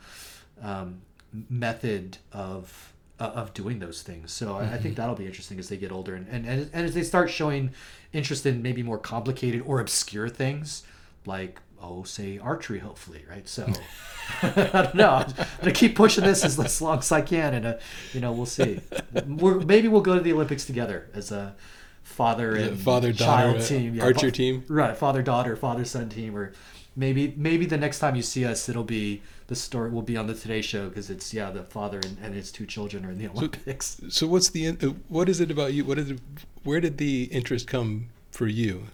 um, 0.61 1.01
method 1.49 2.17
of 2.31 2.93
uh, 3.19 3.31
of 3.35 3.53
doing 3.53 3.79
those 3.79 4.01
things 4.01 4.31
so 4.31 4.47
mm-hmm. 4.47 4.55
I, 4.55 4.59
I, 4.59 4.69
think 4.69 4.81
mm-hmm. 4.81 4.93
that'll 4.95 5.15
be 5.15 5.25
interesting 5.25 5.59
as 5.59 5.69
they 5.69 5.77
get 5.77 5.91
older 5.91 6.15
and, 6.15 6.27
and, 6.29 6.45
and, 6.45 6.69
and 6.73 6.85
as 6.85 6.93
they 6.93 7.03
start 7.03 7.29
showing 7.29 7.71
interest 8.11 8.45
in 8.45 8.61
maybe 8.61 8.83
more 8.83 8.97
complicated 8.97 9.63
or 9.65 9.79
obscure 9.79 10.29
things 10.29 10.83
like 11.25 11.59
oh 11.81 12.03
say 12.03 12.37
archery 12.37 12.79
hopefully 12.79 13.25
right 13.29 13.47
so 13.47 13.67
i 14.41 14.69
don't 14.71 14.95
know 14.95 15.09
i'm 15.09 15.47
gonna 15.59 15.71
keep 15.71 15.95
pushing 15.95 16.23
this 16.23 16.43
as, 16.45 16.59
as 16.59 16.81
long 16.81 16.99
as 16.99 17.11
i 17.11 17.21
can 17.21 17.53
and 17.53 17.65
uh, 17.65 17.77
you 18.13 18.19
know 18.19 18.31
we'll 18.31 18.45
see 18.45 18.79
We're, 19.27 19.59
maybe 19.59 19.87
we'll 19.87 20.01
go 20.01 20.15
to 20.15 20.21
the 20.21 20.33
olympics 20.33 20.65
together 20.65 21.09
as 21.13 21.31
a 21.31 21.55
father 22.03 22.55
and 22.55 22.79
father 22.79 23.11
daughter 23.11 23.59
team, 23.59 23.95
yeah, 23.95 24.03
archer 24.03 24.31
team, 24.31 24.63
right? 24.67 24.95
Father 24.95 25.21
daughter, 25.21 25.55
father 25.55 25.85
son 25.85 26.09
team, 26.09 26.35
or 26.35 26.53
maybe 26.95 27.33
maybe 27.37 27.65
the 27.65 27.77
next 27.77 27.99
time 27.99 28.15
you 28.15 28.21
see 28.21 28.45
us, 28.45 28.69
it'll 28.69 28.83
be 28.83 29.21
the 29.47 29.55
story 29.55 29.89
will 29.89 30.01
be 30.01 30.17
on 30.17 30.27
the 30.27 30.33
Today 30.33 30.61
Show 30.61 30.89
because 30.89 31.09
it's 31.09 31.33
yeah 31.33 31.51
the 31.51 31.63
father 31.63 31.99
and, 32.03 32.17
and 32.21 32.33
his 32.35 32.51
two 32.51 32.65
children 32.65 33.05
are 33.05 33.11
in 33.11 33.17
the 33.17 33.27
Olympics. 33.27 33.97
So, 34.01 34.09
so 34.09 34.27
what's 34.27 34.49
the 34.49 34.69
uh, 34.69 34.73
what 35.07 35.29
is 35.29 35.39
it 35.39 35.51
about 35.51 35.73
you? 35.73 35.85
What 35.85 35.97
is 35.97 36.11
it? 36.11 36.19
Where 36.63 36.79
did 36.79 36.97
the 36.97 37.25
interest 37.25 37.67
come 37.67 38.09
for 38.31 38.47
you? 38.47 38.87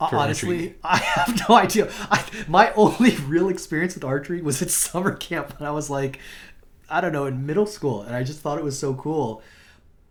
Uh, 0.00 0.08
for 0.08 0.16
Honestly, 0.16 0.56
archery? 0.56 0.78
I 0.84 0.96
have 0.96 1.48
no 1.48 1.56
idea. 1.56 1.90
I, 2.10 2.24
my 2.48 2.72
only 2.72 3.16
real 3.16 3.48
experience 3.48 3.94
with 3.94 4.04
archery 4.04 4.42
was 4.42 4.60
at 4.62 4.70
summer 4.84 5.14
camp 5.14 5.58
when 5.60 5.68
I 5.68 5.72
was 5.72 5.88
like, 5.88 6.18
I 6.90 7.00
don't 7.00 7.12
know, 7.12 7.26
in 7.26 7.46
middle 7.46 7.66
school, 7.66 8.02
and 8.02 8.14
I 8.14 8.24
just 8.24 8.40
thought 8.40 8.58
it 8.58 8.64
was 8.64 8.78
so 8.78 8.94
cool. 8.94 9.42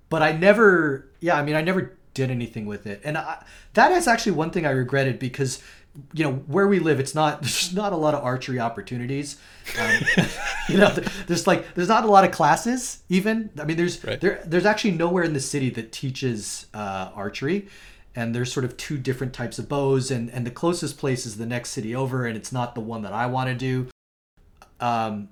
But 0.09 0.21
I 0.21 0.33
never, 0.33 1.07
yeah, 1.21 1.37
I 1.37 1.43
mean, 1.43 1.55
I 1.55 1.61
never 1.61 1.97
did 2.13 2.31
anything 2.31 2.65
with 2.65 2.87
it. 2.87 3.01
And 3.03 3.17
I, 3.17 3.43
that 3.73 3.91
is 3.91 4.07
actually 4.07 4.33
one 4.33 4.51
thing 4.51 4.65
I 4.65 4.71
regretted 4.71 5.19
because 5.19 5.61
you 6.13 6.23
know 6.23 6.31
where 6.47 6.69
we 6.69 6.79
live 6.79 7.01
it's 7.01 7.13
not 7.13 7.41
there's 7.41 7.73
not 7.73 7.91
a 7.91 7.97
lot 7.97 8.13
of 8.13 8.23
archery 8.23 8.59
opportunities. 8.59 9.37
Um, 9.79 9.99
you 10.69 10.77
know 10.77 10.89
there's 11.27 11.47
like 11.47 11.73
there's 11.73 11.89
not 11.89 12.05
a 12.05 12.07
lot 12.07 12.23
of 12.23 12.31
classes 12.31 13.03
even. 13.09 13.49
I 13.59 13.65
mean 13.65 13.77
there's 13.77 14.03
right. 14.03 14.19
there 14.19 14.41
there's 14.45 14.65
actually 14.65 14.91
nowhere 14.91 15.23
in 15.23 15.33
the 15.33 15.39
city 15.39 15.69
that 15.71 15.91
teaches 15.91 16.67
uh, 16.73 17.11
archery. 17.13 17.67
And 18.13 18.35
there's 18.35 18.51
sort 18.51 18.65
of 18.65 18.75
two 18.75 18.97
different 18.97 19.31
types 19.33 19.57
of 19.57 19.69
bows. 19.69 20.11
And 20.11 20.29
and 20.31 20.45
the 20.45 20.51
closest 20.51 20.97
place 20.97 21.25
is 21.25 21.37
the 21.37 21.45
next 21.45 21.69
city 21.69 21.95
over 21.95 22.25
and 22.25 22.35
it's 22.35 22.51
not 22.51 22.75
the 22.75 22.81
one 22.81 23.03
that 23.03 23.13
i 23.13 23.25
want 23.25 23.49
to 23.49 23.55
do. 23.55 23.87
Um 24.79 25.29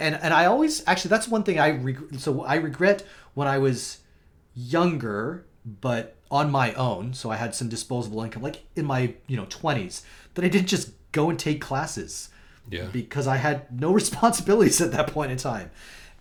and 0.00 0.14
and 0.16 0.34
i 0.34 0.46
always 0.46 0.82
actually 0.88 1.10
that's 1.10 1.28
one 1.28 1.44
thing 1.44 1.60
i 1.60 1.70
reg- 1.70 2.18
so 2.18 2.42
i 2.42 2.56
regret 2.56 3.04
when 3.34 3.46
i 3.46 3.58
was 3.58 3.98
younger 4.56 5.44
but 5.64 6.16
on 6.30 6.50
my 6.50 6.72
own, 6.74 7.12
so 7.12 7.30
I 7.30 7.36
had 7.36 7.54
some 7.54 7.68
disposable 7.68 8.22
income, 8.22 8.42
like 8.42 8.62
in 8.76 8.84
my 8.84 9.14
you 9.26 9.36
know 9.36 9.46
twenties, 9.48 10.04
that 10.34 10.44
I 10.44 10.48
didn't 10.48 10.68
just 10.68 10.92
go 11.12 11.28
and 11.30 11.38
take 11.38 11.60
classes. 11.60 12.28
Yeah. 12.70 12.86
Because 12.92 13.26
I 13.26 13.36
had 13.36 13.80
no 13.80 13.92
responsibilities 14.00 14.80
at 14.80 14.92
that 14.92 15.08
point 15.08 15.32
in 15.32 15.38
time, 15.38 15.70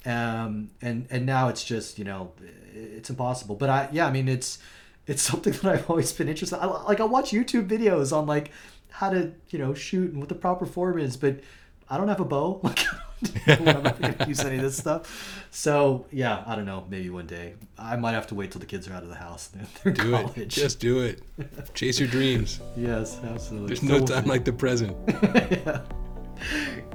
um, 0.06 0.72
and 0.82 1.08
and 1.10 1.26
now 1.26 1.50
it's 1.50 1.64
just 1.64 2.00
you 2.00 2.06
know 2.06 2.32
it's 2.74 3.10
impossible. 3.10 3.56
But 3.56 3.70
I 3.70 3.90
yeah 3.92 4.08
I 4.08 4.12
mean 4.12 4.28
it's 4.28 4.60
it's 5.06 5.22
something 5.30 5.54
that 5.54 5.66
I've 5.66 5.90
always 5.90 6.12
been 6.12 6.28
interested. 6.28 6.58
I, 6.58 6.66
like 6.66 7.00
I 7.00 7.06
watch 7.06 7.32
YouTube 7.32 7.68
videos 7.68 8.16
on 8.16 8.26
like 8.26 8.52
how 8.92 9.12
to 9.12 9.34
you 9.50 9.60
know 9.60 9.74
shoot 9.74 10.12
and 10.12 10.20
what 10.20 10.30
the 10.30 10.36
proper 10.36 10.66
form 10.66 11.00
is, 11.00 11.18
but 11.18 11.40
I 11.90 11.98
don't 11.98 12.08
have 12.08 12.20
a 12.20 12.26
bow. 12.26 12.62
I'm 13.48 13.84
not 13.84 14.02
going 14.02 14.14
to 14.16 14.28
use 14.28 14.40
any 14.42 14.58
of 14.58 14.62
this 14.62 14.78
stuff. 14.78 15.48
So 15.52 16.06
yeah, 16.12 16.44
I 16.46 16.56
don't 16.56 16.66
know. 16.66 16.86
Maybe 16.90 17.10
one 17.10 17.28
day 17.28 17.56
I 17.78 17.96
might 17.96 18.14
have 18.14 18.28
to 18.28 18.36
wait 18.36 18.52
till 18.52 18.60
the 18.60 18.66
kids 18.66 18.88
are 18.88 18.94
out 18.94 19.04
of 19.04 19.10
the 19.10 19.16
house. 19.16 19.52
They're 19.84 19.94
do 19.94 20.12
college. 20.12 20.38
it. 20.38 20.48
Just 20.48 20.80
do 20.80 21.00
it. 21.02 21.22
Chase 21.74 22.00
your 22.00 22.10
dreams. 22.10 22.60
yes, 22.78 23.20
absolutely. 23.24 23.68
There's 23.68 23.84
no 23.84 24.06
time 24.06 24.26
like 24.26 24.46
the 24.46 24.54
present. 24.54 24.96
yeah. 25.58 25.82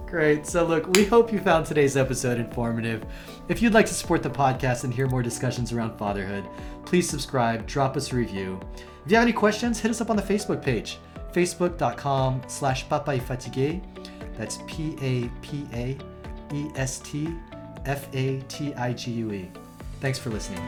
Great. 0.06 0.46
So 0.46 0.64
look, 0.64 0.86
we 0.94 1.04
hope 1.04 1.32
you 1.32 1.40
found 1.40 1.66
today's 1.66 1.96
episode 1.96 2.38
informative. 2.38 3.04
If 3.48 3.60
you'd 3.60 3.74
like 3.74 3.86
to 3.86 3.94
support 3.94 4.22
the 4.22 4.30
podcast 4.30 4.84
and 4.84 4.94
hear 4.94 5.08
more 5.08 5.22
discussions 5.22 5.72
around 5.72 5.98
fatherhood, 5.98 6.44
please 6.86 7.08
subscribe, 7.08 7.66
drop 7.66 7.96
us 7.96 8.12
a 8.12 8.16
review. 8.16 8.60
If 9.04 9.10
you 9.10 9.16
have 9.16 9.24
any 9.24 9.32
questions, 9.32 9.80
hit 9.80 9.90
us 9.90 10.00
up 10.00 10.10
on 10.10 10.16
the 10.16 10.22
Facebook 10.22 10.62
page, 10.62 10.98
facebook.com 11.32 12.42
slash 12.46 12.86
fatigué. 12.86 13.82
That's 14.38 14.58
P 14.66 14.96
A 15.02 15.28
P 15.42 15.66
A 15.72 15.98
E 16.54 16.70
S 16.76 17.00
T 17.00 17.28
F 17.84 18.08
A 18.14 18.40
T 18.48 18.72
I 18.74 18.92
G 18.92 19.10
U 19.12 19.32
E. 19.32 19.50
Thanks 20.00 20.18
for 20.18 20.30
listening. 20.30 20.62